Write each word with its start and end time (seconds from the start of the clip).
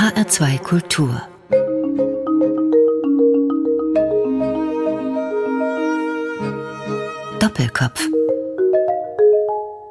HR2 0.00 0.58
Kultur 0.60 1.20
Doppelkopf 7.38 8.08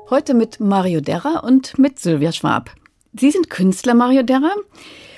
Heute 0.09 0.33
mit 0.33 0.59
Mario 0.59 1.01
Derra 1.01 1.41
und 1.41 1.77
mit 1.77 1.99
Sylvia 1.99 2.31
Schwab. 2.31 2.71
Sie 3.13 3.29
sind 3.29 3.51
Künstler, 3.51 3.93
Mario 3.93 4.23
Derra. 4.23 4.49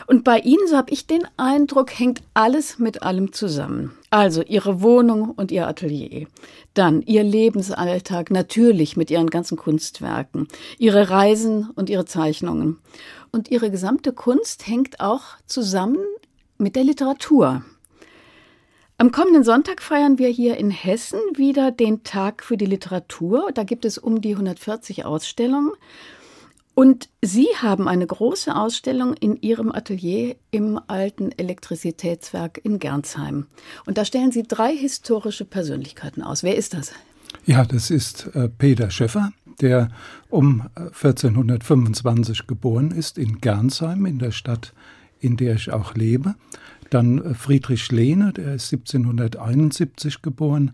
Und 0.08 0.26
bei 0.26 0.40
Ihnen, 0.40 0.68
so 0.68 0.76
habe 0.76 0.92
ich 0.92 1.08
den 1.08 1.26
Eindruck, 1.38 1.98
hängt 1.98 2.22
alles 2.34 2.78
mit 2.78 3.02
allem 3.02 3.32
zusammen. 3.32 3.98
Also 4.14 4.44
Ihre 4.44 4.82
Wohnung 4.82 5.32
und 5.32 5.52
Ihr 5.52 5.68
Atelier. 5.68 6.28
Dann 6.74 7.02
Ihr 7.02 7.24
Lebensalltag, 7.24 8.30
natürlich 8.30 8.98
mit 8.98 9.10
Ihren 9.10 9.30
ganzen 9.30 9.58
Kunstwerken. 9.58 10.50
Ihre 10.78 11.10
Reisen 11.10 11.70
und 11.76 11.90
Ihre 11.90 12.04
Zeichnungen. 12.04 12.78
Und 13.32 13.50
Ihre 13.50 13.72
gesamte 13.72 14.12
Kunst 14.12 14.68
hängt 14.68 15.00
auch 15.00 15.24
zusammen 15.46 16.04
mit 16.58 16.76
der 16.76 16.84
Literatur. 16.84 17.64
Am 18.98 19.14
kommenden 19.14 19.46
Sonntag 19.46 19.82
feiern 19.82 20.20
wir 20.20 20.28
hier 20.28 20.58
in 20.58 20.72
Hessen 20.72 21.22
wieder 21.34 21.72
den 21.72 22.04
Tag 22.04 22.44
für 22.44 22.58
die 22.58 22.66
Literatur. 22.66 23.50
Da 23.54 23.64
gibt 23.64 23.86
es 23.86 23.98
um 23.98 24.20
die 24.20 24.34
140 24.34 25.06
Ausstellungen. 25.06 25.72
Und 26.82 27.10
Sie 27.22 27.46
haben 27.62 27.88
eine 27.88 28.08
große 28.08 28.56
Ausstellung 28.56 29.14
in 29.14 29.40
Ihrem 29.40 29.72
Atelier 29.72 30.36
im 30.50 30.80
alten 30.88 31.32
Elektrizitätswerk 31.32 32.60
in 32.64 32.80
Gernsheim. 32.80 33.46
Und 33.86 34.00
da 34.00 34.04
stellen 34.04 34.32
Sie 34.32 34.42
drei 34.42 34.76
historische 34.76 35.46
Persönlichkeiten 35.46 36.24
aus. 36.24 36.42
Wer 36.42 36.56
ist 36.56 36.74
das? 36.74 36.92
Ja, 37.46 37.66
das 37.66 37.92
ist 37.92 38.32
äh, 38.34 38.50
Peter 38.50 38.90
Schäffer, 38.90 39.32
der 39.62 39.90
um 40.32 40.70
1425 40.74 42.40
äh, 42.40 42.44
geboren 42.48 42.90
ist 42.90 43.20
in 43.20 43.42
Gernsheim, 43.42 44.08
in 44.08 44.18
der 44.18 44.32
Stadt, 44.32 44.74
in 45.20 45.38
der 45.38 45.54
ich 45.54 45.72
auch 45.72 45.94
lebe. 45.94 46.34
Dann 46.90 47.24
äh, 47.24 47.34
Friedrich 47.36 47.92
Lehne, 47.92 48.34
der 48.34 48.56
ist 48.56 48.74
1771 48.74 50.24
geboren, 50.24 50.72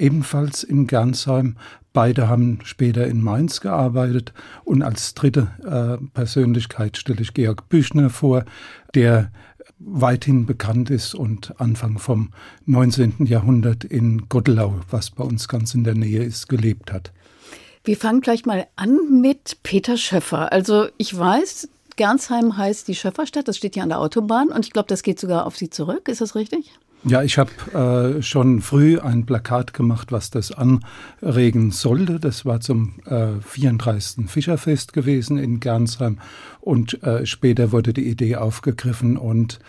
ebenfalls 0.00 0.64
in 0.64 0.86
Gernsheim. 0.86 1.56
Beide 1.92 2.28
haben 2.28 2.60
später 2.64 3.06
in 3.06 3.22
Mainz 3.22 3.60
gearbeitet. 3.60 4.32
Und 4.64 4.82
als 4.82 5.14
dritte 5.14 5.48
äh, 5.64 6.04
Persönlichkeit 6.14 6.96
stelle 6.96 7.20
ich 7.20 7.34
Georg 7.34 7.68
Büchner 7.68 8.10
vor, 8.10 8.44
der 8.94 9.30
weithin 9.78 10.46
bekannt 10.46 10.90
ist 10.90 11.14
und 11.14 11.58
Anfang 11.60 11.98
vom 11.98 12.30
19. 12.66 13.26
Jahrhundert 13.26 13.84
in 13.84 14.28
Gottelau, 14.28 14.80
was 14.90 15.10
bei 15.10 15.24
uns 15.24 15.48
ganz 15.48 15.74
in 15.74 15.84
der 15.84 15.94
Nähe 15.94 16.22
ist, 16.22 16.48
gelebt 16.48 16.92
hat. 16.92 17.12
Wir 17.82 17.96
fangen 17.96 18.20
gleich 18.20 18.44
mal 18.44 18.66
an 18.76 19.20
mit 19.22 19.62
Peter 19.62 19.96
Schöffer. 19.96 20.52
Also 20.52 20.88
ich 20.98 21.16
weiß, 21.16 21.68
Gernsheim 21.96 22.56
heißt 22.56 22.88
die 22.88 22.94
Schöfferstadt, 22.94 23.48
das 23.48 23.56
steht 23.56 23.74
hier 23.74 23.82
an 23.82 23.88
der 23.88 24.00
Autobahn 24.00 24.48
und 24.48 24.66
ich 24.66 24.72
glaube, 24.72 24.88
das 24.88 25.02
geht 25.02 25.18
sogar 25.18 25.46
auf 25.46 25.56
Sie 25.56 25.70
zurück. 25.70 26.08
Ist 26.08 26.20
das 26.20 26.34
richtig? 26.34 26.72
Ja, 27.02 27.22
ich 27.22 27.38
habe 27.38 28.18
äh, 28.18 28.22
schon 28.22 28.60
früh 28.60 28.98
ein 28.98 29.24
Plakat 29.24 29.72
gemacht, 29.72 30.12
was 30.12 30.30
das 30.30 30.52
anregen 30.52 31.70
sollte. 31.70 32.20
Das 32.20 32.44
war 32.44 32.60
zum 32.60 33.00
äh, 33.06 33.40
34. 33.40 34.28
Fischerfest 34.30 34.92
gewesen 34.92 35.38
in 35.38 35.60
Gernsheim 35.60 36.18
und 36.60 37.02
äh, 37.02 37.24
später 37.24 37.72
wurde 37.72 37.94
die 37.94 38.06
Idee 38.06 38.36
aufgegriffen 38.36 39.16
und 39.16 39.60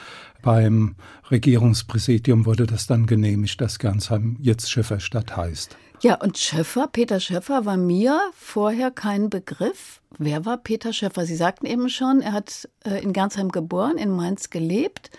beim 0.41 0.95
Regierungspräsidium 1.29 2.45
wurde 2.45 2.65
das 2.65 2.87
dann 2.87 3.05
genehmigt, 3.05 3.61
dass 3.61 3.79
Gernsheim 3.79 4.35
jetzt 4.41 4.69
Schöfferstadt 4.69 5.37
heißt. 5.37 5.77
Ja, 6.01 6.15
und 6.15 6.37
Schöffer, 6.37 6.87
Peter 6.91 7.19
Schöffer 7.19 7.65
war 7.65 7.77
mir 7.77 8.19
vorher 8.35 8.91
kein 8.91 9.29
Begriff. 9.29 10.01
Wer 10.17 10.45
war 10.45 10.57
Peter 10.57 10.91
Schöffer? 10.91 11.25
Sie 11.25 11.35
sagten 11.35 11.67
eben 11.67 11.89
schon, 11.89 12.21
er 12.21 12.33
hat 12.33 12.67
äh, 12.83 13.01
in 13.01 13.13
Gernsheim 13.13 13.49
geboren, 13.49 13.97
in 13.97 14.09
Mainz 14.09 14.49
gelebt. 14.49 15.11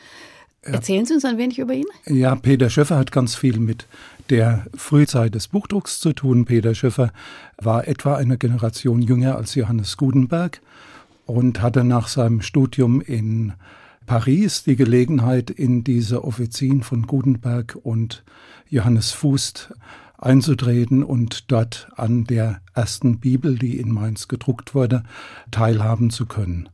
Erzählen 0.63 1.05
Sie 1.05 1.15
uns 1.15 1.25
ein 1.25 1.39
wenig 1.39 1.59
über 1.59 1.75
ihn? 1.75 1.87
Ja, 2.07 2.37
Peter 2.37 2.71
Schöffer 2.71 2.97
hat 2.97 3.11
ganz 3.11 3.35
viel 3.35 3.59
mit 3.59 3.87
der 4.31 4.67
Frühzeit 4.75 5.35
des 5.35 5.49
Buchdrucks 5.49 5.99
zu 5.99 6.13
tun. 6.13 6.45
Peter 6.45 6.75
Schöffer 6.75 7.13
war 7.59 7.89
etwa 7.89 8.17
eine 8.17 8.39
Generation 8.39 9.03
jünger 9.03 9.37
als 9.37 9.57
Johannes 9.57 9.97
Gutenberg 9.97 10.61
und 11.27 11.63
hatte 11.63 11.83
nach 11.83 12.07
seinem 12.07 12.43
Studium 12.43 13.01
in 13.01 13.55
Paris 14.07 14.63
die 14.63 14.77
Gelegenheit, 14.77 15.51
in 15.51 15.83
diese 15.83 16.23
Offizien 16.25 16.83
von 16.83 17.07
Gutenberg 17.07 17.77
und 17.83 18.25
Johannes 18.69 19.11
Fußt 19.11 19.75
einzutreten 20.19 21.03
und 21.03 21.51
dort 21.51 21.89
an 21.97 22.25
der 22.25 22.61
ersten 22.75 23.19
Bibel, 23.19 23.59
die 23.59 23.79
in 23.79 23.91
Mainz 23.93 24.29
gedruckt 24.29 24.75
wurde, 24.75 25.03
teilhaben 25.51 26.11
zu 26.11 26.27
können. 26.27 26.69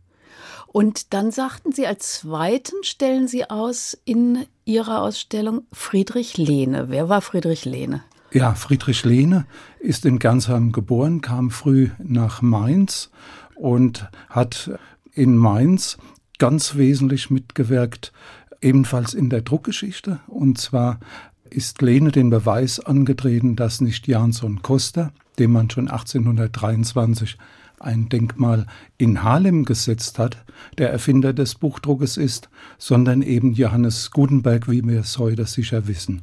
Und 0.71 1.15
dann 1.15 1.31
sagten 1.31 1.73
Sie, 1.73 1.87
als 1.87 2.21
zweiten 2.21 2.77
stellen 2.83 3.27
Sie 3.27 3.49
aus 3.49 3.99
in 4.05 4.45
Ihrer 4.65 5.03
Ausstellung 5.03 5.63
Friedrich 5.73 6.37
Lehne. 6.37 6.91
Wer 6.91 7.09
war 7.09 7.23
Friedrich 7.23 7.65
Lehne? 7.65 8.03
Ja, 8.31 8.55
Friedrich 8.55 9.05
Lehne 9.05 9.47
ist 9.81 10.05
in 10.05 10.19
Gernsheim 10.19 10.73
geboren, 10.73 11.23
kam 11.23 11.51
früh 11.51 11.89
nach 11.99 12.43
Mainz 12.43 13.11
und 13.55 14.09
hat 14.29 14.71
in 15.13 15.37
Mainz 15.37 15.97
ganz 16.39 16.77
wesentlich 16.77 17.31
mitgewirkt, 17.31 18.13
ebenfalls 18.61 19.15
in 19.15 19.31
der 19.31 19.41
Druckgeschichte. 19.41 20.21
Und 20.27 20.59
zwar 20.59 21.01
ist 21.49 21.81
Lehne 21.81 22.13
den 22.13 22.29
Beweis 22.29 22.81
angetreten, 22.81 23.57
dass 23.57 23.81
nicht 23.81 24.07
Jansson 24.07 24.61
Koster, 24.61 25.13
dem 25.39 25.53
man 25.53 25.71
schon 25.71 25.89
1823 25.89 27.39
ein 27.81 28.09
Denkmal 28.09 28.67
in 28.97 29.23
Haarlem 29.23 29.65
gesetzt 29.65 30.19
hat, 30.19 30.45
der 30.79 30.91
Erfinder 30.91 31.33
des 31.33 31.55
Buchdruckes 31.55 32.17
ist, 32.17 32.49
sondern 32.79 33.23
eben 33.23 33.53
Johannes 33.53 34.11
Gutenberg, 34.11 34.71
wie 34.71 34.85
wir 34.85 35.01
es 35.01 35.19
heute 35.19 35.47
sicher 35.47 35.87
wissen. 35.87 36.23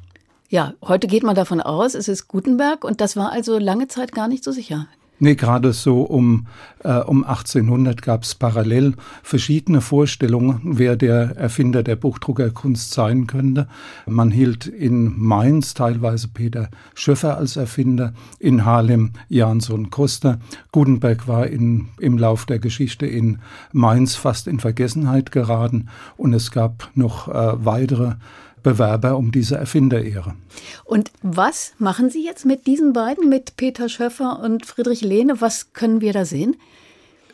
Ja, 0.49 0.73
heute 0.81 1.07
geht 1.07 1.23
man 1.23 1.35
davon 1.35 1.61
aus, 1.61 1.95
es 1.95 2.07
ist 2.07 2.27
Gutenberg 2.27 2.83
und 2.83 3.01
das 3.01 3.15
war 3.15 3.31
also 3.31 3.57
lange 3.57 3.87
Zeit 3.87 4.11
gar 4.11 4.27
nicht 4.27 4.43
so 4.43 4.51
sicher. 4.51 4.87
Nee, 5.17 5.35
gerade 5.35 5.71
so 5.71 6.01
um, 6.01 6.47
äh, 6.83 6.99
um 6.99 7.23
1800 7.23 8.01
gab 8.01 8.23
es 8.23 8.35
parallel 8.35 8.95
verschiedene 9.23 9.79
Vorstellungen, 9.79 10.59
wer 10.63 10.97
der 10.97 11.37
Erfinder 11.37 11.83
der 11.83 11.95
Buchdruckerkunst 11.95 12.91
sein 12.91 13.25
könnte. 13.25 13.67
Man 14.05 14.29
hielt 14.29 14.67
in 14.67 15.17
Mainz 15.17 15.73
teilweise 15.73 16.27
Peter 16.27 16.69
Schöffer 16.95 17.37
als 17.37 17.55
Erfinder, 17.55 18.13
in 18.39 18.65
Haarlem 18.65 19.11
Jansson 19.29 19.89
Koster. 19.89 20.39
Gutenberg 20.73 21.29
war 21.29 21.47
in, 21.47 21.87
im 21.99 22.17
Lauf 22.17 22.45
der 22.45 22.59
Geschichte 22.59 23.05
in 23.05 23.39
Mainz 23.71 24.15
fast 24.15 24.47
in 24.47 24.59
Vergessenheit 24.59 25.31
geraten 25.31 25.87
und 26.17 26.33
es 26.33 26.51
gab 26.51 26.89
noch 26.93 27.29
äh, 27.29 27.65
weitere 27.65 28.15
Bewerber 28.65 29.15
um 29.15 29.31
diese 29.31 29.55
Erfinderehre. 29.55 30.33
Und 30.83 31.11
was 31.21 31.73
machen 31.77 32.09
Sie 32.09 32.25
jetzt 32.25 32.45
mit 32.45 32.65
diesen 32.65 32.93
beiden, 32.93 33.29
mit 33.29 33.57
Peter 33.57 33.89
Schöffer 33.89 34.39
und 34.43 34.65
Friedrich 34.65 35.01
Lehne? 35.01 35.39
Was 35.39 35.71
können 35.73 36.01
wir 36.01 36.13
da 36.13 36.25
sehen? 36.25 36.55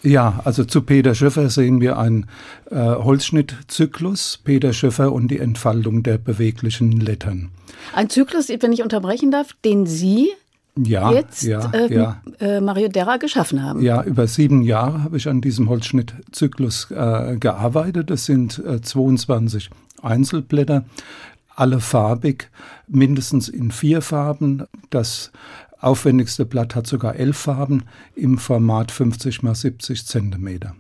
Ja, 0.03 0.41
also 0.43 0.65
zu 0.65 0.81
Peter 0.81 1.15
Schöffer 1.15 1.49
sehen 1.49 1.79
wir 1.79 1.97
einen 1.97 2.25
äh, 2.69 2.75
Holzschnittzyklus, 2.75 4.41
Peter 4.43 4.73
Schöffer 4.73 5.13
und 5.13 5.29
die 5.29 5.39
Entfaltung 5.39 6.03
der 6.03 6.17
beweglichen 6.17 6.99
Lettern. 6.99 7.51
Ein 7.95 8.09
Zyklus, 8.09 8.49
wenn 8.49 8.73
ich 8.73 8.83
unterbrechen 8.83 9.31
darf, 9.31 9.53
den 9.63 9.85
Sie 9.85 10.31
ja, 10.77 11.13
jetzt 11.13 11.43
ja, 11.43 11.71
äh, 11.71 11.93
ja. 11.93 12.21
Äh, 12.39 12.59
Mario 12.59 12.89
Derra 12.89 13.17
geschaffen 13.17 13.63
haben. 13.63 13.81
Ja, 13.81 14.03
über 14.03 14.27
sieben 14.27 14.63
Jahre 14.63 15.03
habe 15.03 15.15
ich 15.15 15.29
an 15.29 15.39
diesem 15.39 15.69
Holzschnittzyklus 15.69 16.91
äh, 16.91 17.37
gearbeitet. 17.37 18.09
Das 18.09 18.25
sind 18.25 18.61
22 18.81 19.67
äh, 19.67 19.69
Einzelblätter, 20.03 20.85
alle 21.55 21.79
farbig, 21.79 22.49
mindestens 22.87 23.49
in 23.49 23.71
vier 23.71 24.01
Farben. 24.01 24.65
Das 24.89 25.31
aufwendigste 25.79 26.45
Blatt 26.45 26.75
hat 26.75 26.87
sogar 26.87 27.15
elf 27.15 27.37
Farben 27.37 27.83
im 28.15 28.37
Format 28.37 28.91
50 28.91 29.43
mal 29.43 29.55
70 29.55 30.05
Zentimeter. 30.05 30.75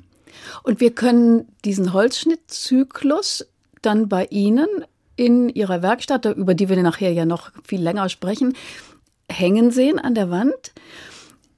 Und 0.63 0.79
wir 0.79 0.91
können 0.91 1.47
diesen 1.65 1.93
Holzschnittzyklus 1.93 3.47
dann 3.81 4.09
bei 4.09 4.25
Ihnen 4.25 4.67
in 5.15 5.49
Ihrer 5.49 5.81
Werkstatt, 5.81 6.25
über 6.25 6.53
die 6.53 6.69
wir 6.69 6.81
nachher 6.81 7.11
ja 7.11 7.25
noch 7.25 7.51
viel 7.63 7.81
länger 7.81 8.09
sprechen, 8.09 8.55
hängen 9.29 9.71
sehen 9.71 9.99
an 9.99 10.15
der 10.15 10.29
Wand. 10.29 10.73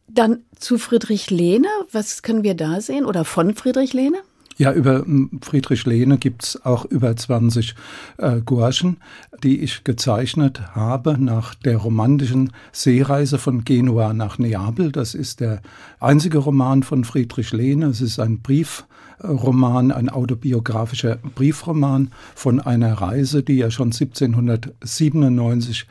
Dann 0.07 0.43
zu 0.59 0.77
Friedrich 0.77 1.29
Lehne, 1.29 1.67
was 1.91 2.21
können 2.21 2.43
wir 2.43 2.55
da 2.55 2.81
sehen 2.81 3.05
oder 3.05 3.25
von 3.25 3.55
Friedrich 3.55 3.93
Lehne? 3.93 4.17
Ja, 4.57 4.71
über 4.71 4.99
hm, 4.99 5.39
Friedrich 5.41 5.85
Lehne 5.85 6.17
gibt's 6.17 6.63
auch 6.65 6.85
über 6.85 7.15
20 7.15 7.75
äh, 8.17 8.41
Gurschen, 8.41 8.97
die 9.43 9.61
ich 9.61 9.83
gezeichnet 9.83 10.75
habe 10.75 11.17
nach 11.19 11.55
der 11.55 11.77
romantischen 11.77 12.51
Seereise 12.71 13.39
von 13.39 13.63
Genua 13.63 14.13
nach 14.13 14.37
Neapel. 14.37 14.91
Das 14.91 15.15
ist 15.15 15.39
der 15.39 15.61
einzige 15.99 16.37
Roman 16.37 16.83
von 16.83 17.03
Friedrich 17.03 17.51
Lehne. 17.51 17.87
Es 17.87 18.01
ist 18.01 18.19
ein 18.19 18.41
Briefroman, 18.41 19.91
ein 19.91 20.09
autobiografischer 20.09 21.17
Briefroman 21.35 22.11
von 22.35 22.59
einer 22.59 22.93
Reise, 22.93 23.41
die 23.41 23.59
er 23.59 23.71
schon 23.71 23.87
1797 23.87 25.87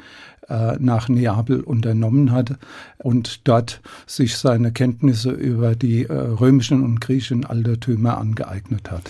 äh, 0.49 0.77
nach 0.79 1.09
Neapel 1.09 1.61
unternommen 1.61 2.33
hat 2.33 2.57
und 2.99 3.47
dort 3.49 3.81
sich 4.07 4.37
seine 4.37 4.73
Kenntnisse 4.73 5.31
über 5.31 5.75
die 5.75 6.05
äh, 6.05 6.13
römischen 6.13 6.83
und 6.83 7.01
griechischen 7.01 7.45
Altertümer 7.45 8.19
angeeignet 8.19 8.91
hat. 8.91 9.03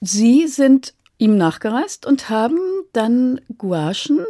Sie 0.00 0.46
sind 0.46 0.94
ihm 1.18 1.36
nachgereist 1.36 2.06
und 2.06 2.30
haben 2.30 2.58
dann 2.92 3.40
Gouachen 3.58 4.20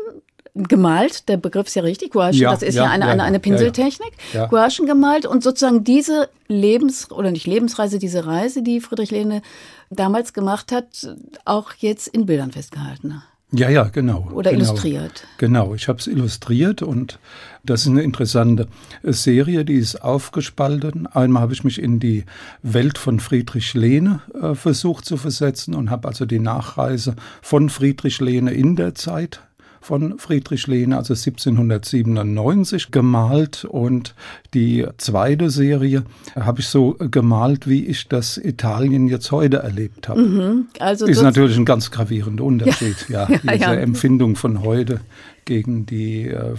gemalt, 0.55 1.29
der 1.29 1.37
Begriff 1.37 1.69
ist 1.69 1.77
ja 1.77 1.83
richtig, 1.83 2.13
Gouache, 2.13 2.35
ja, 2.35 2.51
das 2.51 2.63
ist 2.63 2.75
ja, 2.75 2.85
ja 2.85 2.91
eine, 2.91 3.07
ja, 3.07 3.13
eine, 3.13 3.23
eine 3.23 3.39
Pinseltechnik, 3.39 4.13
ja, 4.33 4.47
Gouachen 4.47 4.87
gemalt 4.87 5.27
und 5.27 5.43
sozusagen 5.43 5.85
diese 5.85 6.29
Lebens- 6.49 7.11
oder 7.11 7.31
nicht 7.31 7.47
Lebensreise, 7.47 7.99
diese 7.99 8.27
Reise, 8.27 8.63
die 8.63 8.81
Friedrich 8.81 9.11
Lehne 9.11 9.43
damals 9.91 10.33
gemacht 10.33 10.73
hat, 10.73 11.17
auch 11.45 11.73
jetzt 11.79 12.09
in 12.09 12.27
Bildern 12.27 12.51
festgehalten. 12.51 13.23
Ja, 13.53 13.69
ja, 13.69 13.85
genau. 13.85 14.29
Oder 14.33 14.53
genau, 14.53 14.65
illustriert. 14.65 15.27
Genau, 15.39 15.75
ich 15.75 15.89
habe 15.89 15.99
es 15.99 16.07
illustriert 16.07 16.83
und 16.83 17.19
das 17.65 17.83
ist 17.83 17.89
eine 17.89 18.03
interessante 18.03 18.69
Serie, 19.03 19.65
die 19.65 19.75
ist 19.75 20.03
aufgespalten. 20.03 21.09
Einmal 21.09 21.43
habe 21.43 21.53
ich 21.53 21.65
mich 21.65 21.83
in 21.83 21.99
die 21.99 22.25
Welt 22.63 22.97
von 22.97 23.19
Friedrich 23.19 23.75
Lehne 23.75 24.23
äh, 24.41 24.55
versucht 24.55 25.05
zu 25.05 25.17
versetzen 25.17 25.75
und 25.75 25.91
habe 25.91 26.07
also 26.07 26.27
die 26.27 26.39
Nachreise 26.39 27.17
von 27.43 27.71
Friedrich 27.71 28.21
Lehne 28.21 28.53
in 28.53 28.77
der 28.77 28.95
Zeit 28.95 29.41
von 29.81 30.19
Friedrich 30.19 30.67
Lehne, 30.67 30.97
also 30.97 31.15
1797 31.15 32.91
gemalt. 32.91 33.65
Und 33.65 34.15
die 34.55 34.87
zweite 34.99 35.51
Serie 35.51 36.05
habe 36.35 36.61
ich 36.61 36.69
so 36.69 36.97
gemalt, 36.99 37.69
wie 37.69 37.87
ich 37.87 38.09
das 38.09 38.37
Italien 38.37 39.09
jetzt 39.09 39.33
heute 39.33 39.59
erlebt 39.59 40.09
habe. 40.09 40.21
Mhm, 40.21 40.67
also 40.79 41.07
ist 41.07 41.23
natürlich 41.23 41.57
ein 41.57 41.65
ganz 41.65 41.91
gravierender 41.91 42.45
Unterschied, 42.45 43.09
ja, 43.09 43.29
ja, 43.29 43.39
ja 43.43 43.53
diese 43.53 43.65
ja. 43.65 43.75
Empfindung 43.75 44.37
von 44.37 44.63
heute 44.63 45.01
gegen 45.45 45.87
die 45.87 46.29
äh, 46.29 46.57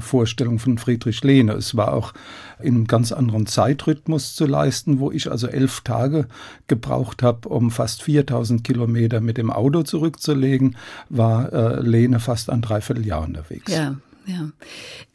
Vorstellung 0.00 0.58
von 0.58 0.78
Friedrich 0.78 1.22
Lehne. 1.22 1.52
Es 1.52 1.76
war 1.76 1.92
auch 1.92 2.12
in 2.60 2.74
einem 2.74 2.86
ganz 2.86 3.12
anderen 3.12 3.46
Zeitrhythmus 3.46 4.34
zu 4.34 4.46
leisten, 4.46 5.00
wo 5.00 5.10
ich 5.10 5.30
also 5.30 5.46
elf 5.46 5.80
Tage 5.82 6.26
gebraucht 6.66 7.22
habe, 7.22 7.48
um 7.48 7.70
fast 7.70 8.02
4000 8.02 8.64
Kilometer 8.64 9.20
mit 9.20 9.38
dem 9.38 9.50
Auto 9.50 9.82
zurückzulegen, 9.82 10.76
war 11.08 11.52
äh, 11.52 11.80
Lehne 11.80 12.20
fast 12.20 12.50
ein 12.50 12.62
Dreivierteljahr 12.62 13.22
unterwegs. 13.22 13.72
Ja, 13.72 13.96
ja. 14.26 14.50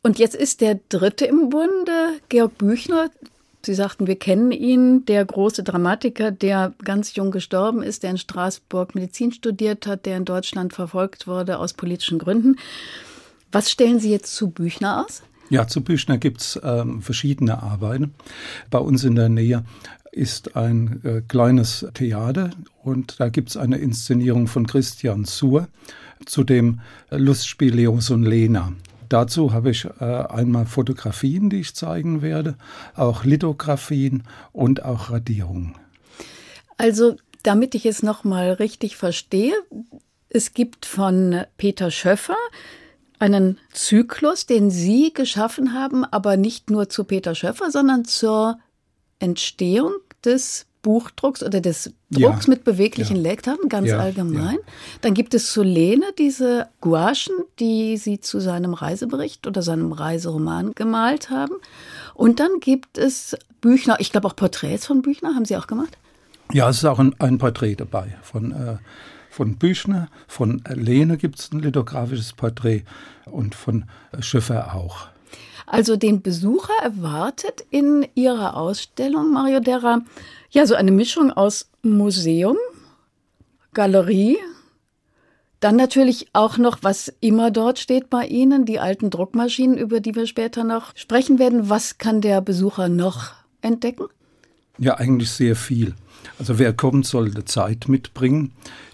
Und 0.03 0.19
jetzt 0.19 0.35
ist 0.35 0.61
der 0.61 0.79
dritte 0.89 1.25
im 1.25 1.49
Bunde, 1.49 2.19
Georg 2.29 2.57
Büchner, 2.57 3.09
Sie 3.61 3.73
sagten, 3.73 4.07
wir 4.07 4.17
kennen 4.17 4.51
ihn, 4.51 5.05
der 5.05 5.25
große 5.25 5.63
Dramatiker, 5.63 6.31
der 6.31 6.73
ganz 6.83 7.15
jung 7.15 7.31
gestorben 7.31 7.83
ist, 7.83 8.03
der 8.03 8.11
in 8.11 8.17
Straßburg 8.17 8.95
Medizin 8.95 9.33
studiert 9.33 9.85
hat, 9.85 10.05
der 10.05 10.17
in 10.17 10.25
Deutschland 10.25 10.73
verfolgt 10.73 11.27
wurde 11.27 11.59
aus 11.59 11.73
politischen 11.73 12.19
Gründen. 12.19 12.55
Was 13.51 13.69
stellen 13.69 13.99
Sie 13.99 14.11
jetzt 14.11 14.35
zu 14.35 14.49
Büchner 14.49 15.05
aus? 15.05 15.23
Ja, 15.49 15.67
zu 15.67 15.81
Büchner 15.81 16.17
gibt's 16.17 16.59
ähm, 16.63 17.01
verschiedene 17.01 17.61
Arbeiten. 17.61 18.13
Bei 18.69 18.77
uns 18.77 19.03
in 19.03 19.15
der 19.15 19.29
Nähe 19.29 19.65
ist 20.11 20.55
ein 20.55 21.01
äh, 21.03 21.21
kleines 21.27 21.85
Theater 21.93 22.51
und 22.83 23.19
da 23.19 23.29
gibt's 23.29 23.57
eine 23.57 23.77
Inszenierung 23.77 24.47
von 24.47 24.67
Christian 24.67 25.25
Suhr 25.25 25.67
zu 26.25 26.43
dem 26.43 26.79
Lustspiel 27.09 27.73
Leos 27.73 28.09
und 28.09 28.23
Lena. 28.23 28.73
Dazu 29.09 29.53
habe 29.53 29.71
ich 29.71 29.85
äh, 29.85 30.03
einmal 30.03 30.65
Fotografien, 30.65 31.49
die 31.49 31.61
ich 31.61 31.75
zeigen 31.75 32.21
werde, 32.21 32.55
auch 32.95 33.23
Lithografien 33.23 34.23
und 34.51 34.85
auch 34.85 35.09
Radierungen. 35.09 35.75
Also, 36.77 37.17
damit 37.43 37.75
ich 37.75 37.85
es 37.85 38.03
nochmal 38.03 38.51
richtig 38.53 38.95
verstehe, 38.95 39.53
es 40.29 40.53
gibt 40.53 40.85
von 40.85 41.43
Peter 41.57 41.89
Schöffer 41.89 42.37
einen 43.17 43.57
Zyklus, 43.73 44.45
den 44.45 44.69
Sie 44.69 45.11
geschaffen 45.13 45.73
haben, 45.73 46.05
aber 46.05 46.37
nicht 46.37 46.69
nur 46.69 46.87
zu 46.89 47.03
Peter 47.03 47.35
Schöffer, 47.35 47.71
sondern 47.71 48.05
zur 48.05 48.59
Entstehung 49.19 49.93
des 50.23 50.68
Buchdrucks 50.81 51.43
oder 51.43 51.61
des 51.61 51.91
Drucks 52.09 52.45
ja. 52.45 52.49
mit 52.49 52.63
beweglichen 52.63 53.17
ja. 53.17 53.21
Lektaren, 53.21 53.69
ganz 53.69 53.89
ja. 53.89 53.99
allgemein. 53.99 54.57
Dann 55.01 55.13
gibt 55.13 55.33
es 55.33 55.51
zu 55.51 55.61
Lene 55.63 56.05
diese 56.17 56.67
Gouachen, 56.81 57.35
die 57.59 57.97
sie 57.97 58.19
zu 58.19 58.39
seinem 58.39 58.73
Reisebericht 58.73 59.45
oder 59.47 59.61
seinem 59.61 59.91
Reiseroman 59.91 60.73
gemalt 60.73 61.29
haben. 61.29 61.55
Und 62.13 62.39
dann 62.39 62.59
gibt 62.59 62.97
es 62.97 63.37
Büchner, 63.61 63.97
ich 63.99 64.11
glaube 64.11 64.27
auch 64.27 64.35
Porträts 64.35 64.85
von 64.85 65.01
Büchner, 65.01 65.35
haben 65.35 65.45
Sie 65.45 65.57
auch 65.57 65.67
gemacht? 65.67 65.97
Ja, 66.51 66.69
es 66.69 66.77
ist 66.77 66.85
auch 66.85 66.99
ein, 66.99 67.15
ein 67.19 67.37
Porträt 67.37 67.75
dabei 67.75 68.17
von, 68.23 68.51
äh, 68.51 68.77
von 69.29 69.57
Büchner, 69.57 70.07
von 70.27 70.63
Lene 70.67 71.17
gibt 71.17 71.39
es 71.39 71.51
ein 71.51 71.59
lithografisches 71.59 72.33
Porträt 72.33 72.83
und 73.25 73.53
von 73.53 73.85
Schiffer 74.19 74.73
auch. 74.73 75.07
Also 75.67 75.97
den 75.97 76.21
Besucher 76.23 76.73
erwartet 76.81 77.63
in 77.69 78.07
Ihrer 78.15 78.57
Ausstellung, 78.57 79.31
Mario 79.31 79.59
Derra, 79.59 80.01
ja, 80.51 80.65
so 80.65 80.75
eine 80.75 80.91
Mischung 80.91 81.31
aus 81.31 81.69
Museum, 81.81 82.57
Galerie, 83.73 84.37
dann 85.59 85.75
natürlich 85.75 86.27
auch 86.33 86.57
noch, 86.57 86.79
was 86.81 87.13
immer 87.19 87.51
dort 87.51 87.79
steht 87.79 88.09
bei 88.09 88.25
Ihnen, 88.25 88.65
die 88.65 88.79
alten 88.79 89.09
Druckmaschinen, 89.09 89.77
über 89.77 89.99
die 89.99 90.15
wir 90.15 90.25
später 90.25 90.63
noch 90.63 90.95
sprechen 90.95 91.37
werden. 91.37 91.69
Was 91.69 91.97
kann 91.97 92.21
der 92.21 92.41
Besucher 92.41 92.87
noch 92.87 93.33
entdecken? 93.61 94.05
Ja, 94.77 94.95
eigentlich 94.95 95.31
sehr 95.31 95.57
viel. 95.57 95.95
Also 96.37 96.57
wer 96.59 96.71
kommt, 96.73 97.05
sollte 97.05 97.43
Zeit 97.43 97.89
mitbringen. 97.89 98.53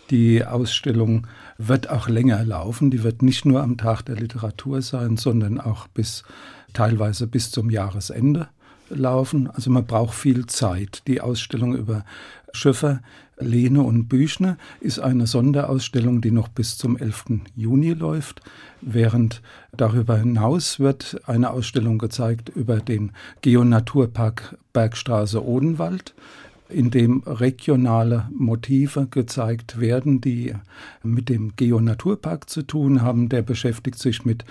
Die 0.09 0.43
Ausstellung 0.43 1.27
wird 1.59 1.89
auch 1.89 2.09
länger 2.09 2.43
laufen. 2.43 2.89
Die 2.89 3.03
wird 3.03 3.21
nicht 3.21 3.45
nur 3.45 3.61
am 3.61 3.77
Tag 3.77 4.01
der 4.03 4.15
Literatur 4.15 4.81
sein, 4.81 5.17
sondern 5.17 5.59
auch 5.59 5.87
bis 5.87 6.23
teilweise 6.73 7.27
bis 7.27 7.51
zum 7.51 7.69
Jahresende 7.69 8.49
laufen. 8.95 9.49
Also 9.49 9.69
man 9.69 9.85
braucht 9.85 10.15
viel 10.15 10.45
Zeit. 10.45 11.03
Die 11.07 11.21
Ausstellung 11.21 11.75
über 11.75 12.05
Schöffer, 12.51 13.01
Lehne 13.37 13.83
und 13.83 14.07
Büchner 14.07 14.57
ist 14.79 14.99
eine 14.99 15.27
Sonderausstellung, 15.27 16.21
die 16.21 16.31
noch 16.31 16.47
bis 16.47 16.77
zum 16.77 16.97
11. 16.97 17.25
Juni 17.55 17.91
läuft, 17.91 18.41
während 18.81 19.41
darüber 19.75 20.17
hinaus 20.17 20.79
wird 20.79 21.21
eine 21.25 21.51
Ausstellung 21.51 21.97
gezeigt 21.97 22.49
über 22.49 22.77
den 22.77 23.11
Geonaturpark 23.41 24.57
Bergstraße 24.71 25.45
Odenwald 25.45 26.15
in 26.69 26.89
dem 26.91 27.21
regionale 27.25 28.27
Motive 28.33 29.07
gezeigt 29.07 29.79
werden, 29.79 30.21
die 30.21 30.53
mit 31.03 31.29
dem 31.29 31.55
Geonaturpark 31.55 32.49
zu 32.49 32.63
tun 32.63 33.01
haben. 33.01 33.29
Der 33.29 33.41
beschäftigt 33.41 33.99
sich 33.99 34.25
mit, 34.25 34.45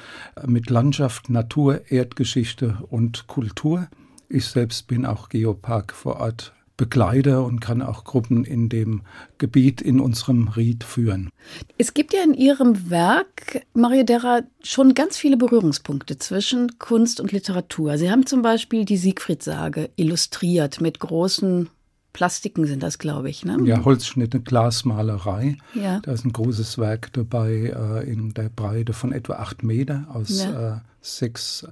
mit 0.46 0.70
Landschaft, 0.70 1.28
Natur, 1.28 1.90
Erdgeschichte 1.90 2.78
und 2.88 3.26
Kultur. 3.26 3.88
Ich 4.28 4.46
selbst 4.46 4.86
bin 4.86 5.06
auch 5.06 5.28
Geopark 5.28 5.92
vor 5.92 6.16
Ort 6.16 6.52
Begleiter 6.76 7.44
und 7.44 7.60
kann 7.60 7.82
auch 7.82 8.02
Gruppen 8.02 8.44
in 8.44 8.68
dem 8.68 9.02
Gebiet 9.38 9.80
in 9.80 10.00
unserem 10.00 10.48
Ried 10.48 10.82
führen. 10.82 11.30
Es 11.78 11.94
gibt 11.94 12.12
ja 12.12 12.24
in 12.24 12.34
Ihrem 12.34 12.90
Werk, 12.90 13.64
Maria 13.74 14.02
Derra, 14.02 14.40
schon 14.62 14.94
ganz 14.94 15.16
viele 15.16 15.36
Berührungspunkte 15.36 16.18
zwischen 16.18 16.78
Kunst 16.80 17.20
und 17.20 17.30
Literatur. 17.30 17.96
Sie 17.96 18.10
haben 18.10 18.26
zum 18.26 18.42
Beispiel 18.42 18.84
die 18.84 18.96
Siegfried-Sage 18.96 19.90
illustriert 19.96 20.80
mit 20.80 20.98
großen 20.98 21.68
Plastiken 22.12 22.64
sind 22.64 22.82
das, 22.82 22.98
glaube 22.98 23.28
ich. 23.28 23.44
Ne? 23.44 23.58
Ja, 23.64 23.84
Holzschnitte, 23.84 24.38
Glasmalerei. 24.38 25.58
Ja. 25.74 25.98
Da 25.98 26.12
ist 26.12 26.24
ein 26.24 26.32
großes 26.32 26.78
Werk 26.78 27.12
dabei 27.12 27.74
äh, 27.76 28.08
in 28.08 28.32
der 28.34 28.50
Breite 28.50 28.92
von 28.92 29.12
etwa 29.12 29.34
acht 29.34 29.64
Meter 29.64 30.06
aus 30.12 30.44
ja. 30.44 30.76
äh, 30.76 30.80
sechs 31.00 31.66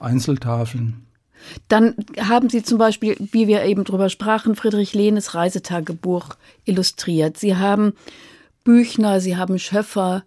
Einzeltafeln. 0.00 1.06
Dann 1.68 1.94
haben 2.18 2.48
Sie 2.50 2.62
zum 2.62 2.78
Beispiel, 2.78 3.16
wie 3.18 3.46
wir 3.46 3.64
eben 3.64 3.84
drüber 3.84 4.08
sprachen, 4.08 4.56
Friedrich 4.56 4.94
Lehnes 4.94 5.34
Reisetagebuch 5.34 6.30
illustriert. 6.64 7.36
Sie 7.36 7.56
haben 7.56 7.94
Büchner, 8.64 9.20
Sie 9.20 9.36
haben 9.36 9.58
Schöffer 9.58 10.24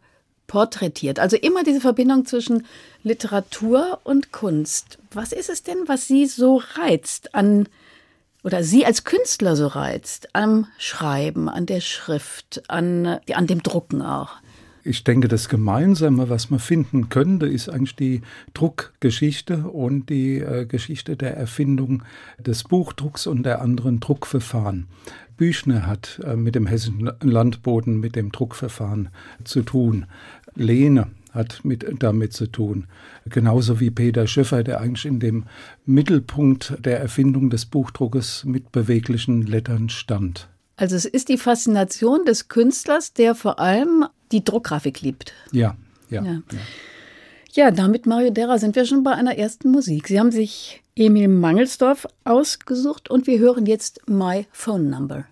porträtiert. 0.48 1.20
Also 1.20 1.36
immer 1.36 1.64
diese 1.64 1.82
Verbindung 1.82 2.26
zwischen 2.26 2.66
Literatur 3.04 4.00
und 4.04 4.32
Kunst. 4.32 4.98
Was 5.12 5.32
ist 5.32 5.50
es 5.50 5.64
denn, 5.64 5.88
was 5.88 6.08
Sie 6.08 6.26
so 6.26 6.62
reizt 6.76 7.36
an 7.36 7.68
oder 8.44 8.64
Sie 8.64 8.86
als 8.86 9.04
Künstler 9.04 9.56
so 9.56 9.68
reizt 9.68 10.30
am 10.34 10.68
Schreiben, 10.78 11.50
an 11.50 11.66
der 11.66 11.82
Schrift, 11.82 12.64
an, 12.70 13.20
an 13.34 13.48
dem 13.48 13.62
Drucken 13.62 14.02
auch? 14.02 14.38
Ich 14.88 15.03
denke, 15.03 15.27
das 15.27 15.50
Gemeinsame, 15.50 16.29
was 16.29 16.50
man 16.50 16.62
finden 16.62 17.10
könnte, 17.10 17.46
ist 17.46 17.67
eigentlich 17.67 17.98
die 17.98 18.22
Druckgeschichte 18.53 19.67
und 19.67 20.10
die 20.10 20.38
äh, 20.38 20.65
Geschichte 20.65 21.17
der 21.17 21.36
Erfindung 21.36 22.03
des 22.39 22.63
Buchdrucks 22.63 23.27
und 23.27 23.44
der 23.44 23.62
anderen 23.62 24.00
Druckverfahren. 24.00 24.88
Büchner 25.36 25.88
hat 25.88 26.22
äh, 26.24 26.38
mit 26.38 26.56
dem 26.56 26.67
hessischen 26.67 27.12
Landboden, 27.22 28.00
mit 28.00 28.15
dem 28.15 28.32
Druckverfahren 28.32 29.10
zu 29.44 29.62
tun. 29.62 30.06
Lehne 30.56 31.08
hat 31.34 31.65
mit, 31.65 31.86
damit 32.00 32.32
zu 32.32 32.48
tun. 32.48 32.88
Genauso 33.25 33.82
wie 33.82 33.91
Peter 33.91 34.25
Schöffer, 34.25 34.63
der 34.63 34.79
eigentlich 34.79 35.06
in 35.06 35.20
dem 35.20 35.44
Mittelpunkt 35.86 36.77
der 36.79 37.01
Erfindung 37.01 37.50
des 37.50 37.65
Buchdruckes 37.65 38.46
mit 38.46 38.72
beweglichen 38.72 39.41
Lettern 39.41 39.89
stand. 39.89 40.48
Also 40.77 40.96
es 40.96 41.06
ist 41.06 41.27
die 41.27 41.38
Faszination 41.38 42.24
des 42.24 42.48
Künstlers, 42.48 43.12
der 43.12 43.36
vor 43.36 43.60
allem 43.60 44.06
die 44.32 44.44
Druckgrafik 44.44 45.02
liebt. 45.02 45.34
Ja, 45.52 45.76
ja. 46.10 46.24
Ja, 46.24 46.32
ja. 46.32 46.42
ja 47.54 47.72
damit, 47.72 48.06
Mario 48.06 48.32
Derra, 48.32 48.58
sind 48.58 48.76
wir 48.76 48.86
schon 48.86 49.04
bei 49.04 49.12
einer 49.12 49.38
ersten 49.38 49.72
Musik. 49.72 50.08
Sie 50.08 50.20
haben 50.20 50.32
sich 50.32 50.84
Emil 50.96 51.28
Mangelsdorf 51.28 52.08
ausgesucht 52.24 53.10
und 53.10 53.28
wir 53.28 53.40
hören 53.40 53.66
jetzt 53.66 54.02
My 54.08 54.46
Phone 54.52 54.90
Number. 54.90 55.26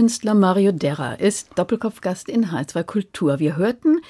Künstler 0.00 0.32
Mario 0.32 0.72
Derra 0.72 1.12
ist 1.12 1.50
Doppelkopfgast 1.56 2.30
in 2.30 2.46
H2 2.46 2.84
Kultur. 2.84 3.38
Wir 3.38 3.58
hörten 3.58 4.00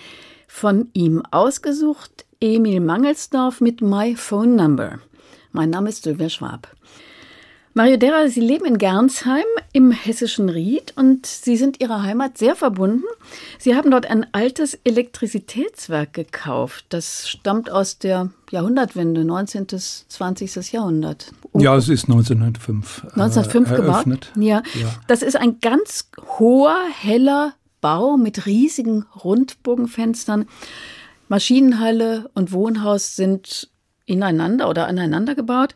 von 0.47 0.89
ihm 0.93 1.25
ausgesucht 1.33 2.27
Emil 2.41 2.79
Mangelsdorf 2.79 3.61
mit 3.61 3.81
My 3.83 4.15
Phone 4.15 4.55
Number. 4.55 5.01
Mein 5.51 5.71
Name 5.71 5.89
ist 5.89 6.05
Sylvia 6.05 6.29
Schwab. 6.29 6.69
Mario 7.75 7.97
Derra, 7.97 8.29
Sie 8.29 8.41
leben 8.41 8.67
in 8.67 8.79
Gernsheim 8.79 9.43
im 9.73 9.91
hessischen 9.91 10.49
Ried 10.49 10.93
und 10.95 11.27
Sie 11.27 11.57
sind 11.57 11.81
Ihrer 11.81 12.05
Heimat 12.05 12.39
sehr 12.39 12.55
verbunden. 12.55 13.03
Sie 13.59 13.75
haben 13.75 13.91
dort 13.91 14.07
ein 14.07 14.29
altes 14.31 14.79
Elektrizitätswerk 14.85 16.13
gekauft. 16.13 16.85
Das 16.91 17.29
stammt 17.29 17.69
aus 17.69 17.99
der 17.99 18.31
Jahrhundertwende, 18.53 19.25
19. 19.25 19.67
bis 19.67 20.07
20. 20.07 20.71
Jahrhundert. 20.71 21.33
Um 21.52 21.61
ja, 21.61 21.76
es 21.76 21.88
ist 21.88 22.04
1905. 22.04 23.04
1905 23.16 23.71
äh, 23.71 23.76
gebaut. 23.76 24.33
Ja. 24.37 24.62
ja. 24.75 24.95
Das 25.09 25.23
ist 25.23 25.37
ein 25.37 25.61
ganz 25.61 26.11
hoher, 26.38 26.78
heller 26.92 27.54
Bau 27.80 28.16
mit 28.16 28.47
riesigen 28.47 29.07
Rundbogenfenstern. 29.25 30.47
Maschinenhalle 31.28 32.30
und 32.35 32.52
Wohnhaus 32.52 33.16
sind 33.16 33.71
ineinander 34.07 34.69
oder 34.69 34.87
aneinander 34.87 35.35
gebaut. 35.35 35.75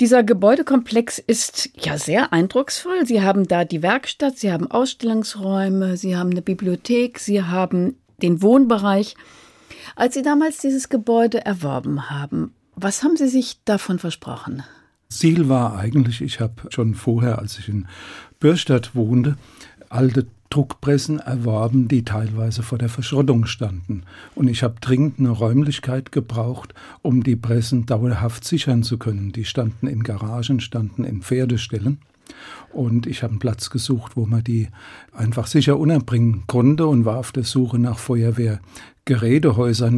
Dieser 0.00 0.22
Gebäudekomplex 0.22 1.18
ist 1.18 1.70
ja 1.76 1.98
sehr 1.98 2.32
eindrucksvoll. 2.32 3.04
Sie 3.04 3.22
haben 3.22 3.46
da 3.46 3.64
die 3.64 3.82
Werkstatt, 3.82 4.38
Sie 4.38 4.50
haben 4.50 4.70
Ausstellungsräume, 4.70 5.96
Sie 5.96 6.16
haben 6.16 6.30
eine 6.30 6.42
Bibliothek, 6.42 7.18
Sie 7.18 7.42
haben 7.42 7.96
den 8.22 8.42
Wohnbereich. 8.42 9.14
Als 9.96 10.14
Sie 10.14 10.22
damals 10.22 10.58
dieses 10.58 10.88
Gebäude 10.88 11.44
erworben 11.44 12.10
haben, 12.10 12.54
was 12.74 13.02
haben 13.02 13.16
Sie 13.16 13.28
sich 13.28 13.62
davon 13.64 13.98
versprochen? 13.98 14.62
Ziel 15.10 15.48
war 15.48 15.76
eigentlich, 15.76 16.22
ich 16.22 16.40
habe 16.40 16.54
schon 16.70 16.94
vorher, 16.94 17.38
als 17.40 17.58
ich 17.58 17.68
in 17.68 17.86
Bürstadt 18.38 18.94
wohnte, 18.94 19.36
alte 19.88 20.26
Druckpressen 20.50 21.20
erworben, 21.20 21.86
die 21.88 22.04
teilweise 22.04 22.62
vor 22.62 22.78
der 22.78 22.88
Verschrottung 22.88 23.46
standen. 23.46 24.04
Und 24.34 24.48
ich 24.48 24.62
habe 24.62 24.76
dringend 24.80 25.18
eine 25.18 25.30
Räumlichkeit 25.30 26.10
gebraucht, 26.10 26.74
um 27.02 27.22
die 27.22 27.36
Pressen 27.36 27.86
dauerhaft 27.86 28.44
sichern 28.44 28.82
zu 28.82 28.98
können. 28.98 29.32
Die 29.32 29.44
standen 29.44 29.86
in 29.86 30.02
Garagen, 30.02 30.60
standen 30.60 31.04
in 31.04 31.22
Pferdeställen. 31.22 31.98
Und 32.72 33.06
ich 33.06 33.22
habe 33.22 33.32
einen 33.32 33.40
Platz 33.40 33.70
gesucht, 33.70 34.16
wo 34.16 34.26
man 34.26 34.44
die 34.44 34.68
einfach 35.12 35.46
sicher 35.46 35.78
unterbringen 35.78 36.44
konnte 36.46 36.86
und 36.86 37.04
war 37.04 37.18
auf 37.18 37.32
der 37.32 37.44
Suche 37.44 37.78
nach 37.78 37.98
Feuerwehrgerätehäusern, 37.98 38.60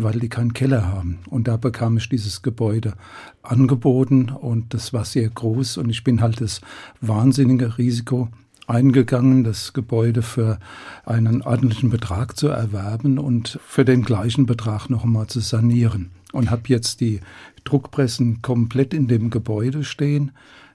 weil 0.03 0.19
die 0.19 0.29
keinen 0.29 0.55
Keller 0.55 0.89
haben. 0.89 1.19
Und 1.29 1.49
da 1.49 1.57
bekam 1.57 1.97
ich 1.97 2.09
dieses 2.09 2.43
Gebäude 2.43 2.95
angeboten 3.43 4.31
und 4.31 4.75
das 4.75 4.93
war 4.93 5.05
sehr 5.05 5.29
groß 5.29 5.77
und 5.77 5.91
ich 5.91 6.05
bin 6.05 6.21
halt 6.21 6.41
das 6.41 6.61
wahnsinnige 7.01 7.79
Risiko 7.79 8.29
eingegangen, 8.67 9.45
das 9.45 9.73
Gebäude 9.73 10.23
für 10.23 10.59
einen 11.05 11.43
ordentlichen 11.43 11.91
Betrag 11.91 12.37
zu 12.37 12.49
erwerben 12.49 13.19
und 13.19 13.59
für 13.67 13.85
den 13.85 14.03
gleichen 14.03 14.47
Betrag 14.47 14.89
noch 14.89 15.05
einmal 15.05 15.27
zu 15.27 15.41
sanieren. 15.41 16.11
Und 16.33 16.51
habe 16.51 16.63
jetzt 16.67 17.01
die 17.01 17.21
Druckpressen 17.65 18.41
komplett 18.41 18.95
in 18.95 19.07
dem 19.07 19.29
Gebäude 19.29 19.85
stehen. 19.85 20.33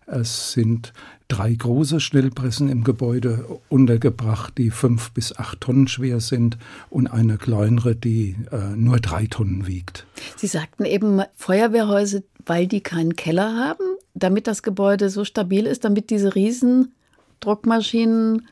Es 0.08 0.54
sind 0.54 0.94
drei 1.28 1.54
große 1.54 2.00
Schnellpressen 2.00 2.70
im 2.70 2.86
Gebäude 2.86 3.46
untergebracht, 3.68 4.58
die 4.58 4.72
fünf 4.72 5.12
bis 5.12 5.38
acht 5.38 5.62
Tonnen 5.62 5.88
schwer 5.90 6.22
sind 6.22 6.58
und 6.90 7.08
eine 7.08 7.38
kleinere, 7.38 7.94
die 7.96 8.38
äh, 8.52 8.76
nur 8.76 9.00
drei 9.00 9.28
Tonnen 9.28 9.68
wiegt. 9.68 10.06
Sie 10.38 10.48
sagten 10.48 10.86
eben 10.86 11.22
Feuerwehrhäuser, 11.36 12.22
weil 12.46 12.68
die 12.68 12.80
keinen 12.80 13.18
Keller 13.18 13.56
haben, 13.58 13.84
damit 14.14 14.48
das 14.48 14.64
Gebäude 14.64 15.10
so 15.10 15.26
stabil 15.26 15.66
ist, 15.66 15.84
damit 15.84 16.10
diese 16.10 16.36
riesen 16.36 16.94
Druckmaschinen 17.42 18.48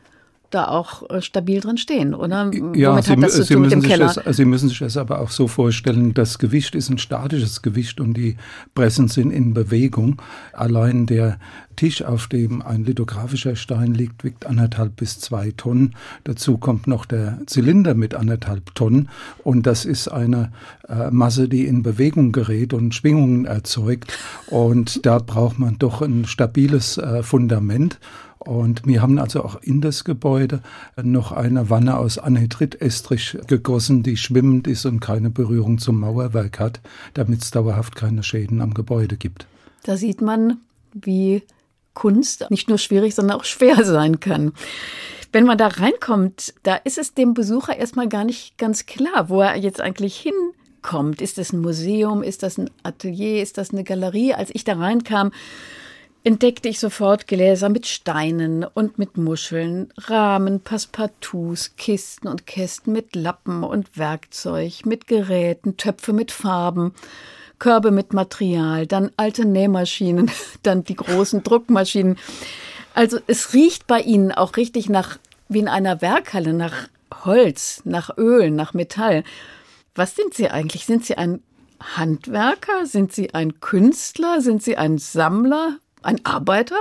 da 0.55 0.69
auch 0.69 1.09
äh, 1.09 1.21
stabil 1.21 1.59
drin 1.59 1.77
stehen, 1.77 2.13
oder? 2.13 2.49
Ja, 2.73 2.91
Womit 2.91 3.03
Sie, 3.05 3.15
das 3.15 3.47
dem 3.47 3.81
Keller? 3.81 4.13
Das, 4.13 4.37
Sie 4.37 4.45
müssen 4.45 4.69
sich 4.69 4.79
das 4.79 4.97
aber 4.97 5.19
auch 5.19 5.29
so 5.29 5.47
vorstellen, 5.47 6.13
das 6.13 6.39
Gewicht 6.39 6.75
ist 6.75 6.89
ein 6.89 6.97
statisches 6.97 7.61
Gewicht 7.61 7.99
und 7.99 8.15
die 8.15 8.37
Pressen 8.73 9.07
sind 9.07 9.31
in 9.31 9.53
Bewegung. 9.53 10.21
Allein 10.53 11.05
der 11.05 11.37
Tisch, 11.75 12.03
auf 12.03 12.27
dem 12.27 12.61
ein 12.61 12.85
lithografischer 12.85 13.55
Stein 13.55 13.93
liegt, 13.93 14.23
wiegt 14.23 14.45
anderthalb 14.45 14.95
bis 14.95 15.19
zwei 15.19 15.51
Tonnen. 15.51 15.95
Dazu 16.23 16.57
kommt 16.57 16.87
noch 16.87 17.05
der 17.05 17.39
Zylinder 17.47 17.93
mit 17.93 18.15
anderthalb 18.15 18.73
Tonnen 18.75 19.09
und 19.43 19.67
das 19.67 19.83
ist 19.83 20.07
eine 20.07 20.51
äh, 20.87 21.11
Masse, 21.11 21.49
die 21.49 21.65
in 21.65 21.83
Bewegung 21.83 22.31
gerät 22.31 22.73
und 22.73 22.95
Schwingungen 22.95 23.45
erzeugt 23.45 24.17
und 24.47 25.05
da 25.05 25.19
braucht 25.19 25.59
man 25.59 25.77
doch 25.77 26.01
ein 26.01 26.25
stabiles 26.25 26.97
äh, 26.97 27.23
Fundament. 27.23 27.99
Und 28.45 28.85
wir 28.85 29.01
haben 29.01 29.17
also 29.17 29.43
auch 29.43 29.61
in 29.61 29.81
das 29.81 30.03
Gebäude 30.03 30.61
noch 31.01 31.31
eine 31.31 31.69
Wanne 31.69 31.97
aus 31.97 32.17
Anhydrit-Estrich 32.17 33.39
gegossen, 33.47 34.03
die 34.03 34.17
schwimmend 34.17 34.67
ist 34.67 34.85
und 34.85 34.99
keine 34.99 35.29
Berührung 35.31 35.79
zum 35.79 35.99
Mauerwerk 35.99 36.59
hat, 36.59 36.79
damit 37.15 37.41
es 37.41 37.51
dauerhaft 37.51 37.95
keine 37.95 38.21
Schäden 38.23 38.61
am 38.61 38.73
Gebäude 38.73 39.17
gibt. 39.17 39.47
Da 39.83 39.97
sieht 39.97 40.21
man, 40.21 40.57
wie 40.93 41.41
Kunst 41.95 42.45
nicht 42.51 42.69
nur 42.69 42.77
schwierig, 42.77 43.15
sondern 43.15 43.37
auch 43.37 43.45
schwer 43.45 43.83
sein 43.83 44.19
kann. 44.19 44.51
Wenn 45.31 45.45
man 45.45 45.57
da 45.57 45.67
reinkommt, 45.67 46.53
da 46.63 46.75
ist 46.75 46.97
es 46.97 47.13
dem 47.13 47.33
Besucher 47.33 47.75
erstmal 47.75 48.07
gar 48.07 48.23
nicht 48.23 48.57
ganz 48.57 48.85
klar, 48.85 49.29
wo 49.29 49.41
er 49.41 49.55
jetzt 49.57 49.81
eigentlich 49.81 50.17
hinkommt. 50.17 51.21
Ist 51.21 51.39
das 51.39 51.51
ein 51.51 51.61
Museum? 51.61 52.21
Ist 52.21 52.43
das 52.43 52.57
ein 52.57 52.69
Atelier? 52.83 53.41
Ist 53.41 53.57
das 53.57 53.71
eine 53.71 53.83
Galerie? 53.83 54.33
Als 54.33 54.51
ich 54.53 54.63
da 54.63 54.73
reinkam, 54.73 55.31
entdeckte 56.25 56.67
ich 56.67 56.79
sofort 56.79 57.27
Gläser 57.27 57.69
mit 57.69 57.85
Steinen 57.85 58.63
und 58.65 58.97
mit 58.97 59.15
Muscheln, 59.15 59.93
Rahmen, 59.95 60.59
Passepartouts, 60.59 61.75
Kisten 61.77 62.27
und 62.27 62.47
Kästen 62.47 62.93
mit 62.93 63.15
Lappen 63.15 63.63
und 63.63 63.95
Werkzeug, 63.95 64.85
mit 64.85 65.05
Geräten, 65.05 65.77
Töpfe 65.77 66.13
mit 66.13 66.31
Farben, 66.31 66.95
Körbe 67.59 67.91
mit 67.91 68.11
Material, 68.11 68.87
dann 68.87 69.11
alte 69.17 69.45
Nähmaschinen, 69.45 70.31
dann 70.63 70.83
die 70.83 70.95
großen 70.95 71.43
Druckmaschinen. 71.43 72.17
Also 72.95 73.19
es 73.27 73.53
riecht 73.53 73.85
bei 73.85 74.01
Ihnen 74.01 74.31
auch 74.31 74.57
richtig 74.57 74.89
nach, 74.89 75.19
wie 75.47 75.59
in 75.59 75.67
einer 75.67 76.01
Werkhalle, 76.01 76.53
nach 76.53 76.89
Holz, 77.23 77.83
nach 77.85 78.17
Öl, 78.17 78.49
nach 78.49 78.73
Metall. 78.73 79.23
Was 79.93 80.15
sind 80.15 80.33
Sie 80.33 80.49
eigentlich? 80.49 80.87
Sind 80.87 81.05
Sie 81.05 81.19
ein 81.19 81.43
Handwerker? 81.79 82.87
Sind 82.87 83.13
Sie 83.13 83.35
ein 83.35 83.59
Künstler? 83.59 84.41
Sind 84.41 84.63
Sie 84.63 84.75
ein 84.75 84.97
Sammler? 84.97 85.77
Ein 86.05 86.23
Arbeiter? 86.25 86.75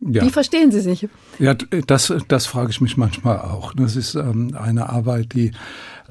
Ja. 0.00 0.22
Wie 0.22 0.30
verstehen 0.30 0.70
Sie 0.70 0.80
sich? 0.80 1.08
Ja, 1.38 1.54
das, 1.54 2.12
das 2.28 2.46
frage 2.46 2.70
ich 2.70 2.80
mich 2.80 2.96
manchmal 2.96 3.38
auch. 3.40 3.72
Das 3.72 3.96
ist 3.96 4.14
ähm, 4.14 4.54
eine 4.54 4.90
Arbeit, 4.90 5.32
die 5.32 5.52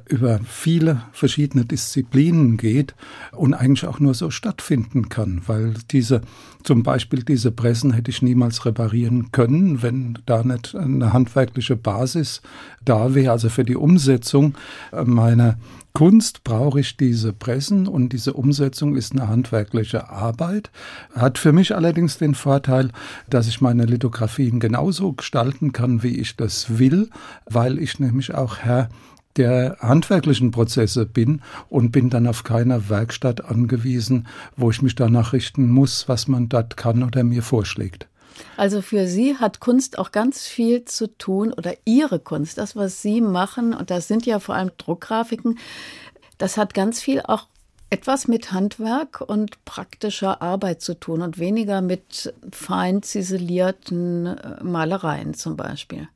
über 0.07 0.39
viele 0.47 1.01
verschiedene 1.12 1.65
Disziplinen 1.65 2.57
geht 2.57 2.93
und 3.31 3.53
eigentlich 3.53 3.88
auch 3.88 4.00
nur 4.00 4.13
so 4.13 4.29
stattfinden 4.29 5.09
kann, 5.09 5.41
weil 5.47 5.74
diese, 5.91 6.21
zum 6.63 6.83
Beispiel 6.83 7.24
diese 7.24 7.51
Pressen 7.51 7.91
hätte 7.91 8.12
ich 8.12 8.21
niemals 8.21 8.65
reparieren 8.65 9.31
können, 9.31 9.81
wenn 9.81 10.19
da 10.25 10.43
nicht 10.43 10.75
eine 10.75 11.12
handwerkliche 11.12 11.75
Basis 11.75 12.41
da 12.83 13.15
wäre, 13.15 13.31
also 13.31 13.50
für 13.50 13.65
die 13.65 13.75
Umsetzung 13.75 14.55
meiner 15.03 15.57
Kunst 15.95 16.43
brauche 16.43 16.81
ich 16.81 16.97
diese 16.97 17.31
Pressen 17.31 17.87
und 17.87 18.09
diese 18.09 18.33
Umsetzung 18.33 18.97
ist 18.97 19.13
eine 19.13 19.29
handwerkliche 19.29 20.09
Arbeit. 20.09 20.69
Hat 21.15 21.37
für 21.37 21.53
mich 21.53 21.73
allerdings 21.73 22.17
den 22.17 22.35
Vorteil, 22.35 22.91
dass 23.29 23.47
ich 23.47 23.61
meine 23.61 23.85
Lithografien 23.85 24.59
genauso 24.59 25.13
gestalten 25.13 25.71
kann, 25.71 26.03
wie 26.03 26.19
ich 26.19 26.35
das 26.35 26.79
will, 26.79 27.09
weil 27.45 27.79
ich 27.79 27.97
nämlich 27.97 28.35
auch 28.35 28.57
Herr 28.57 28.89
der 29.37 29.77
handwerklichen 29.79 30.51
Prozesse 30.51 31.05
bin 31.05 31.41
und 31.69 31.91
bin 31.91 32.09
dann 32.09 32.27
auf 32.27 32.43
keiner 32.43 32.89
Werkstatt 32.89 33.45
angewiesen, 33.45 34.27
wo 34.57 34.69
ich 34.71 34.81
mich 34.81 34.95
danach 34.95 35.31
richten 35.31 35.69
muss, 35.69 36.09
was 36.09 36.27
man 36.27 36.49
dort 36.49 36.75
kann 36.75 37.03
oder 37.03 37.23
mir 37.23 37.41
vorschlägt. 37.41 38.09
Also 38.57 38.81
für 38.81 39.07
Sie 39.07 39.37
hat 39.37 39.59
Kunst 39.59 39.97
auch 39.97 40.11
ganz 40.11 40.45
viel 40.45 40.85
zu 40.85 41.07
tun 41.17 41.53
oder 41.53 41.73
Ihre 41.85 42.19
Kunst, 42.19 42.57
das, 42.57 42.75
was 42.75 43.01
Sie 43.01 43.21
machen, 43.21 43.73
und 43.73 43.89
das 43.89 44.07
sind 44.07 44.25
ja 44.25 44.39
vor 44.39 44.55
allem 44.55 44.71
Druckgrafiken, 44.77 45.57
das 46.37 46.57
hat 46.57 46.73
ganz 46.73 47.01
viel 47.01 47.21
auch 47.21 47.47
etwas 47.89 48.27
mit 48.27 48.51
Handwerk 48.51 49.21
und 49.21 49.63
praktischer 49.63 50.41
Arbeit 50.41 50.81
zu 50.81 50.99
tun 50.99 51.21
und 51.21 51.39
weniger 51.39 51.81
mit 51.81 52.33
fein 52.51 53.03
ziselierten 53.03 54.25
äh, 54.25 54.63
Malereien 54.63 55.33
zum 55.33 55.55
Beispiel. 55.55 56.07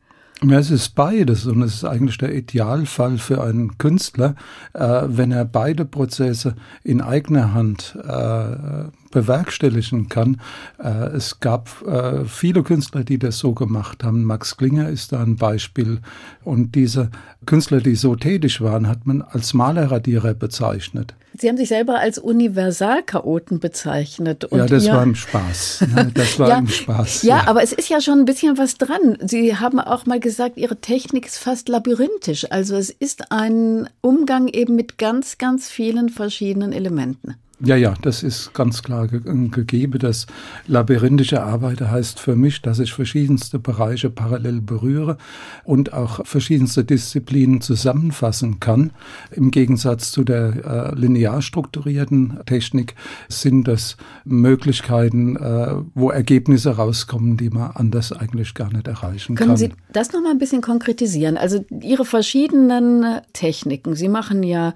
Ja, 0.42 0.58
es 0.58 0.72
ist 0.72 0.96
beides 0.96 1.46
und 1.46 1.62
es 1.64 1.76
ist 1.76 1.84
eigentlich 1.84 2.18
der 2.18 2.34
Idealfall 2.34 3.18
für 3.18 3.44
einen 3.44 3.78
Künstler, 3.78 4.36
äh, 4.74 5.02
wenn 5.06 5.34
er 5.34 5.44
beide 5.44 5.84
Prozesse 5.84 6.56
in 6.84 7.02
eigener 7.02 7.54
Hand 7.54 7.98
äh, 8.02 8.88
bewerkstelligen 9.12 10.10
kann. 10.10 10.42
Äh, 10.82 10.90
es 11.16 11.40
gab 11.40 11.86
äh, 11.86 12.26
viele 12.26 12.64
Künstler, 12.64 13.04
die 13.04 13.20
das 13.20 13.38
so 13.38 13.54
gemacht 13.54 14.04
haben. 14.04 14.24
Max 14.24 14.58
Klinger 14.58 14.90
ist 14.90 15.12
da 15.12 15.22
ein 15.22 15.36
Beispiel. 15.36 16.00
Und 16.44 16.76
diese 16.76 17.10
Künstler, 17.46 17.82
die 17.82 17.96
so 17.96 18.16
tätig 18.16 18.62
waren, 18.62 18.88
hat 18.88 19.06
man 19.06 19.22
als 19.22 19.54
Malerradierer 19.54 20.34
bezeichnet. 20.34 21.16
Sie 21.38 21.48
haben 21.48 21.58
sich 21.58 21.70
selber 21.70 22.00
als 22.00 22.18
Universalchaoten 22.18 23.60
bezeichnet. 23.60 24.48
ja, 24.52 24.66
das 24.66 24.88
war 24.88 25.04
im 25.04 25.16
Spaß. 25.16 25.86
Das 26.14 26.40
war 26.40 26.50
ja, 26.50 26.58
im 26.58 26.68
Spaß. 26.68 27.24
Ja, 27.24 27.38
ja, 27.38 27.48
aber 27.48 27.64
es 27.64 27.72
ist 27.72 27.90
ja 27.90 28.02
schon 28.02 28.20
ein 28.20 28.26
bisschen 28.26 28.58
was 28.58 28.78
dran. 28.78 29.18
Sie 29.22 29.56
haben 29.56 29.80
auch 29.80 30.06
mal 30.06 30.20
gesagt, 30.20 30.58
Ihre 30.58 30.78
Technik 30.78 31.28
ist 31.28 31.38
fast 31.38 31.70
labyrinthisch. 31.70 32.52
Also 32.52 32.76
es 32.76 32.90
ist 32.90 33.32
ein 33.32 33.90
Umgang 34.02 34.48
eben 34.48 34.76
mit 34.76 34.98
ganz, 34.98 35.38
ganz 35.38 35.70
vielen 35.70 36.10
verschiedenen 36.10 36.74
Elementen. 36.74 37.36
Ja, 37.62 37.76
ja, 37.76 37.94
das 38.02 38.24
ist 38.24 38.54
ganz 38.54 38.84
klar 38.84 39.08
ge 39.08 39.20
gegeben. 39.50 40.00
Das 40.00 40.28
labyrinthische 40.68 41.44
Arbeiten 41.44 41.92
heißt 41.92 42.20
für 42.20 42.38
mich, 42.38 42.62
dass 42.62 42.80
ich 42.80 42.94
verschiedenste 42.94 43.60
Bereiche 43.60 44.10
parallel 44.10 44.62
berühre 44.62 45.18
und 45.66 45.92
auch 45.92 46.26
verschiedenste 46.26 46.86
Disziplinen 46.86 47.60
zusammenfassen 47.60 48.62
kann. 48.62 48.92
Im 49.32 49.52
Gegensatz 49.52 50.12
zu 50.12 50.24
der 50.24 50.94
äh, 50.94 50.96
linear 50.96 51.42
strukturierten 51.42 52.40
Technik 52.46 52.96
sind 53.28 53.68
das 53.68 53.98
Möglichkeiten, 54.24 55.36
äh, 55.36 55.76
wo 55.94 56.12
Ergebnisse 56.12 56.78
rauskommen, 56.78 57.36
die 57.36 57.50
man 57.50 57.72
anders 57.72 58.14
eigentlich 58.14 58.54
gar 58.54 58.72
nicht 58.72 58.88
erreichen 58.88 59.36
Können 59.36 59.50
kann. 59.50 59.58
Können 59.58 59.58
Sie 59.58 59.74
das 59.92 60.14
noch 60.14 60.22
mal 60.22 60.32
ein 60.32 60.40
bisschen 60.40 60.62
konkretisieren? 60.62 61.36
Also 61.36 61.66
Ihre 61.82 62.06
verschiedenen 62.06 63.20
Techniken. 63.34 63.96
Sie 63.96 64.08
machen 64.08 64.44
ja 64.44 64.74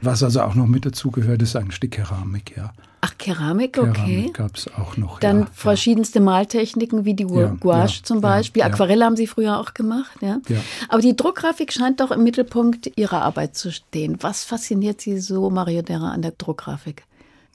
Was 0.00 0.22
also 0.22 0.42
auch 0.42 0.54
noch 0.54 0.66
mit 0.66 0.86
dazugehört, 0.86 1.42
ist 1.42 1.56
eigentlich 1.56 1.80
die 1.80 1.90
Keramik, 1.90 2.56
ja. 2.56 2.72
Ach, 3.00 3.16
Keramik, 3.16 3.78
okay. 3.78 3.92
Keramik 3.92 4.34
gab 4.34 4.56
es 4.56 4.68
auch 4.74 4.96
noch. 4.96 5.20
Dann 5.20 5.40
ja, 5.40 5.48
verschiedenste 5.52 6.18
ja. 6.18 6.24
Maltechniken 6.24 7.04
wie 7.04 7.14
die 7.14 7.24
Gouache 7.24 7.98
ja, 7.98 8.02
zum 8.02 8.20
Beispiel. 8.20 8.62
Aquarelle 8.62 9.04
haben 9.04 9.16
Sie 9.16 9.26
früher 9.26 9.58
auch 9.60 9.74
gemacht, 9.74 10.18
ja? 10.20 10.40
Aber 10.88 11.00
die 11.00 11.16
Druckgrafik 11.16 11.72
scheint 11.72 12.00
doch 12.00 12.10
im 12.10 12.24
Mittelpunkt 12.24 12.90
Ihrer 12.96 13.22
Arbeit 13.22 13.56
zu 13.56 13.70
stehen. 13.70 14.18
Was 14.20 14.44
fasziniert 14.44 15.00
Sie 15.00 15.18
so, 15.18 15.50
Mario 15.50 15.82
Derra, 15.82 16.10
an 16.10 16.22
der 16.22 16.32
Druckgrafik? 16.32 17.04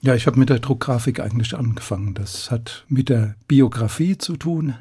Ja, 0.02 0.16
ich 0.16 0.28
habe 0.28 0.38
mit 0.38 0.50
der 0.50 0.60
Druckgrafik 0.60 1.20
eigentlich 1.22 1.56
angefangen. 1.56 2.14
Das 2.14 2.52
hat 2.52 2.84
mit 2.90 3.10
der 3.10 3.36
Biografie 3.48 4.18
zu 4.18 4.36
tun. 4.36 4.76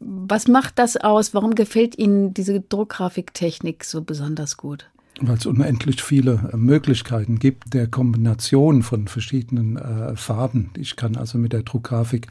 Was 0.00 0.48
macht 0.48 0.78
das 0.78 0.98
aus? 0.98 1.32
Warum 1.32 1.54
gefällt 1.54 1.98
Ihnen 1.98 2.34
diese 2.34 2.60
Druckgrafiktechnik 2.60 3.84
so 3.84 4.02
besonders 4.02 4.58
gut? 4.58 4.90
Weil 5.20 5.36
es 5.36 5.46
unendlich 5.46 6.02
viele 6.02 6.50
äh, 6.52 6.56
Möglichkeiten 6.56 7.38
gibt 7.38 7.72
der 7.74 7.86
Kombination 7.86 8.82
von 8.82 9.08
verschiedenen 9.08 9.76
äh, 9.76 10.16
Farben. 10.16 10.70
Ich 10.76 10.96
kann 10.96 11.16
also 11.16 11.38
mit 11.38 11.52
der 11.52 11.62
Druckgrafik 11.62 12.26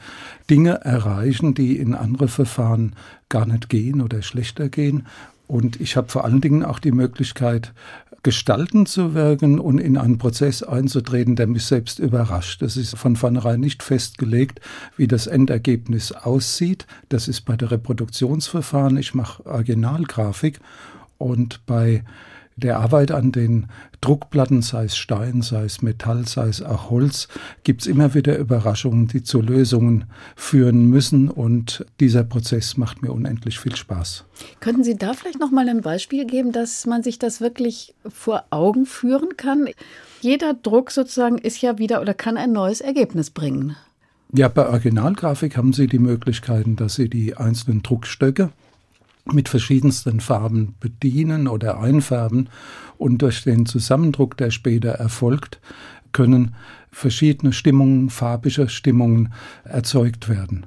Dinge 0.48 0.84
erreichen, 0.84 1.54
die 1.54 1.78
in 1.78 1.94
andere 1.94 2.28
Verfahren 2.28 2.94
gar 3.28 3.46
nicht 3.46 3.68
gehen 3.68 4.00
oder 4.00 4.22
schlechter 4.22 4.68
gehen. 4.68 5.06
Und 5.48 5.80
ich 5.80 5.96
habe 5.96 6.08
vor 6.08 6.24
allen 6.24 6.40
Dingen 6.40 6.64
auch 6.64 6.80
die 6.80 6.90
Möglichkeit, 6.90 7.72
gestalten 8.24 8.86
zu 8.86 9.14
wirken 9.14 9.60
und 9.60 9.78
in 9.78 9.96
einen 9.96 10.18
Prozess 10.18 10.64
einzutreten, 10.64 11.36
der 11.36 11.46
mich 11.46 11.64
selbst 11.64 12.00
überrascht. 12.00 12.60
Das 12.60 12.76
ist 12.76 12.96
von 12.96 13.14
vornherein 13.14 13.60
nicht 13.60 13.84
festgelegt, 13.84 14.60
wie 14.96 15.06
das 15.06 15.28
Endergebnis 15.28 16.10
aussieht. 16.10 16.88
Das 17.08 17.28
ist 17.28 17.42
bei 17.42 17.56
der 17.56 17.70
Reproduktionsverfahren. 17.70 18.96
Ich 18.96 19.14
mache 19.14 19.46
Originalgrafik 19.46 20.58
und 21.18 21.64
bei 21.66 22.02
der 22.56 22.78
Arbeit 22.78 23.10
an 23.12 23.32
den 23.32 23.66
Druckplatten, 24.00 24.62
sei 24.62 24.84
es 24.84 24.96
Stein, 24.96 25.42
sei 25.42 25.64
es 25.64 25.82
Metall, 25.82 26.26
sei 26.26 26.48
es 26.48 26.62
auch 26.62 26.90
Holz, 26.90 27.28
gibt 27.64 27.82
es 27.82 27.86
immer 27.86 28.14
wieder 28.14 28.38
Überraschungen, 28.38 29.08
die 29.08 29.22
zu 29.22 29.42
Lösungen 29.42 30.04
führen 30.34 30.86
müssen. 30.88 31.28
Und 31.28 31.84
dieser 32.00 32.24
Prozess 32.24 32.76
macht 32.76 33.02
mir 33.02 33.12
unendlich 33.12 33.58
viel 33.58 33.76
Spaß. 33.76 34.24
Könnten 34.60 34.84
Sie 34.84 34.96
da 34.96 35.12
vielleicht 35.12 35.38
noch 35.38 35.50
mal 35.50 35.68
ein 35.68 35.82
Beispiel 35.82 36.24
geben, 36.24 36.52
dass 36.52 36.86
man 36.86 37.02
sich 37.02 37.18
das 37.18 37.40
wirklich 37.40 37.94
vor 38.08 38.44
Augen 38.50 38.86
führen 38.86 39.36
kann? 39.36 39.68
Jeder 40.20 40.54
Druck 40.54 40.90
sozusagen 40.90 41.38
ist 41.38 41.60
ja 41.60 41.78
wieder 41.78 42.00
oder 42.00 42.14
kann 42.14 42.38
ein 42.38 42.52
neues 42.52 42.80
Ergebnis 42.80 43.30
bringen. 43.30 43.76
Ja, 44.32 44.48
bei 44.48 44.66
Originalgrafik 44.66 45.56
haben 45.56 45.72
Sie 45.72 45.86
die 45.86 45.98
Möglichkeiten, 45.98 46.76
dass 46.76 46.96
Sie 46.96 47.08
die 47.08 47.36
einzelnen 47.36 47.82
Druckstöcke 47.82 48.50
mit 49.32 49.48
verschiedensten 49.48 50.20
Farben 50.20 50.74
bedienen 50.80 51.48
oder 51.48 51.80
einfärben 51.80 52.48
und 52.98 53.18
durch 53.18 53.44
den 53.44 53.66
Zusammendruck, 53.66 54.36
der 54.36 54.50
später 54.50 54.90
erfolgt, 54.90 55.60
können 56.12 56.54
verschiedene 56.90 57.52
Stimmungen, 57.52 58.08
farbige 58.08 58.68
Stimmungen 58.68 59.32
erzeugt 59.64 60.28
werden. 60.28 60.66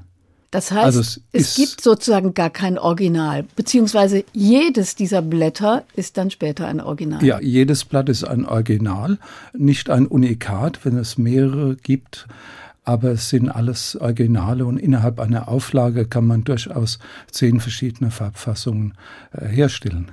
Das 0.51 0.71
heißt, 0.71 0.83
also 0.83 0.99
es, 0.99 1.21
es 1.31 1.55
gibt 1.55 1.81
sozusagen 1.81 2.33
gar 2.33 2.49
kein 2.49 2.79
Original, 2.79 3.45
beziehungsweise 3.55 4.23
jedes 4.33 4.95
dieser 4.95 5.21
Blätter 5.21 5.85
ist 5.95 6.17
dann 6.17 6.31
später 6.31 6.67
ein 6.67 6.81
Original. 6.81 7.23
Ja, 7.23 7.39
jedes 7.39 7.85
Blatt 7.85 8.09
ist 8.09 8.23
ein 8.23 8.45
Original, 8.45 9.19
nicht 9.53 9.91
ein 9.91 10.07
Unikat, 10.07 10.83
wenn 10.85 10.97
es 10.97 11.19
mehrere 11.19 11.75
gibt 11.75 12.27
aber 12.89 13.11
es 13.11 13.29
sind 13.29 13.49
alles 13.49 13.95
Originale 13.95 14.65
und 14.65 14.79
innerhalb 14.79 15.19
einer 15.19 15.47
Auflage 15.47 16.05
kann 16.05 16.25
man 16.25 16.43
durchaus 16.43 16.97
zehn 17.29 17.59
verschiedene 17.59 18.09
Farbfassungen 18.09 18.95
äh, 19.31 19.45
herstellen. 19.45 20.11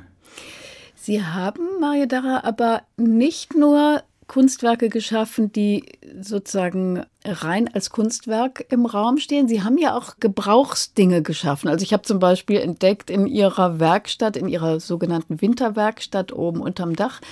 Sie 0.94 1.24
haben, 1.24 1.80
Mario 1.80 2.04
Darra, 2.04 2.42
aber 2.44 2.82
nicht 2.98 3.56
nur 3.56 4.02
Kunstwerke 4.26 4.90
geschaffen, 4.90 5.52
die 5.52 5.86
sozusagen 6.20 7.06
rein 7.24 7.72
als 7.72 7.88
Kunstwerk 7.88 8.66
im 8.68 8.84
Raum 8.84 9.16
stehen. 9.16 9.48
Sie 9.48 9.62
haben 9.62 9.78
ja 9.78 9.96
auch 9.96 10.16
Gebrauchsdinge 10.20 11.22
geschaffen. 11.22 11.68
Also 11.68 11.82
ich 11.82 11.94
habe 11.94 12.02
zum 12.02 12.18
Beispiel 12.18 12.58
entdeckt 12.58 13.08
in 13.08 13.26
Ihrer 13.26 13.80
Werkstatt, 13.80 14.36
in 14.36 14.48
Ihrer 14.48 14.80
sogenannten 14.80 15.40
Winterwerkstatt 15.40 16.30
oben 16.30 16.60
unterm 16.60 16.94
Dach, 16.94 17.22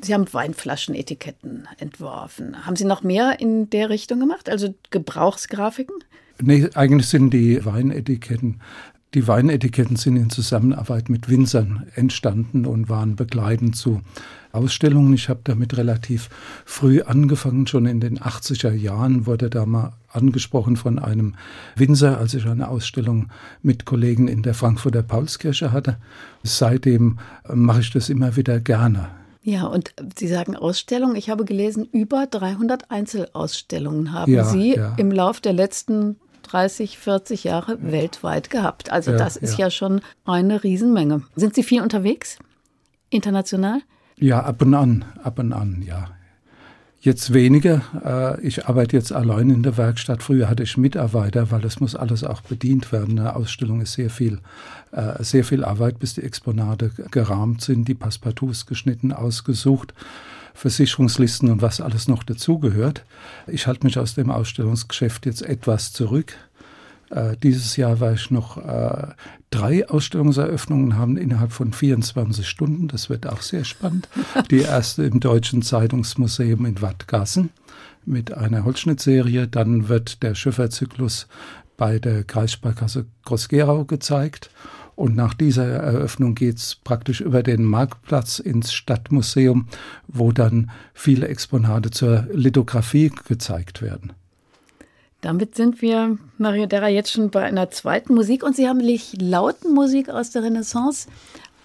Sie 0.00 0.14
haben 0.14 0.32
Weinflaschenetiketten 0.32 1.68
entworfen. 1.78 2.66
Haben 2.66 2.76
Sie 2.76 2.84
noch 2.84 3.02
mehr 3.02 3.40
in 3.40 3.70
der 3.70 3.90
Richtung 3.90 4.20
gemacht, 4.20 4.48
also 4.48 4.74
Gebrauchsgrafiken? 4.90 5.96
Nee, 6.40 6.68
eigentlich 6.74 7.08
sind 7.08 7.30
die 7.30 7.64
Weinetiketten 7.64 8.60
die 9.16 9.26
Weinetiketten 9.26 9.96
sind 9.96 10.16
in 10.16 10.28
Zusammenarbeit 10.28 11.08
mit 11.08 11.30
Winzern 11.30 11.86
entstanden 11.94 12.66
und 12.66 12.90
waren 12.90 13.16
begleitend 13.16 13.74
zu 13.74 14.02
Ausstellungen. 14.52 15.14
Ich 15.14 15.30
habe 15.30 15.40
damit 15.44 15.76
relativ 15.78 16.28
früh 16.66 17.00
angefangen, 17.00 17.66
schon 17.66 17.86
in 17.86 18.00
den 18.00 18.18
80er 18.18 18.72
Jahren 18.72 19.24
wurde 19.24 19.48
da 19.48 19.64
mal 19.64 19.94
angesprochen 20.12 20.76
von 20.76 20.98
einem 20.98 21.34
Winzer, 21.76 22.18
als 22.18 22.34
ich 22.34 22.46
eine 22.46 22.68
Ausstellung 22.68 23.30
mit 23.62 23.86
Kollegen 23.86 24.28
in 24.28 24.42
der 24.42 24.52
Frankfurter 24.52 25.02
Paulskirche 25.02 25.72
hatte. 25.72 25.96
Seitdem 26.42 27.18
mache 27.50 27.80
ich 27.80 27.90
das 27.90 28.10
immer 28.10 28.36
wieder 28.36 28.60
gerne. 28.60 29.08
Ja, 29.46 29.66
und 29.66 29.94
Sie 30.18 30.26
sagen 30.26 30.56
Ausstellungen. 30.56 31.14
Ich 31.14 31.30
habe 31.30 31.44
gelesen, 31.44 31.84
über 31.92 32.26
300 32.26 32.90
Einzelausstellungen 32.90 34.12
haben 34.12 34.32
ja, 34.32 34.42
Sie 34.42 34.74
ja. 34.74 34.94
im 34.96 35.12
Lauf 35.12 35.40
der 35.40 35.52
letzten 35.52 36.16
30, 36.42 36.98
40 36.98 37.44
Jahre 37.44 37.74
ja. 37.74 37.92
weltweit 37.92 38.50
gehabt. 38.50 38.90
Also 38.90 39.12
das 39.12 39.36
ist 39.36 39.56
ja. 39.56 39.70
schon 39.70 40.00
eine 40.24 40.64
Riesenmenge. 40.64 41.22
Sind 41.36 41.54
Sie 41.54 41.62
viel 41.62 41.80
unterwegs? 41.80 42.40
International? 43.08 43.82
Ja, 44.16 44.40
ab 44.42 44.62
und 44.62 44.74
an, 44.74 45.04
ab 45.22 45.38
und 45.38 45.52
an, 45.52 45.80
ja. 45.86 46.08
Jetzt 47.00 47.32
weniger. 47.32 47.82
Äh, 48.04 48.40
ich 48.46 48.66
arbeite 48.66 48.96
jetzt 48.96 49.12
allein 49.12 49.50
in 49.50 49.62
der 49.62 49.76
Werkstatt. 49.76 50.22
Früher 50.22 50.48
hatte 50.48 50.62
ich 50.62 50.76
Mitarbeiter, 50.76 51.50
weil 51.50 51.64
es 51.64 51.78
muss 51.78 51.94
alles 51.94 52.24
auch 52.24 52.40
bedient 52.40 52.90
werden. 52.90 53.18
Eine 53.18 53.36
Ausstellung 53.36 53.80
ist 53.80 53.92
sehr 53.92 54.10
viel, 54.10 54.40
äh, 54.92 55.22
sehr 55.22 55.44
viel 55.44 55.64
Arbeit, 55.64 55.98
bis 55.98 56.14
die 56.14 56.22
Exponate 56.22 56.90
gerahmt 57.10 57.60
sind, 57.62 57.86
die 57.86 57.94
Passepartouts 57.94 58.66
geschnitten, 58.66 59.12
ausgesucht. 59.12 59.94
Versicherungslisten 60.54 61.50
und 61.50 61.60
was 61.60 61.82
alles 61.82 62.08
noch 62.08 62.22
dazugehört. 62.22 63.04
Ich 63.46 63.66
halte 63.66 63.84
mich 63.84 63.98
aus 63.98 64.14
dem 64.14 64.30
Ausstellungsgeschäft 64.30 65.26
jetzt 65.26 65.42
etwas 65.42 65.92
zurück. 65.92 66.32
Äh, 67.10 67.36
dieses 67.42 67.76
Jahr 67.76 68.00
war 68.00 68.12
ich 68.12 68.30
noch 68.30 68.56
äh, 68.58 69.08
drei 69.50 69.88
Ausstellungseröffnungen 69.88 70.96
haben 70.96 71.16
innerhalb 71.16 71.52
von 71.52 71.72
24 71.72 72.48
Stunden. 72.48 72.88
Das 72.88 73.08
wird 73.10 73.26
auch 73.26 73.42
sehr 73.42 73.64
spannend. 73.64 74.08
Die 74.50 74.60
erste 74.60 75.04
im 75.04 75.20
Deutschen 75.20 75.62
Zeitungsmuseum 75.62 76.66
in 76.66 76.82
Wattgassen 76.82 77.50
mit 78.04 78.32
einer 78.32 78.64
Holzschnittserie. 78.64 79.48
Dann 79.48 79.88
wird 79.88 80.22
der 80.22 80.34
Schifferzyklus 80.34 81.28
bei 81.76 81.98
der 81.98 82.24
Kreissparkasse 82.24 83.06
Groß-Gerau 83.24 83.84
gezeigt. 83.84 84.50
Und 84.94 85.14
nach 85.14 85.34
dieser 85.34 85.66
Eröffnung 85.66 86.34
geht 86.34 86.56
es 86.56 86.74
praktisch 86.74 87.20
über 87.20 87.42
den 87.42 87.64
Marktplatz 87.64 88.38
ins 88.38 88.72
Stadtmuseum, 88.72 89.68
wo 90.08 90.32
dann 90.32 90.70
viele 90.94 91.28
Exponate 91.28 91.90
zur 91.90 92.26
Lithografie 92.32 93.12
gezeigt 93.28 93.82
werden. 93.82 94.14
Damit 95.20 95.54
sind 95.54 95.82
wir, 95.82 96.18
Mario 96.38 96.66
Derra, 96.66 96.88
jetzt 96.88 97.10
schon 97.10 97.30
bei 97.30 97.42
einer 97.42 97.70
zweiten 97.70 98.14
Musik 98.14 98.42
und 98.42 98.54
Sie 98.54 98.68
haben 98.68 98.80
lauten 99.18 99.74
Musik 99.74 100.08
aus 100.08 100.30
der 100.30 100.42
Renaissance 100.42 101.08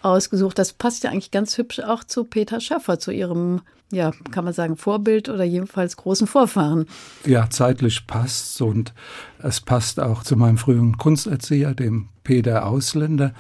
ausgesucht. 0.02 0.58
Das 0.58 0.74
passt 0.74 1.04
ja 1.04 1.12
eigentlich 1.12 1.32
ganz 1.32 1.58
hübsch 1.58 1.80
auch 1.80 2.04
zu 2.04 2.24
Peter 2.24 2.60
Schaffer, 2.60 3.00
zu 3.00 3.12
Ihrem 3.12 3.62
ja, 3.92 4.12
kann 4.32 4.46
man 4.46 4.54
sagen, 4.54 4.78
Vorbild 4.78 5.30
oder 5.30 5.44
jedenfalls 5.44 5.98
großen 5.98 6.28
Vorfahren. 6.28 6.86
Ja, 7.26 7.50
zeitlich 7.50 8.08
passt 8.08 8.62
und 8.62 8.94
es 9.40 9.62
passt 9.62 10.00
auch 10.00 10.24
zu 10.24 10.36
meinem 10.36 10.58
früheren 10.58 10.98
Kunsterzieher, 10.98 11.76
dem 11.76 12.08
Peter 12.24 12.66
Ausländer, 12.66 13.34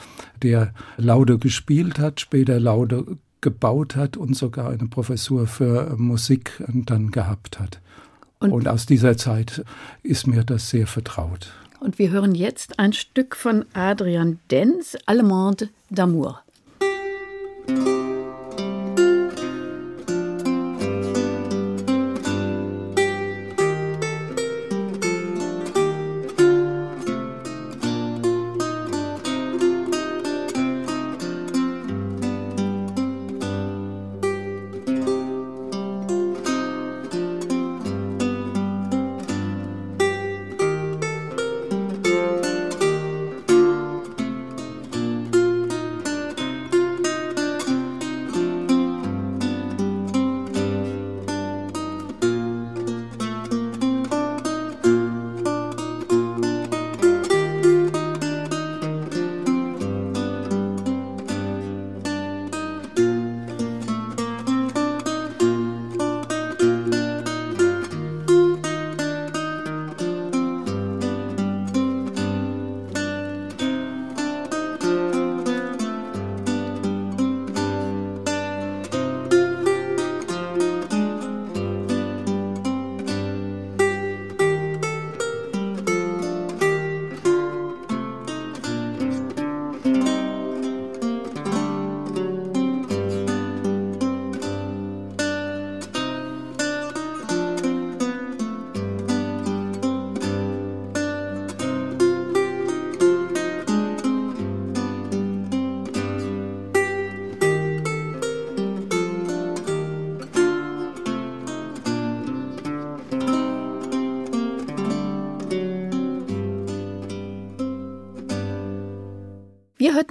der 0.43 0.73
Laude 0.97 1.37
gespielt 1.37 1.99
hat, 1.99 2.19
später 2.19 2.59
Laude 2.59 3.17
gebaut 3.39 3.95
hat 3.95 4.17
und 4.17 4.35
sogar 4.35 4.69
eine 4.69 4.87
Professur 4.87 5.47
für 5.47 5.95
Musik 5.97 6.63
dann 6.67 7.11
gehabt 7.11 7.59
hat. 7.59 7.79
Und, 8.41 8.51
und 8.51 8.67
aus 8.67 8.85
dieser 8.85 9.15
Zeit 9.17 9.63
ist 10.03 10.27
mir 10.27 10.43
das 10.43 10.69
sehr 10.69 10.87
vertraut. 10.87 11.53
Und 11.79 11.97
wir 11.97 12.09
hören 12.09 12.35
jetzt 12.35 12.79
ein 12.79 12.93
Stück 12.93 13.35
von 13.35 13.65
Adrian 13.73 14.39
Denz, 14.51 14.97
Allemande 15.05 15.69
d'amour. 15.91 16.39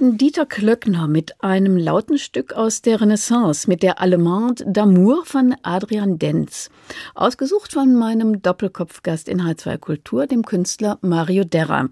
Hörten 0.01 0.17
Dieter 0.17 0.47
Klöckner 0.47 1.07
mit 1.07 1.43
einem 1.43 1.77
lauten 1.77 2.17
Stück 2.17 2.53
aus 2.53 2.81
der 2.81 3.01
Renaissance, 3.01 3.69
mit 3.69 3.83
der 3.83 4.01
Allemande 4.01 4.63
d'amour 4.65 5.25
von 5.25 5.55
Adrian 5.61 6.17
Denz. 6.17 6.71
Ausgesucht 7.13 7.73
von 7.73 7.93
meinem 7.95 8.41
Doppelkopfgast 8.41 9.29
in 9.29 9.43
H2 9.43 9.77
Kultur, 9.77 10.25
dem 10.25 10.43
Künstler 10.43 10.97
Mario 11.01 11.43
Derra. 11.43 11.89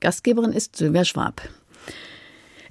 Gastgeberin 0.00 0.54
ist 0.54 0.76
Sylvia 0.76 1.04
Schwab. 1.04 1.42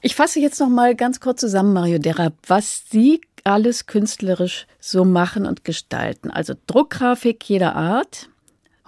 Ich 0.02 0.16
fasse 0.16 0.40
jetzt 0.40 0.60
noch 0.60 0.70
mal 0.70 0.96
ganz 0.96 1.20
kurz 1.20 1.42
zusammen, 1.42 1.74
Mario 1.74 2.00
Derra, 2.00 2.32
was 2.48 2.86
Sie 2.90 3.22
alles 3.44 3.86
künstlerisch 3.86 4.66
so 4.80 5.06
machen 5.06 5.46
und 5.46 5.64
gestalten. 5.64 6.32
Also 6.32 6.56
Druckgrafik 6.66 7.48
jeder 7.48 7.76
Art, 7.76 8.30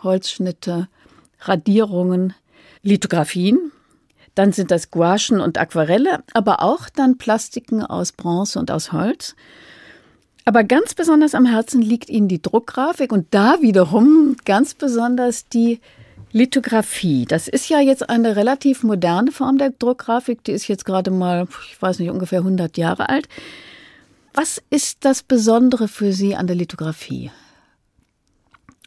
Holzschnitte, 0.02 0.88
Radierungen, 1.42 2.34
Lithografien, 2.82 3.72
dann 4.36 4.52
sind 4.52 4.72
das 4.72 4.92
Gouachen 4.92 5.40
und 5.40 5.58
Aquarelle, 5.58 6.24
aber 6.34 6.62
auch 6.62 6.90
dann 6.90 7.18
Plastiken 7.18 7.84
aus 7.84 8.12
Bronze 8.12 8.60
und 8.60 8.72
aus 8.72 8.92
Holz. 8.92 9.36
Aber 10.46 10.64
ganz 10.64 10.94
besonders 10.94 11.36
am 11.36 11.46
Herzen 11.46 11.82
liegt 11.82 12.10
Ihnen 12.10 12.28
die 12.28 12.42
Druckgrafik 12.42 13.12
und 13.12 13.28
da 13.32 13.62
wiederum 13.62 14.36
ganz 14.46 14.74
besonders 14.74 15.48
die 15.48 15.80
Lithografie. 16.34 17.26
Das 17.26 17.48
ist 17.48 17.70
ja 17.70 17.80
jetzt 17.80 18.10
eine 18.10 18.36
relativ 18.36 18.84
moderne 18.84 19.32
Form 19.32 19.58
der 19.58 19.70
Druckgrafik. 19.70 20.44
Die 20.44 20.52
ist 20.52 20.68
jetzt 20.68 20.84
gerade 20.84 21.12
mal, 21.12 21.48
ich 21.70 21.82
weiß 21.82 22.00
nicht, 22.00 22.10
ungefähr 22.10 22.40
100 22.40 22.76
Jahre 22.78 23.08
alt. 23.08 23.30
Was 24.34 24.62
ist 24.72 25.06
das 25.06 25.22
Besondere 25.22 25.88
für 25.88 26.12
Sie 26.12 26.36
an 26.36 26.48
der 26.48 26.56
Lithografie? 26.56 27.32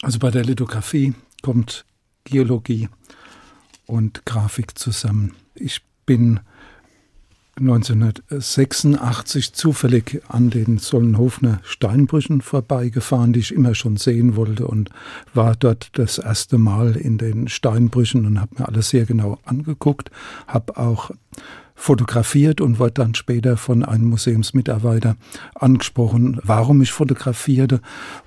Also 0.03 0.19
bei 0.19 0.31
der 0.31 0.45
Lithografie 0.45 1.15
kommt 1.43 1.85
Geologie, 2.25 2.89
und 3.87 4.25
Grafik 4.27 4.79
zusammen. 4.79 5.35
Ich 5.55 5.83
bin 6.05 6.41
1986 7.59 9.55
zufällig 9.55 10.21
an 10.29 10.51
den 10.51 10.77
Sollenhofener 10.77 11.61
Steinbrüchen 11.63 12.43
vorbeigefahren, 12.43 13.33
die 13.33 13.41
ich 13.41 13.55
immer 13.55 13.75
schon 13.75 13.97
sehen 13.97 14.37
wollte 14.37 14.67
und 14.67 14.91
war 15.33 15.57
dort 15.57 15.89
das 15.95 16.19
erste 16.19 16.59
Mal 16.59 16.97
in 16.97 17.17
den 17.17 17.49
Steinbrüchen 17.49 18.27
und 18.27 18.41
habe 18.41 18.57
mir 18.59 18.69
alles 18.69 18.91
sehr 18.91 19.07
genau 19.07 19.39
angeguckt, 19.45 20.11
habe 20.47 20.77
auch 20.77 21.11
fotografiert 21.77 22.63
und 22.63 22.79
wurde 22.79 22.95
dann 22.95 23.15
später 23.15 23.57
von 23.59 23.85
einem 23.85 24.07
Museumsmitarbeiter 24.07 25.17
angesprochen, 25.55 26.41
warum 26.43 26.81
ich 26.81 26.91
fotografierte. 26.91 27.81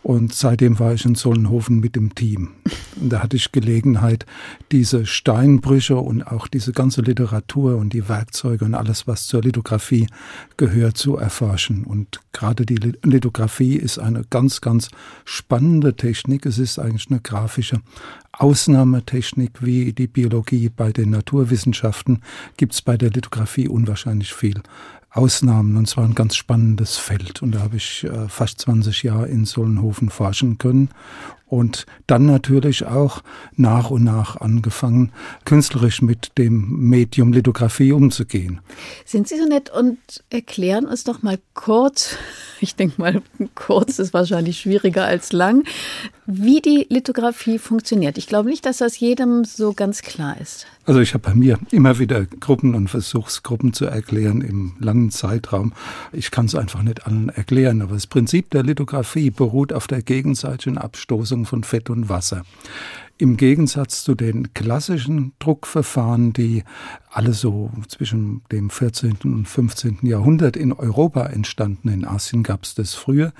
Und 0.03 0.33
seitdem 0.33 0.79
war 0.79 0.93
ich 0.93 1.03
in 1.03 1.15
Sollenhofen 1.15 1.79
mit 1.79 1.95
dem 1.95 2.13
Team. 2.13 2.51
Und 3.01 3.09
da 3.09 3.23
hatte 3.23 3.35
ich 3.35 3.51
Gelegenheit, 3.51 4.25
diese 4.71 5.05
Steinbrüche 5.05 5.97
und 5.97 6.23
auch 6.23 6.47
diese 6.47 6.71
ganze 6.71 7.01
Literatur 7.01 7.75
und 7.77 7.91
die 7.91 8.07
Werkzeuge 8.07 8.65
und 8.65 8.75
alles, 8.75 9.07
was 9.07 9.25
zur 9.25 9.41
Lithografie 9.41 10.07
gehört, 10.55 10.97
zu 10.97 11.17
erforschen. 11.17 11.83
Und 11.85 12.21
gerade 12.31 12.65
die 12.65 12.79
Lithografie 13.03 13.75
ist 13.75 13.97
eine 13.97 14.23
ganz, 14.29 14.61
ganz 14.61 14.89
spannende 15.25 15.95
Technik. 15.95 16.45
Es 16.45 16.59
ist 16.59 16.77
eigentlich 16.77 17.09
eine 17.09 17.19
grafische 17.19 17.81
Ausnahmetechnik 18.31 19.63
wie 19.65 19.91
die 19.91 20.07
Biologie 20.07 20.69
bei 20.69 20.91
den 20.91 21.09
Naturwissenschaften 21.09 22.21
gibt 22.57 22.73
es 22.73 22.81
bei 22.81 22.95
der 22.95 23.09
Lithografie 23.09 23.38
unwahrscheinlich 23.45 24.33
viel 24.33 24.61
Ausnahmen 25.11 25.75
und 25.75 25.87
zwar 25.87 26.05
ein 26.05 26.13
ganz 26.13 26.35
spannendes 26.35 26.97
Feld. 26.97 27.41
Und 27.41 27.55
da 27.55 27.59
habe 27.61 27.77
ich 27.77 28.03
äh, 28.03 28.27
fast 28.27 28.61
20 28.61 29.03
Jahre 29.03 29.27
in 29.27 29.45
Sollenhofen 29.45 30.09
forschen 30.09 30.59
können 30.59 30.89
und 31.49 31.87
dann 32.05 32.27
natürlich 32.27 32.85
auch 32.85 33.21
nach 33.55 33.89
und 33.89 34.03
nach 34.03 34.37
angefangen, 34.37 35.11
künstlerisch 35.45 36.03
mit 36.03 36.37
dem 36.37 36.89
Medium 36.89 37.33
Lithografie 37.33 37.91
umzugehen. 37.91 38.61
Sind 39.03 39.27
Sie 39.27 39.37
so 39.39 39.45
nett 39.45 39.71
und 39.71 39.97
erklären 40.29 40.85
uns 40.85 41.03
doch 41.03 41.23
mal 41.23 41.39
kurz, 41.55 42.15
ich 42.59 42.75
denke 42.75 43.01
mal, 43.01 43.21
kurz 43.55 43.97
ist 43.97 44.13
wahrscheinlich 44.13 44.59
schwieriger 44.59 45.05
als 45.05 45.31
lang, 45.31 45.63
wie 46.27 46.61
die 46.61 46.85
Lithografie 46.89 47.57
funktioniert. 47.57 48.19
Ich 48.19 48.27
glaube 48.27 48.49
nicht, 48.49 48.65
dass 48.67 48.77
das 48.77 48.99
jedem 48.99 49.43
so 49.43 49.73
ganz 49.73 50.03
klar 50.03 50.39
ist. 50.39 50.67
Also 50.89 51.01
ich 51.01 51.13
habe 51.13 51.29
bei 51.29 51.35
mir 51.35 51.59
immer 51.69 51.99
wieder 51.99 52.25
Gruppen 52.25 52.73
und 52.73 52.87
Versuchsgruppen 52.87 53.73
zu 53.73 53.85
erklären 53.85 54.41
im 54.41 54.73
langen 54.79 55.11
Zeitraum. 55.11 55.71
Ich 56.11 56.31
kann 56.31 56.47
es 56.47 56.55
einfach 56.55 56.81
nicht 56.81 57.05
allen 57.05 57.29
erklären, 57.29 57.83
aber 57.83 57.93
das 57.93 58.07
Prinzip 58.07 58.49
der 58.49 58.63
Lithografie 58.63 59.29
beruht 59.29 59.71
auf 59.71 59.85
der 59.85 60.01
gegenseitigen 60.01 60.79
Abstoßung 60.79 61.45
von 61.45 61.63
Fett 61.63 61.91
und 61.91 62.09
Wasser. 62.09 62.41
Im 63.19 63.37
Gegensatz 63.37 64.03
zu 64.03 64.15
den 64.15 64.55
klassischen 64.55 65.33
Druckverfahren, 65.37 66.33
die 66.33 66.63
alle 67.11 67.33
so 67.33 67.69
zwischen 67.87 68.41
dem 68.51 68.71
14. 68.71 69.17
und 69.25 69.45
15. 69.47 69.99
Jahrhundert 70.01 70.57
in 70.57 70.73
Europa 70.73 71.27
entstanden, 71.27 71.89
in 71.89 72.03
Asien 72.03 72.41
gab 72.41 72.63
es 72.63 72.73
das 72.73 72.95
früher, 72.95 73.31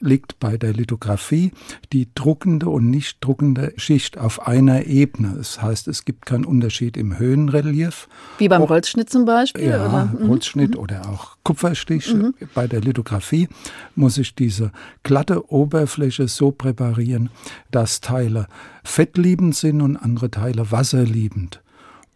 liegt 0.00 0.38
bei 0.38 0.56
der 0.56 0.72
Lithografie 0.72 1.52
die 1.92 2.08
druckende 2.14 2.68
und 2.68 2.90
nicht 2.90 3.18
druckende 3.20 3.72
Schicht 3.76 4.18
auf 4.18 4.46
einer 4.46 4.86
Ebene. 4.86 5.34
Das 5.36 5.62
heißt, 5.62 5.88
es 5.88 6.04
gibt 6.04 6.26
keinen 6.26 6.44
Unterschied 6.44 6.96
im 6.96 7.18
Höhenrelief. 7.18 8.08
Wie 8.38 8.48
beim 8.48 8.68
Holzschnitt 8.68 9.10
zum 9.10 9.24
Beispiel? 9.24 9.68
Ja, 9.68 9.86
oder? 9.86 10.04
Mhm. 10.18 10.28
Holzschnitt 10.28 10.74
mhm. 10.74 10.80
oder 10.80 11.08
auch 11.08 11.36
Kupferstich. 11.44 12.12
Mhm. 12.12 12.34
Bei 12.54 12.66
der 12.66 12.80
Lithografie 12.80 13.48
muss 13.94 14.18
ich 14.18 14.34
diese 14.34 14.72
glatte 15.02 15.50
Oberfläche 15.50 16.28
so 16.28 16.50
präparieren, 16.50 17.30
dass 17.70 18.00
Teile 18.00 18.46
fettliebend 18.84 19.54
sind 19.54 19.80
und 19.80 19.96
andere 19.96 20.30
Teile 20.30 20.70
wasserliebend 20.70 21.62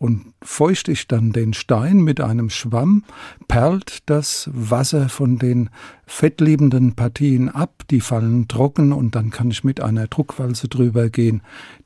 und 0.00 0.32
feuchte 0.42 0.92
ich 0.92 1.08
dann 1.08 1.30
den 1.32 1.52
Stein 1.52 1.98
mit 1.98 2.22
einem 2.22 2.48
Schwamm, 2.48 3.04
perlt 3.48 3.98
das 4.06 4.48
Wasser 4.50 5.10
von 5.10 5.38
den 5.38 5.68
fettliebenden 6.06 6.94
Partien 6.94 7.50
ab, 7.50 7.82
die 7.90 8.00
fallen 8.00 8.48
trocken 8.48 8.94
und 8.94 9.14
dann 9.14 9.30
kann 9.30 9.50
ich 9.50 9.62
mit 9.62 9.82
einer 9.82 10.06
Druckwalze 10.06 10.68
drüber 10.68 11.10
gehen. 11.10 11.42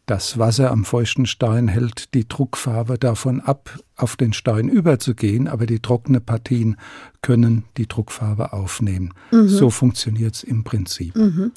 Das 0.07 0.39
Wasser 0.39 0.71
am 0.71 0.85
feuchten 0.85 1.27
Stein 1.27 1.67
hält 1.67 2.15
die 2.15 2.29
Druckfarbe 2.29 2.99
davon 2.99 3.41
ab, 3.41 3.77
auf 3.97 4.15
den 4.15 4.33
Stein 4.33 4.69
überzugehen, 4.69 5.49
aber 5.49 5.67
die 5.67 5.81
trockenen 5.81 6.25
Partien 6.25 6.77
können 7.21 7.65
die 7.79 7.89
Druckfarbe 7.89 8.53
aufnehmen. 8.53 9.13
Mhm. 9.33 9.49
So 9.49 9.71
funktioniert 9.71 10.37
es 10.37 10.45
im 10.45 10.63
Prinzip. 10.63 11.17
Mhm. 11.17 11.51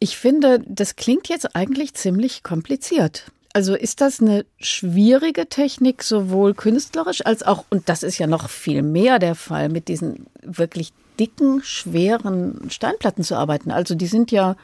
Ich 0.00 0.18
finde, 0.18 0.62
das 0.68 0.96
klingt 0.96 1.28
jetzt 1.28 1.56
eigentlich 1.56 1.94
ziemlich 1.94 2.42
kompliziert. 2.42 3.32
Also 3.56 3.74
ist 3.74 4.02
das 4.02 4.20
eine 4.20 4.44
schwierige 4.58 5.48
Technik, 5.48 6.02
sowohl 6.02 6.52
künstlerisch 6.52 7.24
als 7.24 7.42
auch, 7.42 7.64
und 7.70 7.88
das 7.88 8.02
ist 8.02 8.18
ja 8.18 8.26
noch 8.26 8.50
viel 8.50 8.82
mehr 8.82 9.18
der 9.18 9.34
Fall, 9.34 9.70
mit 9.70 9.88
diesen 9.88 10.26
wirklich 10.42 10.92
dicken, 11.18 11.62
schweren 11.64 12.68
Steinplatten 12.68 13.24
zu 13.24 13.34
arbeiten. 13.34 13.70
Also 13.70 13.94
die 13.94 14.08
sind 14.08 14.30
ja, 14.30 14.56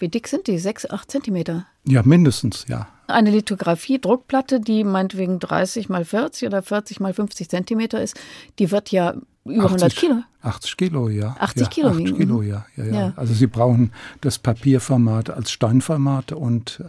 wie 0.00 0.08
dick 0.08 0.26
sind 0.26 0.48
die? 0.48 0.58
Sechs, 0.58 0.90
acht 0.90 1.08
Zentimeter? 1.08 1.66
Ja, 1.84 2.02
mindestens, 2.02 2.66
ja. 2.66 2.88
Eine 3.06 3.30
Lithografie, 3.30 4.00
Druckplatte, 4.00 4.58
die 4.58 4.82
meinetwegen 4.82 5.38
30 5.38 5.88
mal 5.88 6.04
40 6.04 6.48
oder 6.48 6.62
40 6.62 6.98
mal 6.98 7.14
50 7.14 7.48
Zentimeter 7.48 8.02
ist, 8.02 8.18
die 8.58 8.72
wird 8.72 8.90
ja 8.90 9.14
über 9.44 9.66
80, 9.66 9.70
100 9.70 9.96
Kilo. 9.96 10.22
80 10.42 10.76
Kilo, 10.76 11.08
ja. 11.08 11.36
80 11.38 11.62
ja, 11.62 11.68
Kilo. 11.68 11.88
80 11.90 12.16
Kilo, 12.16 12.42
ja, 12.42 12.66
ja, 12.76 12.84
ja, 12.84 12.92
ja. 12.92 13.12
Also 13.14 13.34
Sie 13.34 13.46
brauchen 13.46 13.92
das 14.20 14.40
Papierformat 14.40 15.30
als 15.30 15.52
Steinformat 15.52 16.32
und 16.32 16.82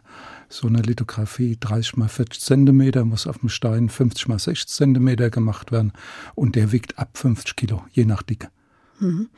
so 0.53 0.67
eine 0.67 0.81
Lithografie 0.81 1.57
30 1.59 1.97
mal 1.97 2.07
40 2.07 2.41
Zentimeter 2.41 3.05
muss 3.05 3.27
auf 3.27 3.39
dem 3.39 3.49
Stein 3.49 3.89
50 3.89 4.27
mal 4.27 4.39
60 4.39 4.67
Zentimeter 4.67 5.29
gemacht 5.29 5.71
werden 5.71 5.93
und 6.35 6.55
der 6.55 6.71
wiegt 6.71 6.99
ab 6.99 7.17
50 7.17 7.55
Kilo, 7.55 7.83
je 7.91 8.05
nach 8.05 8.21
Dicke. 8.21 8.49
Mhm. 8.99 9.29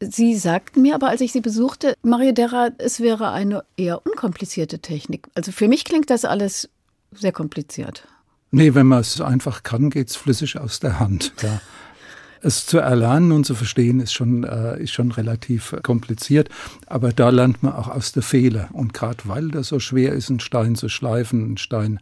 Sie 0.00 0.36
sagten 0.36 0.82
mir 0.82 0.94
aber, 0.94 1.08
als 1.08 1.22
ich 1.22 1.32
Sie 1.32 1.40
besuchte, 1.40 1.94
Mario 2.02 2.32
Derra, 2.32 2.68
es 2.78 3.00
wäre 3.00 3.32
eine 3.32 3.64
eher 3.76 4.04
unkomplizierte 4.06 4.78
Technik. 4.80 5.26
Also 5.34 5.52
für 5.52 5.68
mich 5.68 5.84
klingt 5.84 6.10
das 6.10 6.24
alles 6.24 6.68
sehr 7.12 7.32
kompliziert. 7.32 8.06
Nee, 8.50 8.74
wenn 8.74 8.86
man 8.86 9.00
es 9.00 9.20
einfach 9.20 9.62
kann, 9.62 9.90
geht 9.90 10.10
es 10.10 10.16
flüssig 10.16 10.58
aus 10.58 10.80
der 10.80 11.00
Hand. 11.00 11.32
Ja. 11.42 11.60
Es 12.46 12.64
zu 12.64 12.78
erlernen 12.78 13.32
und 13.32 13.44
zu 13.44 13.56
verstehen 13.56 13.98
ist 13.98 14.12
schon, 14.12 14.44
äh, 14.44 14.80
ist 14.80 14.92
schon 14.92 15.10
relativ 15.10 15.74
kompliziert, 15.82 16.48
aber 16.86 17.12
da 17.12 17.30
lernt 17.30 17.64
man 17.64 17.72
auch 17.72 17.88
aus 17.88 18.12
der 18.12 18.22
Fehler. 18.22 18.68
Und 18.72 18.94
gerade 18.94 19.18
weil 19.24 19.48
das 19.48 19.66
so 19.66 19.80
schwer 19.80 20.12
ist, 20.12 20.30
einen 20.30 20.38
Stein 20.38 20.76
zu 20.76 20.88
schleifen, 20.88 21.42
einen 21.42 21.56
Stein, 21.56 21.98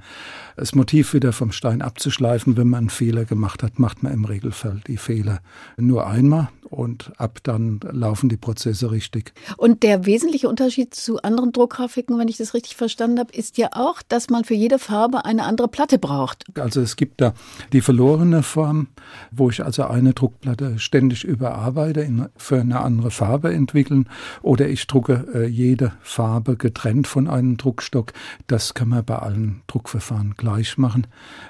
das 0.56 0.74
Motiv 0.74 1.14
wieder 1.14 1.32
vom 1.32 1.50
Stein 1.50 1.80
abzuschleifen, 1.80 2.58
wenn 2.58 2.68
man 2.68 2.80
einen 2.80 2.90
Fehler 2.90 3.24
gemacht 3.24 3.62
hat, 3.62 3.78
macht 3.78 4.02
man 4.02 4.12
im 4.12 4.26
Regelfall 4.26 4.82
die 4.86 4.98
Fehler 4.98 5.40
nur 5.78 6.06
einmal 6.06 6.50
und 6.74 7.12
ab 7.18 7.38
dann 7.42 7.80
laufen 7.90 8.28
die 8.28 8.36
Prozesse 8.36 8.90
richtig. 8.90 9.32
Und 9.56 9.82
der 9.82 10.06
wesentliche 10.06 10.48
Unterschied 10.48 10.94
zu 10.94 11.22
anderen 11.22 11.52
Druckgrafiken, 11.52 12.18
wenn 12.18 12.28
ich 12.28 12.36
das 12.36 12.54
richtig 12.54 12.76
verstanden 12.76 13.18
habe, 13.18 13.32
ist 13.32 13.58
ja 13.58 13.68
auch, 13.72 14.02
dass 14.02 14.28
man 14.28 14.44
für 14.44 14.54
jede 14.54 14.78
Farbe 14.78 15.24
eine 15.24 15.44
andere 15.44 15.68
Platte 15.68 15.98
braucht. 15.98 16.44
Also 16.58 16.80
es 16.80 16.96
gibt 16.96 17.20
da 17.20 17.34
die 17.72 17.80
verlorene 17.80 18.42
Form, 18.42 18.88
wo 19.30 19.50
ich 19.50 19.64
also 19.64 19.84
eine 19.84 20.14
Druckplatte 20.34 20.78
ständig 20.78 21.24
überarbeite, 21.24 22.00
in, 22.00 22.26
für 22.36 22.60
eine 22.60 22.80
andere 22.80 23.10
Farbe 23.10 23.52
entwickeln 23.52 24.08
oder 24.42 24.68
ich 24.68 24.86
drucke 24.86 25.26
äh, 25.34 25.46
jede 25.46 25.92
Farbe 26.02 26.56
getrennt 26.56 27.06
von 27.06 27.28
einem 27.28 27.56
Druckstock. 27.56 28.12
Das 28.46 28.74
kann 28.74 28.88
man 28.88 29.04
bei 29.04 29.16
allen 29.16 29.62
Druckverfahren 29.66 30.34
gleich 30.36 30.76
machen. 30.76 31.06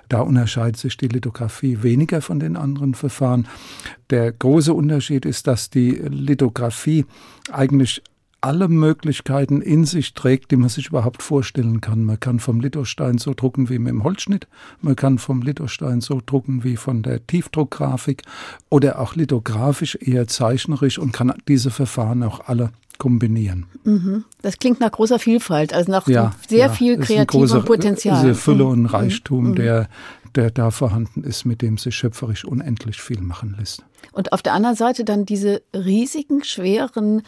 Da 0.09 0.20
unterscheidet 0.20 0.77
sich 0.77 0.97
die 0.97 1.09
Lithografie 1.09 1.83
weniger 1.83 2.20
von 2.20 2.38
den 2.40 2.57
anderen 2.57 2.94
Verfahren. 2.94 3.47
Der 4.11 4.33
große 4.33 4.75
Unterschied 4.75 5.25
ist, 5.25 5.47
dass 5.47 5.70
die 5.70 5.90
Lithografie 5.90 7.07
eigentlich 7.51 8.03
alle 8.44 8.68
Möglichkeiten 8.68 9.62
in 9.62 9.87
sich 9.87 10.12
trägt, 10.12 10.50
die 10.50 10.57
man 10.57 10.68
sich 10.68 10.88
überhaupt 10.88 11.22
vorstellen 11.22 11.80
kann. 11.80 12.04
Man 12.04 12.20
kann 12.20 12.40
vom 12.40 12.61
Lithostein 12.61 13.16
so 13.16 13.33
drucken 13.33 13.70
wie 13.70 13.78
mit 13.78 13.90
dem 13.90 14.04
Holzschnitt, 14.04 14.46
man 14.83 14.96
kann 14.96 15.18
vom 15.18 15.40
Lithostein 15.40 16.02
so 16.02 16.20
drucken 16.24 16.62
wie 16.62 16.76
von 16.76 17.02
der 17.02 17.26
Tiefdruckgrafik 17.26 18.22
oder 18.68 19.00
auch 19.00 19.16
lithografisch 19.16 19.96
eher 19.98 20.26
zeichnerisch 20.26 20.98
und 20.98 21.12
kann 21.12 21.33
diese 21.48 21.70
Verfahren 21.70 22.22
auch 22.22 22.46
alle 22.46 22.70
kombinieren. 22.98 23.64
Mhm. 23.85 24.24
Das 24.42 24.59
klingt 24.59 24.78
nach 24.78 24.92
großer 24.92 25.18
Vielfalt, 25.18 25.72
also 25.72 25.90
nach 25.90 26.07
ja, 26.07 26.33
sehr 26.46 26.66
ja, 26.66 26.68
viel 26.68 26.98
kreativem 26.98 27.64
Potenzial. 27.64 28.20
Diese 28.20 28.35
Fülle 28.35 28.66
und 28.66 28.80
mhm. 28.80 28.87
Reichtum, 28.87 29.50
mhm. 29.50 29.54
der, 29.54 29.88
der 30.35 30.50
da 30.50 30.70
vorhanden 30.70 31.24
ist, 31.24 31.46
mit 31.46 31.62
dem 31.62 31.78
sich 31.78 31.94
schöpferisch 31.96 32.44
unendlich 32.44 33.00
viel 33.00 33.22
machen 33.22 33.57
lässt. 33.59 33.85
Und 34.12 34.33
auf 34.33 34.42
der 34.42 34.52
anderen 34.52 34.76
Seite 34.76 35.04
dann 35.04 35.24
diese 35.24 35.62
riesigen, 35.74 36.44
schweren 36.44 37.22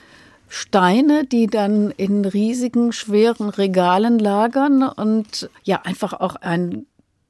Steine, 0.49 1.25
die 1.25 1.47
dann 1.47 1.91
in 1.91 2.25
riesigen, 2.25 2.93
schweren 2.93 3.49
Regalen 3.49 4.19
lagern 4.19 4.83
und 4.83 5.51
ja 5.65 5.83
einfach 5.83 6.13
auch 6.13 6.37
eine 6.37 6.85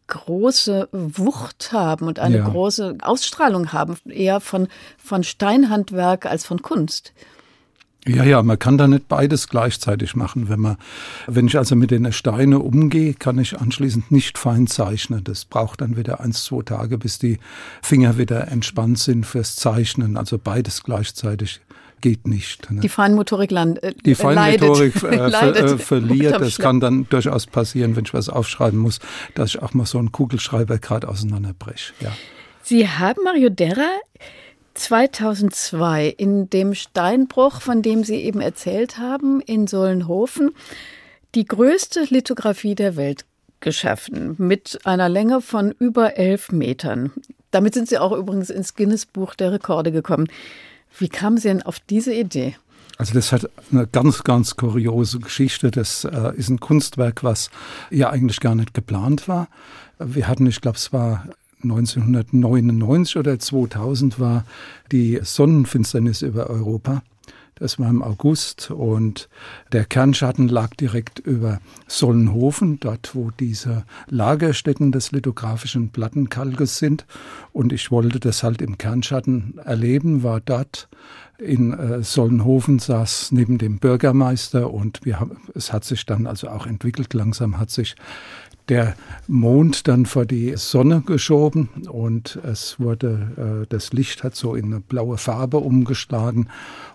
große 0.09 0.89
Wucht 0.93 1.73
haben 1.73 2.07
und 2.07 2.19
eine 2.19 2.39
ja. 2.39 2.49
große 2.49 2.99
Ausstrahlung 3.03 3.73
haben, 3.73 3.97
eher 4.09 4.41
von, 4.41 4.69
von 4.99 5.25
Steinhandwerk 5.25 6.27
als 6.27 6.47
von 6.47 6.63
Kunst. 6.63 7.13
Ja, 8.09 8.23
ja, 8.23 8.41
man 8.45 8.57
kann 8.57 8.79
da 8.79 8.87
nicht 8.87 9.09
beides 9.09 9.49
gleichzeitig 9.49 10.15
machen. 10.15 10.49
Wenn 10.49 10.61
man, 10.61 10.77
wenn 11.27 11.49
ich 11.49 11.59
also 11.59 11.75
mit 11.75 11.91
den 11.91 12.13
Steinen 12.13 12.61
umgehe, 12.61 13.15
kann 13.15 13.37
ich 13.39 13.59
anschließend 13.59 14.13
nicht 14.13 14.39
fein 14.39 14.69
zeichnen. 14.69 15.25
Das 15.25 15.45
braucht 15.45 15.81
dann 15.81 15.97
wieder 15.97 16.21
eins, 16.21 16.45
zwei 16.45 16.63
Tage, 16.63 16.99
bis 16.99 17.19
die 17.19 17.41
Finger 17.83 18.17
wieder 18.17 18.47
entspannt 18.47 19.01
sind 19.01 19.27
fürs 19.27 19.57
Zeichnen. 19.57 20.17
Also 20.17 20.39
beides 20.39 20.85
gleichzeitig 20.85 21.61
geht 22.01 22.27
nicht. 22.27 22.71
Ne? 22.71 22.81
Die 22.81 22.89
Feinmotorik 22.89 23.51
land, 23.51 23.83
äh, 23.83 23.95
Die 24.05 24.15
Feinmotorik 24.15 24.95
äh, 25.03 25.31
ver, 25.31 25.57
äh, 25.57 25.79
verliert. 25.79 26.41
Das 26.41 26.59
kann 26.59 26.81
dann 26.81 27.07
durchaus 27.09 27.47
passieren, 27.47 27.97
wenn 27.97 28.05
ich 28.05 28.15
was 28.15 28.29
aufschreiben 28.29 28.79
muss, 28.79 29.01
dass 29.35 29.51
ich 29.51 29.63
auch 29.63 29.75
mal 29.75 29.87
so 29.87 29.99
einen 29.99 30.13
Kugelschreiber 30.13 30.79
gerade 30.79 31.09
auseinanderbreche. 31.09 31.93
Ja. 32.01 32.13
Sie 32.63 32.89
haben 32.89 33.23
Mario 33.25 33.49
Derra 33.49 33.89
2002 34.75 36.09
in 36.09 36.51
dem 36.51 36.75
Steinbruch, 36.75 37.61
von 37.61 37.83
dem 37.83 38.05
Sie 38.05 38.17
eben 38.17 38.41
erzählt 38.41 38.99
haben, 38.99 39.41
in 39.41 39.67
Sollenhofen, 39.67 40.51
die 41.35 41.45
größte 41.45 42.05
Lithografie 42.09 42.75
der 42.75 42.97
Welt 42.97 43.25
geschaffen, 43.61 44.35
mit 44.39 44.79
einer 44.85 45.09
Länge 45.09 45.41
von 45.41 45.73
über 45.73 46.17
elf 46.17 46.53
Metern. 46.53 47.13
Damit 47.51 47.75
sind 47.75 47.89
Sie 47.89 47.99
auch 47.99 48.13
übrigens 48.13 48.51
ins 48.51 48.75
Guinness-Buch 48.75 49.35
der 49.35 49.53
Rekorde 49.53 49.93
gekommen. 49.93 50.29
Wie 50.99 51.09
kamen 51.09 51.37
Sie 51.39 51.49
denn 51.49 51.63
auf 51.63 51.81
diese 51.81 52.15
Idee? 52.15 52.57
Also 52.99 53.13
das 53.13 53.33
hat 53.33 53.51
eine 53.71 53.87
ganz, 53.87 54.25
ganz 54.25 54.57
kuriose 54.57 55.19
Geschichte. 55.21 55.71
Das 55.71 56.05
äh, 56.05 56.35
ist 56.37 56.49
ein 56.49 56.61
Kunstwerk, 56.61 57.23
was 57.23 57.51
ja 57.91 58.11
eigentlich 58.11 58.41
gar 58.41 58.55
nicht 58.55 58.73
geplant 58.73 59.29
war. 59.29 59.49
Wir 59.99 60.29
hatten, 60.29 60.47
ich 60.47 60.61
glaube, 60.61 60.79
es 60.79 60.93
war 60.93 61.29
1999 61.63 63.17
oder 63.17 63.39
2000 63.39 64.19
war 64.19 64.45
die 64.93 65.21
Sonnenfinsternis 65.23 66.23
über 66.23 66.49
Europa. 66.49 67.03
Das 67.59 67.79
war 67.79 67.89
im 67.89 68.03
August 68.03 68.71
und 68.71 69.31
der 69.73 69.87
Kernschatten 69.87 70.47
lag 70.47 70.75
direkt 70.75 71.21
über 71.21 71.61
Sollenhofen, 71.87 72.79
dort 72.81 73.15
wo 73.15 73.31
diese 73.31 73.87
Lagerstätten 74.09 74.93
des 74.93 75.11
lithografischen 75.11 75.89
Plattenkalkes 75.89 76.77
sind. 76.77 77.07
Und 77.55 77.73
ich 77.73 77.91
wollte 77.91 78.21
das 78.21 78.43
halt 78.43 78.61
im 78.61 78.77
Kernschatten 78.77 79.57
erleben, 79.65 80.23
war 80.23 80.41
dort 80.41 80.91
in 81.39 81.73
äh, 81.73 82.03
Sollenhofen, 82.03 82.79
saß 82.79 83.33
neben 83.33 83.57
dem 83.57 83.79
Bürgermeister 83.79 84.71
und 84.71 85.01
wir 85.05 85.19
haben, 85.21 85.39
es 85.55 85.73
hat 85.73 85.85
sich 85.85 86.05
dann 86.05 86.27
also 86.27 86.49
auch 86.49 86.67
entwickelt, 86.67 87.15
langsam 87.15 87.59
hat 87.59 87.71
sich 87.71 87.97
der 88.69 88.97
Mond 89.29 89.89
dann 89.89 90.07
vor 90.07 90.27
die 90.27 90.57
Sonne 90.57 91.03
geschoben 91.03 91.69
und 91.89 92.39
es 92.43 92.81
wurde, 92.81 93.63
äh, 93.63 93.67
das 93.69 93.93
Licht 93.93 94.25
hat 94.25 94.35
so 94.35 94.55
in 94.55 94.67
eine 94.67 94.81
blaue 94.81 95.19
Farbe 95.19 95.59
umgeschlagen 95.59 96.49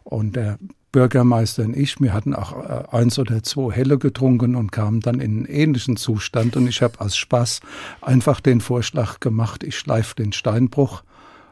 und 0.04 0.36
der 0.36 0.58
Bürgermeister 0.92 1.64
und 1.64 1.76
ich, 1.76 2.02
wir 2.02 2.14
hatten 2.14 2.36
auch 2.36 2.64
äh, 2.64 2.84
eins 2.92 3.18
oder 3.18 3.44
zwei 3.44 3.72
Helle 3.72 3.98
getrunken 3.98 4.56
und 4.56 4.72
kamen 4.72 5.00
dann 5.00 5.20
in 5.20 5.38
einen 5.38 5.46
ähnlichen 5.46 5.96
Zustand 5.96 6.58
und 6.58 6.68
ich 6.68 6.82
habe 6.82 7.00
aus 7.00 7.16
Spaß 7.16 7.62
einfach 8.02 8.42
den 8.42 8.60
Vorschlag 8.60 9.20
gemacht, 9.22 9.64
ich 9.64 9.78
schleife 9.78 10.16
den 10.16 10.34
Steinbruch 10.34 11.04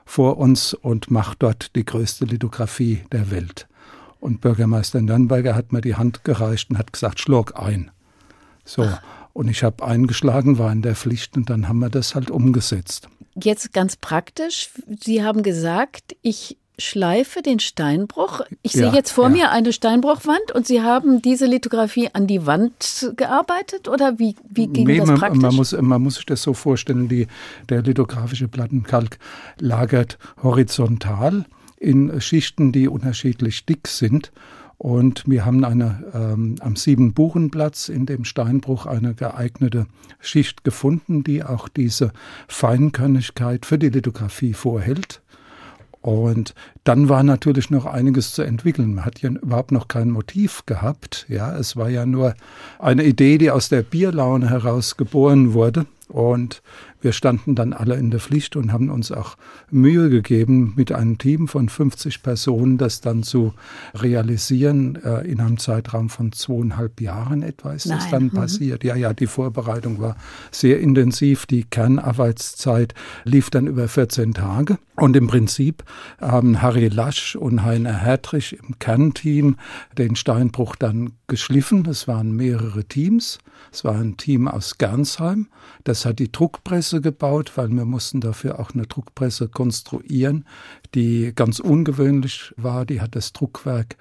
vor 0.06 0.38
uns 0.38 0.74
und 0.74 1.12
mache 1.12 1.36
dort 1.40 1.76
die 1.76 1.86
größte 1.86 2.26
Lithografie 2.26 3.02
der 3.12 3.32
Welt. 3.32 3.68
Und 4.20 4.42
Bürgermeister 4.42 5.02
Nürnberger 5.02 5.56
hat 5.56 5.72
mir 5.72 5.82
die 5.82 5.96
Hand 5.96 6.26
gereicht 6.26 6.72
und 6.72 6.78
hat 6.78 6.92
gesagt, 6.92 7.20
schlug 7.20 7.58
ein. 7.58 7.92
So. 8.66 8.84
Und 9.40 9.48
ich 9.48 9.64
habe 9.64 9.86
eingeschlagen, 9.86 10.58
war 10.58 10.70
in 10.70 10.82
der 10.82 10.98
Pflicht 10.98 11.38
und 11.38 11.50
dann 11.50 11.70
haben 11.70 11.80
wir 11.80 11.90
das 11.90 12.14
halt 12.14 12.30
umgesetzt. 12.30 13.08
Jetzt 13.42 13.72
ganz 13.72 13.96
praktisch. 13.96 14.70
Sie 15.00 15.24
haben 15.24 15.44
gesagt, 15.44 16.14
ich 16.22 16.58
schleife 16.78 17.42
den 17.42 17.62
Steinbruch. 17.62 18.42
Ich 18.64 18.74
ja, 18.74 18.90
sehe 18.90 18.98
jetzt 18.98 19.12
vor 19.12 19.30
ja. 19.30 19.30
mir 19.30 19.52
eine 19.52 19.72
Steinbruchwand 19.72 20.52
und 20.54 20.68
Sie 20.68 20.82
haben 20.82 21.22
diese 21.22 21.46
Lithografie 21.46 22.10
an 22.12 22.28
die 22.28 22.46
Wand 22.46 23.14
gearbeitet 23.16 23.88
oder 23.88 24.20
wie, 24.20 24.36
wie 24.50 24.68
ging 24.68 24.88
nee, 24.88 24.98
das 24.98 25.18
praktisch? 25.18 25.42
Man 25.42 25.56
muss, 25.56 25.72
man 25.72 26.02
muss 26.02 26.16
sich 26.16 26.26
das 26.26 26.44
so 26.44 26.54
vorstellen, 26.54 27.08
die, 27.08 27.28
der 27.70 27.82
lithografische 27.82 28.50
Plattenkalk 28.50 29.20
lagert 29.58 30.18
horizontal 30.44 31.46
in 31.78 32.20
Schichten, 32.20 32.74
die 32.74 32.90
unterschiedlich 32.90 33.66
dick 33.66 33.88
sind. 33.88 34.34
Und 34.80 35.26
wir 35.28 35.46
haben 35.46 35.66
eine, 35.66 36.06
ähm, 36.14 36.56
am 36.62 36.78
Siebenbuchenplatz 36.78 37.90
in 37.90 38.06
dem 38.06 38.24
Steinbruch 38.24 38.86
eine 38.86 39.14
geeignete 39.14 39.88
Schicht 40.22 40.64
gefunden, 40.64 41.22
die 41.22 41.44
auch 41.44 41.68
diese 41.68 42.14
Feinkörnigkeit 42.48 43.66
für 43.66 43.78
die 43.78 43.90
Lithografie 43.90 44.54
vorhält. 44.54 45.22
Und 46.02 46.56
dann 46.86 47.10
war 47.10 47.24
natürlich 47.24 47.70
noch 47.70 47.86
einiges 47.86 48.32
zu 48.32 48.42
entwickeln. 48.44 48.96
Man 48.96 49.06
hat 49.06 49.22
ja 49.22 49.32
überhaupt 49.32 49.74
noch 49.74 49.90
kein 49.90 50.12
Motiv 50.12 50.66
gehabt. 50.66 51.26
Ja, 51.28 51.58
es 51.58 51.76
war 51.76 51.90
ja 51.90 52.06
nur 52.06 52.36
eine 52.80 53.04
Idee, 53.04 53.38
die 53.38 53.52
aus 53.52 53.68
der 53.68 53.82
Bierlaune 53.82 54.50
heraus 54.50 54.96
geboren 54.96 55.54
wurde. 55.54 55.88
Und 56.08 56.62
wir 57.02 57.14
standen 57.14 57.56
dann 57.56 57.74
alle 57.74 57.96
in 57.96 58.12
der 58.12 58.20
Pflicht 58.20 58.56
und 58.56 58.74
haben 58.74 58.90
uns 58.90 59.12
auch 59.12 59.36
Mühe 59.72 60.10
gegeben, 60.10 60.74
mit 60.76 60.92
einem 60.92 61.18
Team 61.18 61.48
von 61.48 61.70
50 61.70 62.24
Personen 62.24 62.78
das 62.78 63.02
dann 63.02 63.24
zu 63.24 63.54
realisieren. 63.94 64.98
Äh, 65.04 65.28
in 65.28 65.40
einem 65.40 65.58
Zeitraum 65.58 66.10
von 66.10 66.32
zweieinhalb 66.32 67.00
Jahren 67.02 67.42
etwa 67.42 67.74
ist 67.74 67.86
Nein. 67.86 67.98
das 67.98 68.10
dann 68.10 68.24
mhm. 68.24 68.32
passiert. 68.32 68.84
Ja, 68.84 68.96
ja, 68.96 69.14
die 69.14 69.28
Vorbereitung 69.28 70.02
war 70.02 70.16
sehr 70.52 70.80
intensiv. 70.80 71.46
Die 71.46 71.64
Kernarbeitszeit 71.64 72.94
lief 73.24 73.50
dann 73.50 73.68
über 73.68 73.88
14 73.88 74.34
Tage. 74.34 74.78
Und 74.96 75.16
im 75.16 75.28
Prinzip 75.28 75.84
haben 76.20 76.62
Harry 76.62 76.90
Lasch 76.90 77.36
und 77.36 77.64
Heiner 77.64 77.94
Hertrich 77.94 78.58
im 78.62 78.80
Kernteam 78.80 79.56
den 79.98 80.18
Steinbruch 80.18 80.76
dann 80.76 81.14
geschliffen. 81.28 81.86
Es 81.86 82.08
waren 82.08 82.36
mehrere 82.36 82.84
Teams. 82.84 83.40
Es 83.72 83.84
war 83.84 83.96
ein 83.96 84.18
Team 84.18 84.48
aus 84.48 84.78
Gernsheim. 84.78 85.48
Das 85.84 86.06
hat 86.06 86.20
die 86.20 86.32
Druckpresse 86.32 87.02
gebaut, 87.02 87.54
weil 87.56 87.70
wir 87.70 87.86
mussten 87.86 88.22
dafür 88.22 88.60
auch 88.60 88.72
eine 88.74 88.88
Druckpresse 88.88 89.48
konstruieren, 89.48 90.46
die 90.96 91.34
ganz 91.36 91.60
ungewöhnlich 91.60 92.54
war. 92.58 92.86
Die 92.86 93.02
hat 93.02 93.16
das 93.16 93.34
Druckwerk 93.34 93.98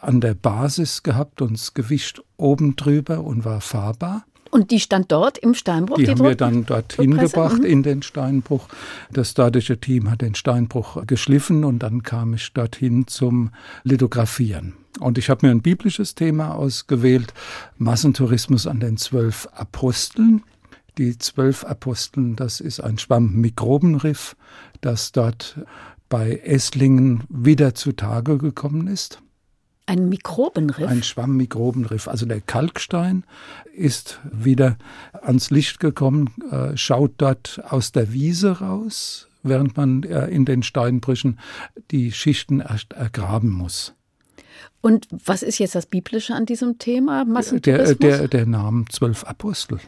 an 0.00 0.20
der 0.20 0.34
Basis 0.34 1.02
gehabt 1.02 1.42
und 1.42 1.52
das 1.54 1.74
Gewicht 1.74 2.22
oben 2.36 2.76
drüber 2.76 3.22
und 3.22 3.44
war 3.44 3.60
fahrbar. 3.60 4.24
Und 4.50 4.72
die 4.72 4.80
stand 4.80 5.12
dort 5.12 5.38
im 5.38 5.54
Steinbruch? 5.54 5.96
Die, 5.96 6.04
die 6.04 6.10
haben 6.10 6.24
wir 6.24 6.34
dann 6.34 6.66
dorthin 6.66 7.16
gebracht 7.16 7.58
mhm. 7.58 7.64
in 7.64 7.82
den 7.82 8.02
Steinbruch. 8.02 8.66
Das 9.12 9.30
stadische 9.30 9.78
Team 9.78 10.10
hat 10.10 10.22
den 10.22 10.34
Steinbruch 10.34 11.06
geschliffen 11.06 11.64
und 11.64 11.80
dann 11.80 12.02
kam 12.02 12.34
ich 12.34 12.52
dorthin 12.52 13.06
zum 13.06 13.50
Lithografieren. 13.84 14.74
Und 14.98 15.18
ich 15.18 15.30
habe 15.30 15.46
mir 15.46 15.52
ein 15.52 15.62
biblisches 15.62 16.16
Thema 16.16 16.54
ausgewählt, 16.54 17.32
Massentourismus 17.78 18.66
an 18.66 18.80
den 18.80 18.96
zwölf 18.96 19.48
Aposteln. 19.52 20.42
Die 20.98 21.16
zwölf 21.16 21.64
Aposteln, 21.64 22.34
das 22.34 22.60
ist 22.60 22.80
ein 22.80 22.98
Schwamm-Mikrobenriff, 22.98 24.36
das 24.80 25.12
dort 25.12 25.58
bei 26.08 26.40
Esslingen 26.44 27.22
wieder 27.28 27.74
zutage 27.74 28.36
gekommen 28.36 28.88
ist. 28.88 29.22
Ein 29.90 30.08
Mikrobenriff? 30.08 30.86
Ein 30.86 31.02
Schwamm-Mikrobenriff. 31.02 32.06
Also 32.06 32.24
der 32.24 32.40
Kalkstein 32.40 33.24
ist 33.74 34.20
wieder 34.22 34.76
ans 35.20 35.50
Licht 35.50 35.80
gekommen, 35.80 36.32
äh, 36.52 36.76
schaut 36.76 37.14
dort 37.18 37.60
aus 37.68 37.90
der 37.90 38.12
Wiese 38.12 38.60
raus, 38.60 39.26
während 39.42 39.76
man 39.76 40.04
äh, 40.04 40.28
in 40.28 40.44
den 40.44 40.62
Steinbrüchen 40.62 41.40
die 41.90 42.12
Schichten 42.12 42.60
erst 42.60 42.92
ergraben 42.92 43.50
muss. 43.50 43.94
Und 44.80 45.08
was 45.10 45.42
ist 45.42 45.58
jetzt 45.58 45.74
das 45.74 45.86
Biblische 45.86 46.36
an 46.36 46.46
diesem 46.46 46.78
Thema? 46.78 47.24
Der, 47.50 47.96
der, 47.96 48.28
der 48.28 48.46
Name 48.46 48.84
zwölf 48.90 49.24
Apostel. 49.24 49.80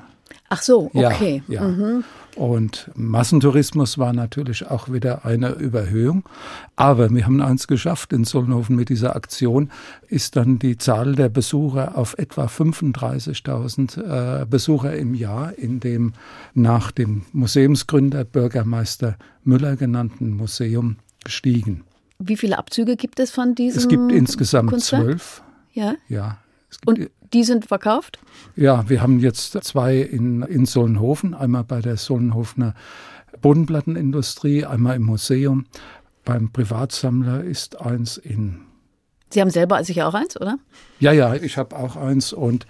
Ach 0.49 0.63
so, 0.63 0.91
okay. 0.95 1.45
Ja, 1.47 1.63
ja. 1.63 1.69
Mhm. 1.69 2.05
Und 2.37 2.91
Massentourismus 2.95 3.99
war 3.99 4.13
natürlich 4.13 4.67
auch 4.71 4.91
wieder 4.91 5.27
eine 5.27 5.51
Überhöhung. 5.51 6.25
Aber 6.77 7.11
wir 7.11 7.27
haben 7.27 7.43
eins 7.43 7.67
geschafft 7.67 8.13
in 8.13 8.25
Solnhofen 8.25 8.75
mit 8.75 8.89
dieser 8.89 9.15
Aktion, 9.15 9.71
ist 10.09 10.37
dann 10.37 10.59
die 10.59 10.79
Zahl 10.79 11.15
der 11.15 11.29
Besucher 11.29 11.97
auf 11.97 12.17
etwa 12.19 12.47
35.000 12.47 14.43
äh, 14.43 14.47
Besucher 14.47 14.97
im 14.97 15.15
Jahr 15.15 15.57
in 15.59 15.81
dem 15.81 16.15
nach 16.55 16.91
dem 16.91 17.23
Museumsgründer 17.33 18.25
Bürgermeister 18.25 19.17
Müller 19.45 19.77
genannten 19.77 20.31
Museum 20.31 20.97
gestiegen. 21.25 21.85
Wie 22.19 22.37
viele 22.37 22.59
Abzüge 22.59 22.97
gibt 22.97 23.21
es 23.21 23.31
von 23.31 23.55
diesem? 23.55 23.79
Es 23.79 23.89
gibt 23.89 24.13
insgesamt 24.13 24.71
Kunstwerk? 24.71 25.03
zwölf. 25.03 25.43
Ja. 25.73 25.95
Ja. 26.09 26.39
Und 26.87 27.11
die 27.33 27.45
sind 27.45 27.67
verkauft? 27.67 28.19
Ja, 28.57 28.89
wir 28.89 29.03
haben 29.03 29.19
jetzt 29.19 29.53
zwei 29.65 29.97
in, 29.97 30.43
in 30.43 30.67
Solnhofen. 30.67 31.35
Einmal 31.35 31.65
bei 31.65 31.81
der 31.81 31.97
Solnhofener 31.97 32.75
Bodenplattenindustrie, 33.41 34.65
einmal 34.65 34.97
im 34.97 35.03
Museum. 35.03 35.67
Beim 36.25 36.53
Privatsammler 36.53 37.43
ist 37.43 37.81
eins 37.81 38.17
in. 38.17 38.61
Sie 39.31 39.41
haben 39.41 39.51
selber 39.51 39.83
sicher 39.83 40.07
auch 40.07 40.15
eins, 40.15 40.41
oder? 40.41 40.59
Ja, 41.01 41.13
ja, 41.13 41.35
ich 41.35 41.57
habe 41.57 41.75
auch 41.77 41.97
eins 41.97 42.33
und 42.33 42.67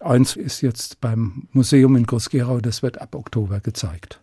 eins 0.00 0.36
ist 0.36 0.60
jetzt 0.60 1.00
beim 1.00 1.48
Museum 1.52 1.96
in 1.96 2.06
Groß-Gerau. 2.06 2.60
Das 2.60 2.82
wird 2.82 3.00
ab 3.00 3.14
Oktober 3.14 3.60
gezeigt. 3.60 4.20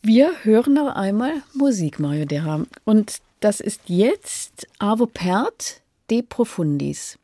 Wir 0.00 0.30
hören 0.42 0.74
noch 0.74 0.94
einmal 0.94 1.42
Musik, 1.54 1.98
Mario 1.98 2.24
Derham. 2.24 2.68
Und 2.84 3.18
das 3.40 3.60
ist 3.60 3.82
jetzt 3.86 4.68
Avo 4.78 5.06
Pert 5.06 5.82
de 6.10 6.22
Profundis. 6.22 7.18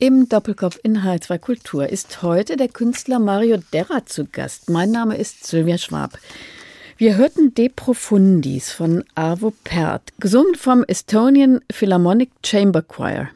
Im 0.00 0.28
Doppelkopf 0.28 0.78
in 0.84 0.98
H2 0.98 1.38
Kultur 1.40 1.88
ist 1.88 2.22
heute 2.22 2.56
der 2.56 2.68
Künstler 2.68 3.18
Mario 3.18 3.56
Derra 3.72 4.06
zu 4.06 4.26
Gast. 4.26 4.70
Mein 4.70 4.92
Name 4.92 5.16
ist 5.16 5.44
Sylvia 5.44 5.76
Schwab. 5.76 6.20
Wir 6.96 7.16
hörten 7.16 7.52
De 7.52 7.68
Profundis 7.68 8.70
von 8.70 9.02
Arvo 9.16 9.52
Pärt, 9.64 10.12
gesungen 10.20 10.54
vom 10.54 10.84
Estonian 10.84 11.62
Philharmonic 11.68 12.30
Chamber 12.46 12.82
Choir. 12.82 13.30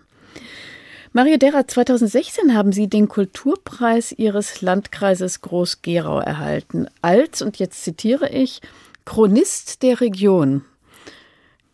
Mario 1.13 1.37
Derra, 1.37 1.67
2016 1.67 2.55
haben 2.55 2.71
Sie 2.71 2.87
den 2.87 3.09
Kulturpreis 3.09 4.13
Ihres 4.13 4.61
Landkreises 4.61 5.41
Groß-Gerau 5.41 6.21
erhalten, 6.21 6.87
als, 7.01 7.43
und 7.43 7.59
jetzt 7.59 7.83
zitiere 7.83 8.29
ich, 8.29 8.61
Chronist 9.05 9.83
der 9.83 10.01
Region. 10.01 10.65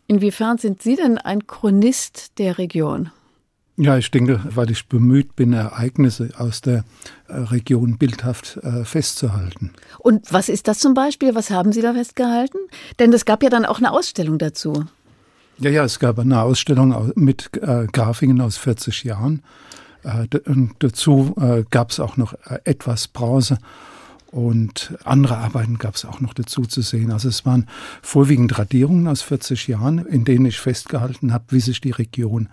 Inwiefern 0.06 0.56
sind 0.56 0.80
Sie 0.80 0.96
denn 0.96 1.18
ein 1.18 1.46
Chronist 1.46 2.38
der 2.38 2.56
Region? 2.56 3.10
Ja, 3.80 3.96
ich 3.96 4.10
denke, 4.10 4.40
weil 4.52 4.72
ich 4.72 4.86
bemüht 4.86 5.36
bin, 5.36 5.52
Ereignisse 5.52 6.30
aus 6.36 6.60
der 6.60 6.84
äh, 7.28 7.34
Region 7.34 7.96
bildhaft 7.96 8.58
äh, 8.64 8.84
festzuhalten. 8.84 9.70
Und 10.00 10.32
was 10.32 10.48
ist 10.48 10.66
das 10.66 10.80
zum 10.80 10.94
Beispiel? 10.94 11.36
Was 11.36 11.50
haben 11.50 11.70
Sie 11.70 11.80
da 11.80 11.94
festgehalten? 11.94 12.58
Denn 12.98 13.12
es 13.12 13.24
gab 13.24 13.40
ja 13.40 13.50
dann 13.50 13.64
auch 13.64 13.78
eine 13.78 13.92
Ausstellung 13.92 14.38
dazu. 14.38 14.84
Ja, 15.58 15.70
ja, 15.70 15.84
es 15.84 16.00
gab 16.00 16.18
eine 16.18 16.42
Ausstellung 16.42 17.12
mit 17.14 17.50
äh, 17.62 17.86
Grafingen 17.86 18.40
aus 18.40 18.56
40 18.56 19.04
Jahren. 19.04 19.42
Und 20.46 20.76
dazu 20.78 21.34
gab 21.70 21.90
es 21.90 21.98
auch 21.98 22.16
noch 22.16 22.32
etwas 22.64 23.08
Bronze 23.08 23.58
und 24.30 24.94
andere 25.04 25.38
Arbeiten 25.38 25.78
gab 25.78 25.94
es 25.94 26.04
auch 26.04 26.20
noch 26.20 26.34
dazu 26.34 26.62
zu 26.62 26.82
sehen. 26.82 27.10
Also 27.10 27.28
es 27.28 27.46
waren 27.46 27.66
vorwiegend 28.02 28.58
Radierungen 28.58 29.08
aus 29.08 29.22
40 29.22 29.68
Jahren, 29.68 30.04
in 30.04 30.24
denen 30.24 30.44
ich 30.44 30.60
festgehalten 30.60 31.32
habe, 31.32 31.44
wie 31.48 31.60
sich 31.60 31.80
die 31.80 31.92
Region 31.92 32.48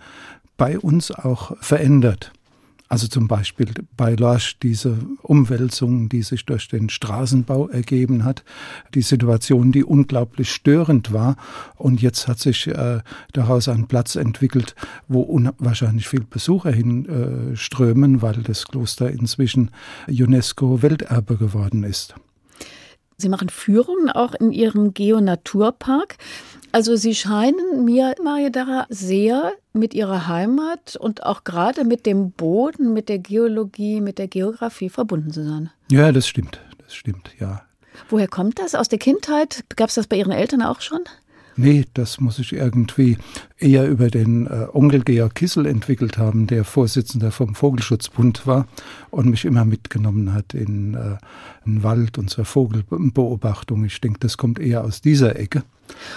bei 0.56 0.78
uns 0.78 1.10
auch 1.10 1.56
verändert. 1.60 2.32
Also 2.88 3.08
zum 3.08 3.26
Beispiel 3.26 3.66
bei 3.96 4.14
Lorsch 4.14 4.58
diese 4.62 4.98
Umwälzung, 5.22 6.08
die 6.08 6.22
sich 6.22 6.46
durch 6.46 6.68
den 6.68 6.88
Straßenbau 6.88 7.68
ergeben 7.68 8.24
hat, 8.24 8.44
die 8.94 9.02
Situation, 9.02 9.72
die 9.72 9.82
unglaublich 9.82 10.52
störend 10.52 11.12
war. 11.12 11.36
Und 11.74 12.00
jetzt 12.00 12.28
hat 12.28 12.38
sich 12.38 12.68
äh, 12.68 13.00
daraus 13.32 13.68
ein 13.68 13.88
Platz 13.88 14.14
entwickelt, 14.14 14.76
wo 15.08 15.22
unwahrscheinlich 15.22 16.06
viel 16.06 16.22
Besucher 16.22 16.70
hinströmen, 16.70 18.16
äh, 18.16 18.22
weil 18.22 18.42
das 18.44 18.66
Kloster 18.66 19.10
inzwischen 19.10 19.72
UNESCO-Welterbe 20.06 21.36
geworden 21.36 21.82
ist. 21.82 22.14
Sie 23.18 23.30
machen 23.30 23.48
Führungen 23.48 24.10
auch 24.10 24.34
in 24.34 24.52
Ihrem 24.52 24.92
Geo-Naturpark. 24.92 26.18
Also 26.72 26.96
Sie 26.96 27.14
scheinen 27.14 27.84
mir, 27.84 28.14
Maria 28.22 28.50
Dara, 28.50 28.86
sehr 28.88 29.52
mit 29.72 29.94
Ihrer 29.94 30.28
Heimat 30.28 30.96
und 30.96 31.24
auch 31.24 31.44
gerade 31.44 31.84
mit 31.84 32.06
dem 32.06 32.32
Boden, 32.32 32.92
mit 32.92 33.08
der 33.08 33.18
Geologie, 33.18 34.00
mit 34.00 34.18
der 34.18 34.28
Geografie 34.28 34.90
verbunden 34.90 35.30
zu 35.30 35.44
sein. 35.44 35.70
Ja, 35.90 36.12
das 36.12 36.28
stimmt. 36.28 36.60
Das 36.78 36.94
stimmt, 36.94 37.30
ja. 37.40 37.62
Woher 38.08 38.28
kommt 38.28 38.58
das? 38.58 38.74
Aus 38.74 38.88
der 38.88 38.98
Kindheit? 38.98 39.64
Gab 39.74 39.88
es 39.88 39.96
das 39.96 40.06
bei 40.06 40.16
Ihren 40.16 40.32
Eltern 40.32 40.62
auch 40.62 40.80
schon? 40.80 41.00
Nee, 41.58 41.86
das 41.94 42.20
muss 42.20 42.38
ich 42.38 42.52
irgendwie 42.52 43.16
eher 43.58 43.88
über 43.88 44.10
den 44.10 44.46
äh, 44.46 44.66
Onkel 44.72 45.02
Georg 45.02 45.34
Kissel 45.34 45.64
entwickelt 45.64 46.18
haben, 46.18 46.46
der 46.46 46.64
Vorsitzender 46.64 47.32
vom 47.32 47.54
Vogelschutzbund 47.54 48.46
war 48.46 48.68
und 49.10 49.30
mich 49.30 49.46
immer 49.46 49.64
mitgenommen 49.64 50.34
hat 50.34 50.52
in, 50.52 50.94
äh, 50.94 51.16
in 51.64 51.82
Wald 51.82 52.18
und 52.18 52.28
zur 52.28 52.44
Vogelbeobachtung. 52.44 53.84
Ich 53.86 54.00
denke, 54.02 54.20
das 54.20 54.36
kommt 54.36 54.58
eher 54.58 54.84
aus 54.84 55.00
dieser 55.00 55.36
Ecke. 55.36 55.62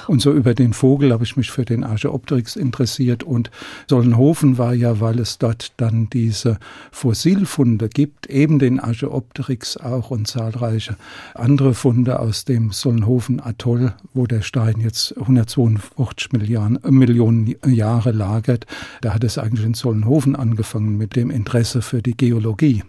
Und 0.07 0.21
so 0.21 0.31
über 0.31 0.53
den 0.53 0.73
Vogel 0.73 1.11
habe 1.11 1.23
ich 1.23 1.37
mich 1.37 1.51
für 1.51 1.65
den 1.65 1.83
Archeopteryx 1.83 2.55
interessiert 2.55 3.23
und 3.23 3.51
Sollenhofen 3.87 4.57
war 4.57 4.73
ja, 4.73 4.99
weil 4.99 5.19
es 5.19 5.37
dort 5.37 5.73
dann 5.77 6.09
diese 6.09 6.57
Fossilfunde 6.91 7.89
gibt, 7.89 8.27
eben 8.27 8.59
den 8.59 8.79
Archeopteryx 8.79 9.77
auch 9.77 10.11
und 10.11 10.27
zahlreiche 10.27 10.95
andere 11.33 11.73
Funde 11.73 12.19
aus 12.19 12.45
dem 12.45 12.71
Sollenhofen 12.71 13.39
Atoll, 13.39 13.93
wo 14.13 14.25
der 14.27 14.41
Stein 14.41 14.79
jetzt 14.79 15.17
152 15.17 16.31
Milliarden, 16.31 16.79
Millionen 16.89 17.55
Jahre 17.65 18.11
lagert. 18.11 18.65
Da 19.01 19.13
hat 19.13 19.23
es 19.23 19.37
eigentlich 19.37 19.65
in 19.65 19.73
Sollenhofen 19.73 20.35
angefangen 20.35 20.97
mit 20.97 21.15
dem 21.15 21.29
Interesse 21.29 21.81
für 21.81 22.01
die 22.01 22.15
Geologie. 22.15 22.83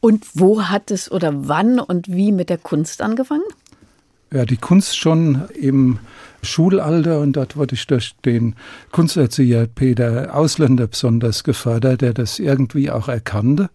Und 0.00 0.26
wo 0.34 0.64
hat 0.64 0.90
es 0.90 1.10
oder 1.10 1.48
wann 1.48 1.80
und 1.80 2.08
wie 2.08 2.30
mit 2.30 2.50
der 2.50 2.58
Kunst 2.58 3.00
angefangen? 3.00 3.44
Ja, 4.34 4.44
die 4.44 4.56
Kunst 4.56 4.98
schon 4.98 5.42
im 5.54 6.00
Schulalter 6.42 7.20
und 7.20 7.34
dort 7.34 7.56
wurde 7.56 7.76
ich 7.76 7.86
durch 7.86 8.16
den 8.24 8.56
Kunsterzieher 8.90 9.68
Peter 9.68 10.34
Ausländer 10.34 10.88
besonders 10.88 11.44
gefördert, 11.44 12.00
der 12.00 12.14
das 12.14 12.40
irgendwie 12.40 12.90
auch 12.90 13.06
erkannte. 13.06 13.70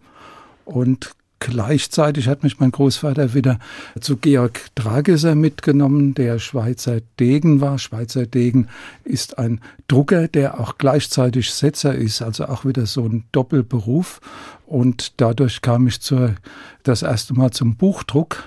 Und 0.65 1.11
gleichzeitig 1.39 2.27
hat 2.27 2.43
mich 2.43 2.59
mein 2.59 2.71
Großvater 2.71 3.33
wieder 3.33 3.57
zu 4.01 4.17
Georg 4.17 4.59
Drageser 4.75 5.33
mitgenommen, 5.33 6.13
der 6.13 6.39
Schweizer 6.39 6.99
Degen 7.21 7.61
war. 7.61 7.79
Schweizer 7.79 8.25
Degen 8.25 8.67
ist 9.05 9.37
ein 9.37 9.61
Drucker, 9.87 10.27
der 10.27 10.59
auch 10.59 10.77
gleichzeitig 10.77 11.53
Setzer 11.53 11.95
ist, 11.95 12.21
also 12.21 12.47
auch 12.47 12.65
wieder 12.65 12.85
so 12.85 13.05
ein 13.05 13.23
Doppelberuf. 13.31 14.19
Und 14.65 15.21
dadurch 15.21 15.61
kam 15.61 15.87
ich 15.87 16.01
zur, 16.01 16.35
das 16.83 17.01
erste 17.01 17.33
Mal 17.33 17.51
zum 17.51 17.77
Buchdruck 17.77 18.43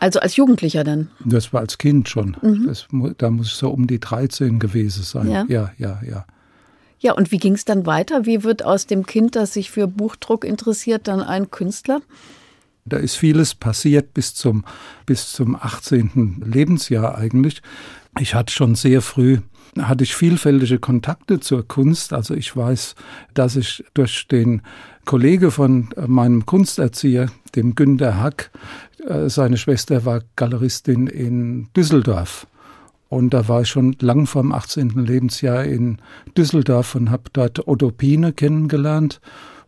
also 0.00 0.20
als 0.20 0.36
Jugendlicher 0.36 0.84
dann? 0.84 1.08
Das 1.24 1.52
war 1.52 1.60
als 1.60 1.78
Kind 1.78 2.08
schon. 2.08 2.36
Mhm. 2.42 2.66
Das, 2.66 2.86
da 3.18 3.30
muss 3.30 3.48
ich 3.48 3.54
so 3.54 3.70
um 3.70 3.86
die 3.86 4.00
13 4.00 4.58
gewesen 4.58 5.02
sein. 5.02 5.30
Ja, 5.30 5.44
ja, 5.48 5.72
ja. 5.78 6.00
Ja, 6.08 6.26
ja 6.98 7.12
und 7.12 7.32
wie 7.32 7.38
ging 7.38 7.54
es 7.54 7.64
dann 7.64 7.86
weiter? 7.86 8.26
Wie 8.26 8.44
wird 8.44 8.64
aus 8.64 8.86
dem 8.86 9.06
Kind, 9.06 9.36
das 9.36 9.54
sich 9.54 9.70
für 9.70 9.86
Buchdruck 9.86 10.44
interessiert, 10.44 11.08
dann 11.08 11.20
ein 11.20 11.50
Künstler? 11.50 12.00
Da 12.84 12.98
ist 12.98 13.16
vieles 13.16 13.54
passiert 13.54 14.14
bis 14.14 14.34
zum, 14.34 14.64
bis 15.06 15.32
zum 15.32 15.56
18. 15.56 16.44
Lebensjahr 16.46 17.16
eigentlich. 17.16 17.62
Ich 18.18 18.34
hatte 18.34 18.52
schon 18.52 18.76
sehr 18.76 19.02
früh 19.02 19.38
hatte 19.82 20.04
ich 20.04 20.14
vielfältige 20.14 20.78
Kontakte 20.78 21.40
zur 21.40 21.66
Kunst. 21.66 22.12
Also 22.12 22.34
ich 22.34 22.56
weiß, 22.56 22.94
dass 23.34 23.56
ich 23.56 23.84
durch 23.94 24.26
den 24.28 24.62
Kollege 25.04 25.50
von 25.50 25.90
meinem 26.06 26.46
Kunsterzieher, 26.46 27.30
dem 27.54 27.74
Günter 27.74 28.20
Hack, 28.20 28.50
äh, 28.50 28.85
seine 29.26 29.56
Schwester 29.56 30.04
war 30.04 30.22
Galeristin 30.36 31.06
in 31.06 31.68
Düsseldorf. 31.76 32.46
Und 33.08 33.30
da 33.34 33.46
war 33.48 33.62
ich 33.62 33.68
schon 33.68 33.96
lang 34.00 34.26
vor 34.26 34.42
dem 34.42 34.52
18. 34.52 34.90
Lebensjahr 34.90 35.64
in 35.64 35.98
Düsseldorf 36.36 36.94
und 36.94 37.10
habe 37.10 37.24
dort 37.32 37.68
Otto 37.68 37.90
Pine 37.90 38.32
kennengelernt 38.32 39.20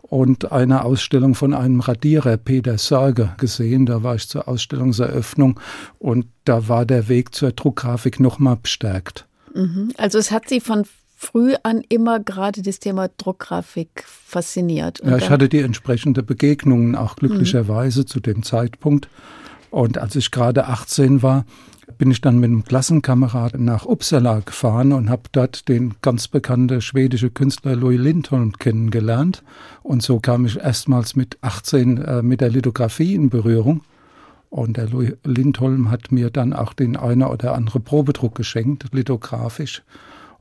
und 0.02 0.50
eine 0.50 0.84
Ausstellung 0.84 1.34
von 1.34 1.54
einem 1.54 1.80
Radierer, 1.80 2.36
Peter 2.36 2.78
Sorge, 2.78 3.34
gesehen. 3.38 3.86
Da 3.86 4.02
war 4.02 4.16
ich 4.16 4.28
zur 4.28 4.48
Ausstellungseröffnung 4.48 5.60
und 5.98 6.26
da 6.44 6.68
war 6.68 6.84
der 6.84 7.08
Weg 7.08 7.34
zur 7.34 7.52
Druckgrafik 7.52 8.18
nochmal 8.18 8.56
bestärkt. 8.56 9.26
Mhm. 9.54 9.92
Also 9.96 10.18
es 10.18 10.30
hat 10.30 10.48
Sie 10.48 10.60
von 10.60 10.84
früh 11.20 11.56
an 11.64 11.82
immer 11.88 12.20
gerade 12.20 12.62
das 12.62 12.78
Thema 12.78 13.08
Druckgrafik 13.08 14.04
fasziniert. 14.06 15.00
Und 15.00 15.10
ja, 15.10 15.16
ich 15.16 15.30
hatte 15.30 15.48
die 15.48 15.58
entsprechende 15.58 16.22
Begegnungen 16.22 16.94
auch 16.94 17.16
glücklicherweise 17.16 18.02
mhm. 18.02 18.06
zu 18.06 18.20
dem 18.20 18.42
Zeitpunkt. 18.44 19.08
Und 19.70 19.98
als 19.98 20.14
ich 20.14 20.30
gerade 20.30 20.66
18 20.68 21.20
war, 21.20 21.44
bin 21.98 22.12
ich 22.12 22.20
dann 22.20 22.38
mit 22.38 22.50
einem 22.50 22.64
Klassenkameraden 22.64 23.64
nach 23.64 23.84
Uppsala 23.84 24.40
gefahren 24.40 24.92
und 24.92 25.10
habe 25.10 25.22
dort 25.32 25.68
den 25.68 25.96
ganz 26.02 26.28
bekannten 26.28 26.80
schwedischen 26.80 27.34
Künstler 27.34 27.74
Louis 27.74 27.98
Lindholm 27.98 28.52
kennengelernt. 28.52 29.42
Und 29.82 30.04
so 30.04 30.20
kam 30.20 30.46
ich 30.46 30.56
erstmals 30.56 31.16
mit 31.16 31.36
18 31.40 31.98
äh, 31.98 32.22
mit 32.22 32.40
der 32.40 32.50
Lithografie 32.50 33.16
in 33.16 33.28
Berührung. 33.28 33.82
Und 34.50 34.76
der 34.76 34.88
Louis 34.88 35.14
Lindholm 35.24 35.90
hat 35.90 36.12
mir 36.12 36.30
dann 36.30 36.52
auch 36.52 36.74
den 36.74 36.96
einer 36.96 37.32
oder 37.32 37.54
andere 37.54 37.80
Probedruck 37.80 38.36
geschenkt, 38.36 38.86
lithografisch. 38.92 39.82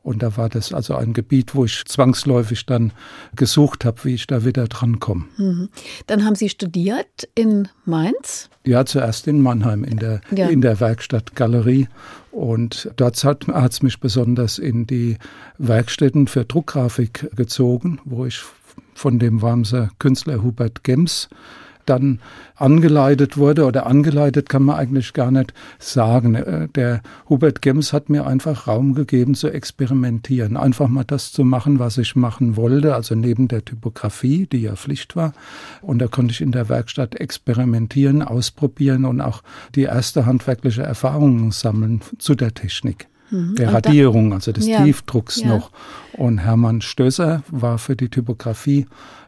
Und 0.08 0.24
da 0.24 0.38
war 0.38 0.48
das 0.48 0.72
also 0.72 0.96
ein 0.96 1.12
Gebiet, 1.12 1.54
wo 1.54 1.66
ich 1.66 1.84
zwangsläufig 1.84 2.66
dann 2.66 2.94
gesucht 3.36 3.84
habe, 3.84 4.06
wie 4.06 4.14
ich 4.14 4.26
da 4.26 4.46
wieder 4.46 4.70
drankomme. 4.70 5.26
Mhm. 5.36 5.68
Dann 6.06 6.24
haben 6.24 6.36
Sie 6.36 6.48
studiert 6.48 7.28
in 7.36 7.68
Mainz? 7.84 8.50
Ja, 8.66 8.86
zuerst 8.86 9.28
in 9.28 9.42
Mannheim 9.42 9.84
in 9.84 9.98
der, 9.98 10.22
ja. 10.34 10.48
in 10.48 10.62
der 10.62 10.80
Werkstatt 10.80 11.36
Galerie. 11.36 11.90
Und 12.32 12.90
dort 12.96 13.22
hat 13.22 13.50
es 13.50 13.82
mich 13.82 14.00
besonders 14.00 14.60
in 14.60 14.88
die 14.88 15.18
Werkstätten 15.58 16.28
für 16.28 16.46
Druckgrafik 16.46 17.30
gezogen, 17.36 18.00
wo 18.06 18.26
ich 18.26 18.40
von 18.94 19.20
dem 19.20 19.42
Wormser 19.42 19.90
Künstler 20.00 20.42
Hubert 20.42 20.86
Gems 20.86 21.28
dann 21.90 22.20
angeleitet 22.56 23.38
wurde 23.38 23.66
oder 23.66 23.86
angeleitet 23.86 24.50
kann 24.50 24.64
man 24.64 24.78
eigentlich 24.78 25.14
gar 25.14 25.32
nicht 25.32 25.54
sagen. 25.80 26.36
Äh, 26.36 26.68
der 26.70 27.02
Hubert 27.30 27.62
Gems 27.62 27.94
hat 27.94 28.10
mir 28.10 28.26
einfach 28.28 28.68
Raum 28.68 28.94
gegeben 28.94 29.36
zu 29.36 29.50
experimentieren, 29.50 30.58
einfach 30.58 30.88
mal 30.88 31.04
das 31.04 31.32
zu 31.32 31.44
machen, 31.44 31.80
was 31.80 31.98
ich 31.98 32.16
machen 32.16 32.56
wollte, 32.56 32.96
also 32.96 33.16
neben 33.16 33.48
der 33.48 33.64
Typografie, 33.66 34.48
die 34.52 34.62
ja 34.62 34.76
Pflicht 34.76 35.16
war. 35.16 35.34
Und 35.82 36.00
da 36.00 36.08
konnte 36.08 36.32
ich 36.32 36.42
in 36.42 36.52
der 36.52 36.70
Werkstatt 36.70 37.16
experimentieren, 37.16 38.22
ausprobieren 38.22 39.06
und 39.06 39.22
auch 39.22 39.42
die 39.76 39.84
erste 39.84 40.26
handwerkliche 40.26 40.84
Erfahrung 40.84 41.52
sammeln 41.52 42.02
zu 42.18 42.36
der 42.36 42.54
Technik. 42.54 43.08
mhm. 43.30 43.56
der 43.56 43.74
Radierung, 43.74 44.32
also 44.32 44.54
des 44.54 44.68
Ja. 44.68 44.84
Tiefdrucks 44.84 45.42
Ja. 45.42 45.50
noch. 45.50 45.72
Und 46.14 46.38
Hermann 46.40 46.80
Stösser 46.82 47.44
war 47.50 47.78
für 47.78 47.98
die 47.98 48.08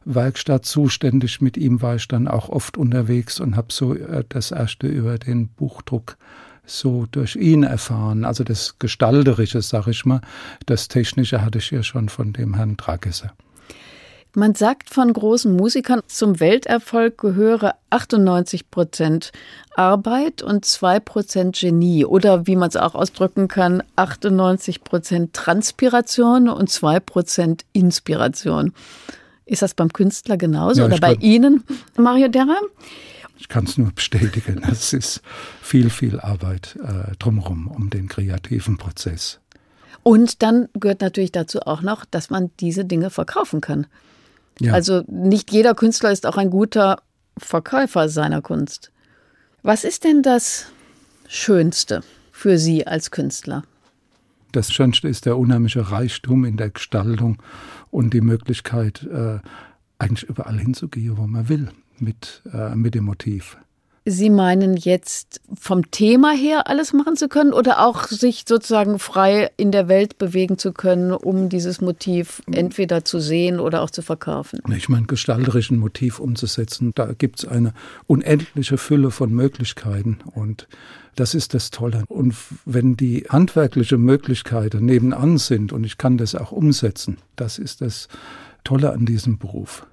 Typografie-Werkstatt 0.05 0.65
zuständig. 0.65 1.41
Mit 1.41 1.57
ihm 1.57 1.81
war 1.81 1.95
ich 1.95 2.07
dann 2.07 2.27
auch 2.27 2.49
oft 2.49 2.77
unterwegs 2.77 3.39
und 3.39 3.55
habe 3.55 3.71
so 3.71 3.95
äh, 3.95 4.23
das 4.29 4.51
erste 4.51 4.87
über 4.87 5.17
den 5.17 5.47
Buchdruck 5.49 6.17
so 6.65 7.07
durch 7.11 7.35
ihn 7.35 7.63
erfahren. 7.63 8.25
Also 8.25 8.43
das 8.43 8.77
Gestalterische, 8.77 9.61
sag 9.61 9.87
ich 9.87 10.05
mal. 10.05 10.21
Das 10.65 10.87
Technische 10.87 11.43
hatte 11.43 11.57
ich 11.57 11.71
ja 11.71 11.81
schon 11.83 12.09
von 12.09 12.33
dem 12.33 12.55
Herrn 12.55 12.77
Dragesser. 12.77 13.33
Man 14.35 14.53
sagt 14.53 14.91
von 14.91 15.11
großen 15.11 15.55
Musikern, 15.55 16.01
zum 16.05 16.39
Welterfolg 16.39 17.17
gehöre 17.17 17.73
98 17.89 18.69
Prozent 18.69 19.31
Arbeit 19.75 20.43
und 20.43 20.65
2 20.65 20.99
Prozent 20.99 21.57
Genie. 21.59 22.05
Oder 22.05 22.45
wie 22.45 22.55
man 22.55 22.69
es 22.69 22.75
auch 22.75 22.93
ausdrücken 22.93 23.47
kann, 23.47 23.81
98 23.95 24.83
Prozent 24.83 25.33
Transpiration 25.33 26.47
und 26.47 26.69
2 26.69 26.99
Prozent 26.99 27.65
Inspiration. 27.73 28.73
Ist 29.49 29.63
das 29.63 29.73
beim 29.73 29.91
Künstler 29.91 30.37
genauso 30.37 30.81
Ja, 30.81 30.85
oder 30.85 30.99
bei 30.99 31.15
Ihnen, 31.15 31.63
Mario 31.97 32.27
Derra? 32.27 32.57
Ich 33.37 33.49
kann 33.49 33.63
es 33.63 33.77
nur 33.77 33.91
bestätigen. 33.95 34.61
Es 34.69 34.93
ist 34.93 35.21
viel, 35.61 35.89
viel 35.89 36.19
Arbeit 36.19 36.77
äh, 36.83 37.15
drumherum 37.17 37.67
um 37.67 37.89
den 37.89 38.07
kreativen 38.07 38.77
Prozess. 38.77 39.39
Und 40.03 40.43
dann 40.43 40.69
gehört 40.73 41.01
natürlich 41.01 41.31
dazu 41.31 41.61
auch 41.61 41.81
noch, 41.81 42.05
dass 42.05 42.29
man 42.29 42.51
diese 42.59 42.85
Dinge 42.85 43.09
verkaufen 43.09 43.59
kann. 43.59 43.87
Ja. 44.59 44.73
Also 44.73 45.03
nicht 45.07 45.51
jeder 45.51 45.73
Künstler 45.73 46.11
ist 46.11 46.27
auch 46.27 46.37
ein 46.37 46.51
guter 46.51 47.01
Verkäufer 47.37 48.07
seiner 48.07 48.41
Kunst. 48.41 48.91
Was 49.63 49.83
ist 49.83 50.03
denn 50.03 50.21
das 50.21 50.67
Schönste 51.27 52.03
für 52.31 52.59
Sie 52.59 52.85
als 52.85 53.09
Künstler? 53.09 53.63
Das 54.51 54.71
Schönste 54.71 55.07
ist 55.07 55.25
der 55.25 55.37
unheimliche 55.37 55.91
Reichtum 55.91 56.43
in 56.45 56.57
der 56.57 56.71
Gestaltung 56.71 57.41
und 57.91 58.13
die 58.13 58.21
Möglichkeit, 58.21 59.03
äh, 59.03 59.39
eigentlich 59.97 60.29
überall 60.29 60.57
hinzugehen, 60.57 61.17
wo 61.17 61.27
man 61.27 61.49
will, 61.49 61.69
mit, 61.99 62.43
äh, 62.53 62.75
mit 62.75 62.95
dem 62.95 63.05
Motiv. 63.05 63.57
Sie 64.05 64.29
meinen 64.29 64.77
jetzt 64.77 65.41
vom 65.53 65.91
Thema 65.91 66.31
her 66.31 66.67
alles 66.67 66.93
machen 66.93 67.15
zu 67.15 67.27
können 67.27 67.53
oder 67.53 67.85
auch 67.85 68.07
sich 68.07 68.45
sozusagen 68.47 68.99
frei 68.99 69.51
in 69.57 69.71
der 69.71 69.87
Welt 69.87 70.17
bewegen 70.17 70.57
zu 70.57 70.71
können, 70.71 71.11
um 71.11 71.49
dieses 71.49 71.81
Motiv 71.81 72.41
entweder 72.51 73.05
zu 73.05 73.19
sehen 73.19 73.59
oder 73.59 73.81
auch 73.81 73.89
zu 73.89 74.01
verkaufen? 74.01 74.61
Ich 74.75 74.89
meine, 74.89 75.05
gestalterischen 75.05 75.77
Motiv 75.77 76.19
umzusetzen, 76.19 76.91
da 76.95 77.13
gibt 77.13 77.39
es 77.39 77.47
eine 77.47 77.73
unendliche 78.07 78.77
Fülle 78.77 79.11
von 79.11 79.31
Möglichkeiten 79.31 80.19
und 80.33 80.67
das 81.15 81.35
ist 81.35 81.53
das 81.53 81.69
Tolle. 81.69 82.03
Und 82.07 82.35
wenn 82.65 82.95
die 82.95 83.25
handwerkliche 83.29 83.97
Möglichkeiten 83.97 84.85
nebenan 84.85 85.37
sind 85.37 85.73
und 85.73 85.83
ich 85.83 85.97
kann 85.97 86.17
das 86.17 86.35
auch 86.35 86.51
umsetzen, 86.51 87.17
das 87.35 87.57
ist 87.57 87.81
das 87.81 88.07
Tolle 88.63 88.91
an 88.91 89.05
diesem 89.05 89.37
Beruf. 89.37 89.85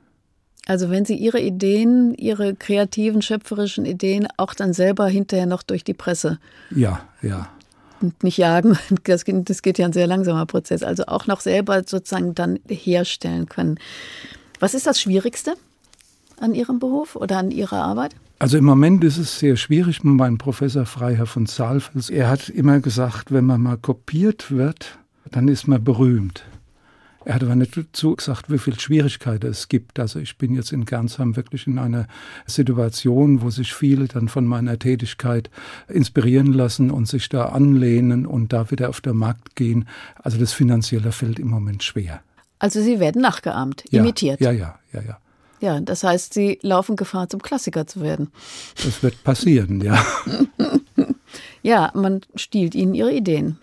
Also 0.66 0.90
wenn 0.90 1.04
Sie 1.04 1.14
Ihre 1.14 1.40
Ideen, 1.40 2.12
Ihre 2.14 2.54
kreativen, 2.54 3.22
schöpferischen 3.22 3.86
Ideen 3.86 4.26
auch 4.36 4.52
dann 4.52 4.72
selber 4.72 5.06
hinterher 5.06 5.46
noch 5.46 5.62
durch 5.62 5.84
die 5.84 5.94
Presse 5.94 6.38
Ja, 6.70 7.00
ja. 7.22 7.48
nicht 8.22 8.36
jagen, 8.36 8.76
das 9.04 9.24
geht, 9.24 9.48
das 9.48 9.62
geht 9.62 9.78
ja 9.78 9.86
ein 9.86 9.92
sehr 9.92 10.08
langsamer 10.08 10.44
Prozess, 10.44 10.82
also 10.82 11.06
auch 11.06 11.26
noch 11.28 11.40
selber 11.40 11.84
sozusagen 11.86 12.34
dann 12.34 12.58
herstellen 12.68 13.48
können. 13.48 13.78
Was 14.58 14.74
ist 14.74 14.86
das 14.86 15.00
Schwierigste 15.00 15.54
an 16.40 16.52
Ihrem 16.52 16.80
Beruf 16.80 17.14
oder 17.14 17.38
an 17.38 17.52
Ihrer 17.52 17.82
Arbeit? 17.84 18.16
Also 18.40 18.58
im 18.58 18.64
Moment 18.64 19.04
ist 19.04 19.18
es 19.18 19.38
sehr 19.38 19.56
schwierig 19.56 20.04
meinem 20.04 20.36
Professor 20.36 20.84
Freiherr 20.84 21.26
von 21.26 21.46
Saalfels. 21.46 22.10
Er 22.10 22.28
hat 22.28 22.48
immer 22.48 22.80
gesagt, 22.80 23.32
wenn 23.32 23.46
man 23.46 23.62
mal 23.62 23.78
kopiert 23.78 24.50
wird, 24.50 24.98
dann 25.30 25.48
ist 25.48 25.68
man 25.68 25.82
berühmt. 25.82 26.44
Er 27.26 27.34
hat 27.34 27.42
aber 27.42 27.56
nicht 27.56 27.76
dazu 27.76 28.14
gesagt, 28.14 28.52
wie 28.52 28.58
viel 28.58 28.78
Schwierigkeiten 28.78 29.48
es 29.48 29.66
gibt. 29.66 29.98
Also 29.98 30.20
ich 30.20 30.38
bin 30.38 30.54
jetzt 30.54 30.70
in 30.70 30.84
Gernsheim 30.84 31.34
wirklich 31.34 31.66
in 31.66 31.76
einer 31.80 32.06
Situation, 32.46 33.42
wo 33.42 33.50
sich 33.50 33.74
viele 33.74 34.06
dann 34.06 34.28
von 34.28 34.46
meiner 34.46 34.78
Tätigkeit 34.78 35.50
inspirieren 35.88 36.52
lassen 36.52 36.92
und 36.92 37.08
sich 37.08 37.28
da 37.28 37.46
anlehnen 37.46 38.26
und 38.26 38.52
da 38.52 38.70
wieder 38.70 38.88
auf 38.88 39.00
den 39.00 39.16
Markt 39.16 39.56
gehen. 39.56 39.88
Also 40.22 40.38
das 40.38 40.52
Finanzielle 40.52 41.10
fällt 41.10 41.40
im 41.40 41.48
Moment 41.48 41.82
schwer. 41.82 42.20
Also 42.60 42.80
Sie 42.80 43.00
werden 43.00 43.22
nachgeahmt, 43.22 43.82
Ja, 43.90 44.02
imitiert. 44.02 44.40
Ja, 44.40 44.52
ja, 44.52 44.78
ja, 44.92 45.02
ja. 45.02 45.18
Ja, 45.60 45.80
das 45.80 46.04
heißt, 46.04 46.32
Sie 46.32 46.60
laufen 46.62 46.94
Gefahr, 46.94 47.28
zum 47.28 47.42
Klassiker 47.42 47.88
zu 47.88 48.02
werden. 48.02 48.28
Das 48.84 49.02
wird 49.02 49.24
passieren, 49.24 49.80
ja. 49.80 50.00
Ja, 51.62 51.90
man 51.94 52.20
stiehlt 52.36 52.76
Ihnen 52.76 52.94
Ihre 52.94 53.12
Ideen. 53.12 53.58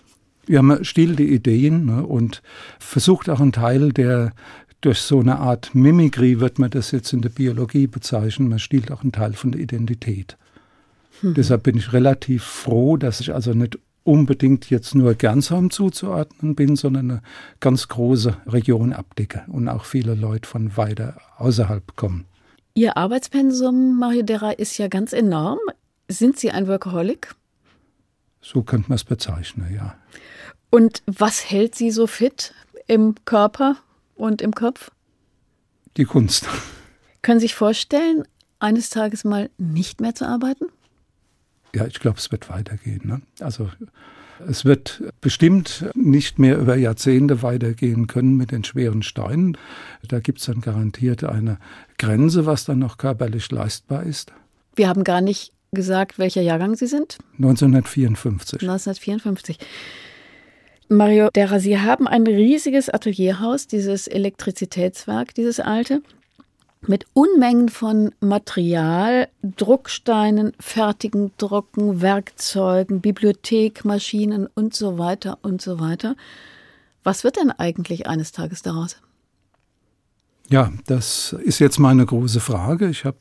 Ja, 0.47 0.61
man 0.61 0.83
stiehlt 0.83 1.19
die 1.19 1.33
Ideen 1.33 1.85
ne, 1.85 2.05
und 2.05 2.41
versucht 2.79 3.29
auch 3.29 3.39
einen 3.39 3.53
Teil 3.53 3.93
der, 3.93 4.33
durch 4.81 4.99
so 4.99 5.19
eine 5.19 5.39
Art 5.39 5.73
Mimikry 5.73 6.41
wird 6.41 6.59
man 6.59 6.69
das 6.69 6.91
jetzt 6.91 7.13
in 7.13 7.21
der 7.21 7.29
Biologie 7.29 7.87
bezeichnen, 7.87 8.49
man 8.49 8.59
stiehlt 8.59 8.91
auch 8.91 9.03
einen 9.03 9.13
Teil 9.13 9.33
von 9.33 9.51
der 9.51 9.61
Identität. 9.61 10.37
Deshalb 11.21 11.63
bin 11.63 11.77
ich 11.77 11.93
relativ 11.93 12.43
froh, 12.43 12.97
dass 12.97 13.21
ich 13.21 13.33
also 13.33 13.53
nicht 13.53 13.79
unbedingt 14.03 14.69
jetzt 14.69 14.93
nur 14.93 15.13
Gernsheim 15.13 15.69
zuzuordnen 15.69 16.55
bin, 16.55 16.75
sondern 16.75 17.11
eine 17.11 17.21
ganz 17.61 17.87
große 17.87 18.35
Region 18.45 18.91
abdecke 18.91 19.43
und 19.47 19.69
auch 19.69 19.85
viele 19.85 20.15
Leute 20.15 20.49
von 20.49 20.75
weiter 20.75 21.21
außerhalb 21.37 21.95
kommen. 21.95 22.25
Ihr 22.73 22.97
Arbeitspensum, 22.97 23.97
Mario 23.97 24.23
Derra, 24.23 24.51
ist 24.51 24.77
ja 24.77 24.87
ganz 24.89 25.13
enorm. 25.13 25.59
Sind 26.09 26.37
Sie 26.37 26.51
ein 26.51 26.67
Workaholic? 26.67 27.35
So 28.41 28.63
könnte 28.63 28.89
man 28.89 28.97
es 28.97 29.05
bezeichnen, 29.05 29.73
ja. 29.73 29.95
Und 30.73 31.03
was 31.05 31.51
hält 31.51 31.75
Sie 31.75 31.91
so 31.91 32.07
fit 32.07 32.51
im 32.87 33.13
Körper 33.25 33.75
und 34.15 34.41
im 34.41 34.55
Kopf? 34.55 34.89
Die 35.97 36.05
Kunst. 36.05 36.47
Können 37.21 37.39
Sie 37.39 37.43
sich 37.43 37.53
vorstellen, 37.53 38.23
eines 38.57 38.89
Tages 38.89 39.23
mal 39.23 39.51
nicht 39.59 40.01
mehr 40.01 40.15
zu 40.15 40.27
arbeiten? 40.27 40.65
Ja, 41.75 41.85
ich 41.85 41.99
glaube, 41.99 42.17
es 42.17 42.31
wird 42.31 42.49
weitergehen. 42.49 43.01
Ne? 43.03 43.21
Also 43.39 43.69
es 44.47 44.65
wird 44.65 45.03
bestimmt 45.21 45.85
nicht 45.93 46.39
mehr 46.39 46.57
über 46.57 46.75
Jahrzehnte 46.75 47.43
weitergehen 47.43 48.07
können 48.07 48.35
mit 48.35 48.49
den 48.49 48.63
schweren 48.63 49.03
Steinen. 49.03 49.55
Da 50.07 50.21
gibt 50.21 50.39
es 50.39 50.47
dann 50.47 50.61
garantiert 50.61 51.23
eine 51.23 51.59
Grenze, 51.99 52.47
was 52.47 52.65
dann 52.65 52.79
noch 52.79 52.97
körperlich 52.97 53.51
leistbar 53.51 54.01
ist. 54.01 54.33
Wir 54.75 54.87
haben 54.87 55.03
gar 55.03 55.21
nicht 55.21 55.53
gesagt, 55.71 56.17
welcher 56.17 56.41
Jahrgang 56.41 56.73
Sie 56.73 56.87
sind. 56.87 57.19
1954. 57.37 58.59
1954. 58.59 59.59
Mario 60.95 61.29
Derra, 61.33 61.59
Sie 61.59 61.79
haben 61.79 62.07
ein 62.07 62.25
riesiges 62.27 62.89
Atelierhaus, 62.89 63.67
dieses 63.67 64.07
Elektrizitätswerk, 64.07 65.33
dieses 65.33 65.59
alte, 65.59 66.01
mit 66.87 67.05
Unmengen 67.13 67.69
von 67.69 68.11
Material, 68.19 69.29
Drucksteinen, 69.41 70.53
fertigen 70.59 71.31
Drucken, 71.37 72.01
Werkzeugen, 72.01 73.01
Bibliothek, 73.01 73.85
Maschinen 73.85 74.47
und 74.53 74.73
so 74.75 74.97
weiter 74.97 75.37
und 75.41 75.61
so 75.61 75.79
weiter. 75.79 76.15
Was 77.03 77.23
wird 77.23 77.37
denn 77.37 77.51
eigentlich 77.51 78.07
eines 78.07 78.31
Tages 78.31 78.61
daraus? 78.61 78.97
Ja, 80.49 80.71
das 80.87 81.33
ist 81.43 81.59
jetzt 81.59 81.79
meine 81.79 82.05
große 82.05 82.39
Frage. 82.39 82.89
Ich 82.89 83.05
habe 83.05 83.17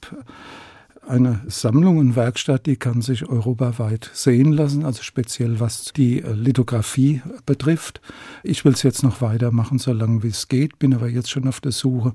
eine 1.06 1.40
Sammlung 1.46 1.98
und 1.98 2.16
Werkstatt, 2.16 2.66
die 2.66 2.76
kann 2.76 3.02
sich 3.02 3.28
europaweit 3.28 4.10
sehen 4.12 4.52
lassen, 4.52 4.84
also 4.84 5.02
speziell 5.02 5.60
was 5.60 5.92
die 5.96 6.20
Lithografie 6.20 7.22
betrifft. 7.44 8.00
Ich 8.42 8.64
will 8.64 8.72
es 8.72 8.82
jetzt 8.82 9.02
noch 9.02 9.20
weitermachen, 9.20 9.78
so 9.78 9.92
lange 9.92 10.22
wie 10.22 10.28
es 10.28 10.48
geht, 10.48 10.78
bin 10.78 10.94
aber 10.94 11.08
jetzt 11.08 11.30
schon 11.30 11.48
auf 11.48 11.60
der 11.60 11.72
Suche, 11.72 12.12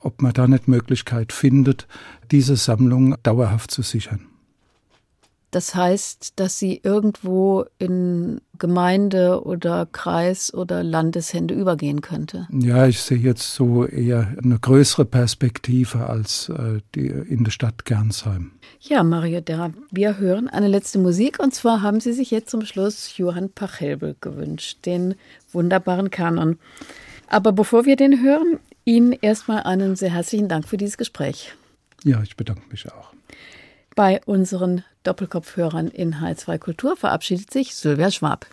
ob 0.00 0.22
man 0.22 0.32
da 0.32 0.46
nicht 0.46 0.68
Möglichkeit 0.68 1.32
findet, 1.32 1.86
diese 2.30 2.56
Sammlung 2.56 3.16
dauerhaft 3.22 3.70
zu 3.70 3.82
sichern. 3.82 4.27
Das 5.50 5.74
heißt, 5.74 6.34
dass 6.36 6.58
sie 6.58 6.80
irgendwo 6.82 7.64
in 7.78 8.40
Gemeinde 8.58 9.44
oder 9.44 9.86
Kreis 9.90 10.52
oder 10.52 10.82
Landeshände 10.82 11.54
übergehen 11.54 12.02
könnte. 12.02 12.48
Ja, 12.52 12.86
ich 12.86 13.00
sehe 13.00 13.16
jetzt 13.16 13.54
so 13.54 13.86
eher 13.86 14.34
eine 14.42 14.58
größere 14.58 15.06
Perspektive 15.06 16.06
als 16.06 16.50
äh, 16.50 16.80
die 16.94 17.06
in 17.06 17.44
der 17.44 17.50
Stadt 17.50 17.86
Gernsheim. 17.86 18.52
Ja, 18.80 19.02
Mario 19.02 19.40
Derra, 19.40 19.72
wir 19.90 20.18
hören 20.18 20.48
eine 20.48 20.68
letzte 20.68 20.98
Musik 20.98 21.38
und 21.40 21.54
zwar 21.54 21.82
haben 21.82 22.00
Sie 22.00 22.12
sich 22.12 22.30
jetzt 22.30 22.50
zum 22.50 22.64
Schluss 22.64 23.16
Johann 23.16 23.50
Pachelbel 23.50 24.16
gewünscht, 24.20 24.84
den 24.84 25.14
wunderbaren 25.52 26.10
Kanon. 26.10 26.58
Aber 27.26 27.52
bevor 27.52 27.86
wir 27.86 27.96
den 27.96 28.22
hören, 28.22 28.58
Ihnen 28.84 29.12
erstmal 29.12 29.62
einen 29.62 29.96
sehr 29.96 30.12
herzlichen 30.12 30.48
Dank 30.48 30.68
für 30.68 30.76
dieses 30.76 30.96
Gespräch. 30.96 31.54
Ja, 32.04 32.22
ich 32.22 32.36
bedanke 32.36 32.62
mich 32.70 32.90
auch. 32.90 33.12
Bei 33.98 34.20
unseren 34.26 34.84
Doppelkopfhörern 35.02 35.88
in 35.88 36.20
H2 36.20 36.58
Kultur 36.58 36.96
verabschiedet 36.96 37.50
sich 37.52 37.74
Sylvia 37.74 38.12
Schwab. 38.12 38.46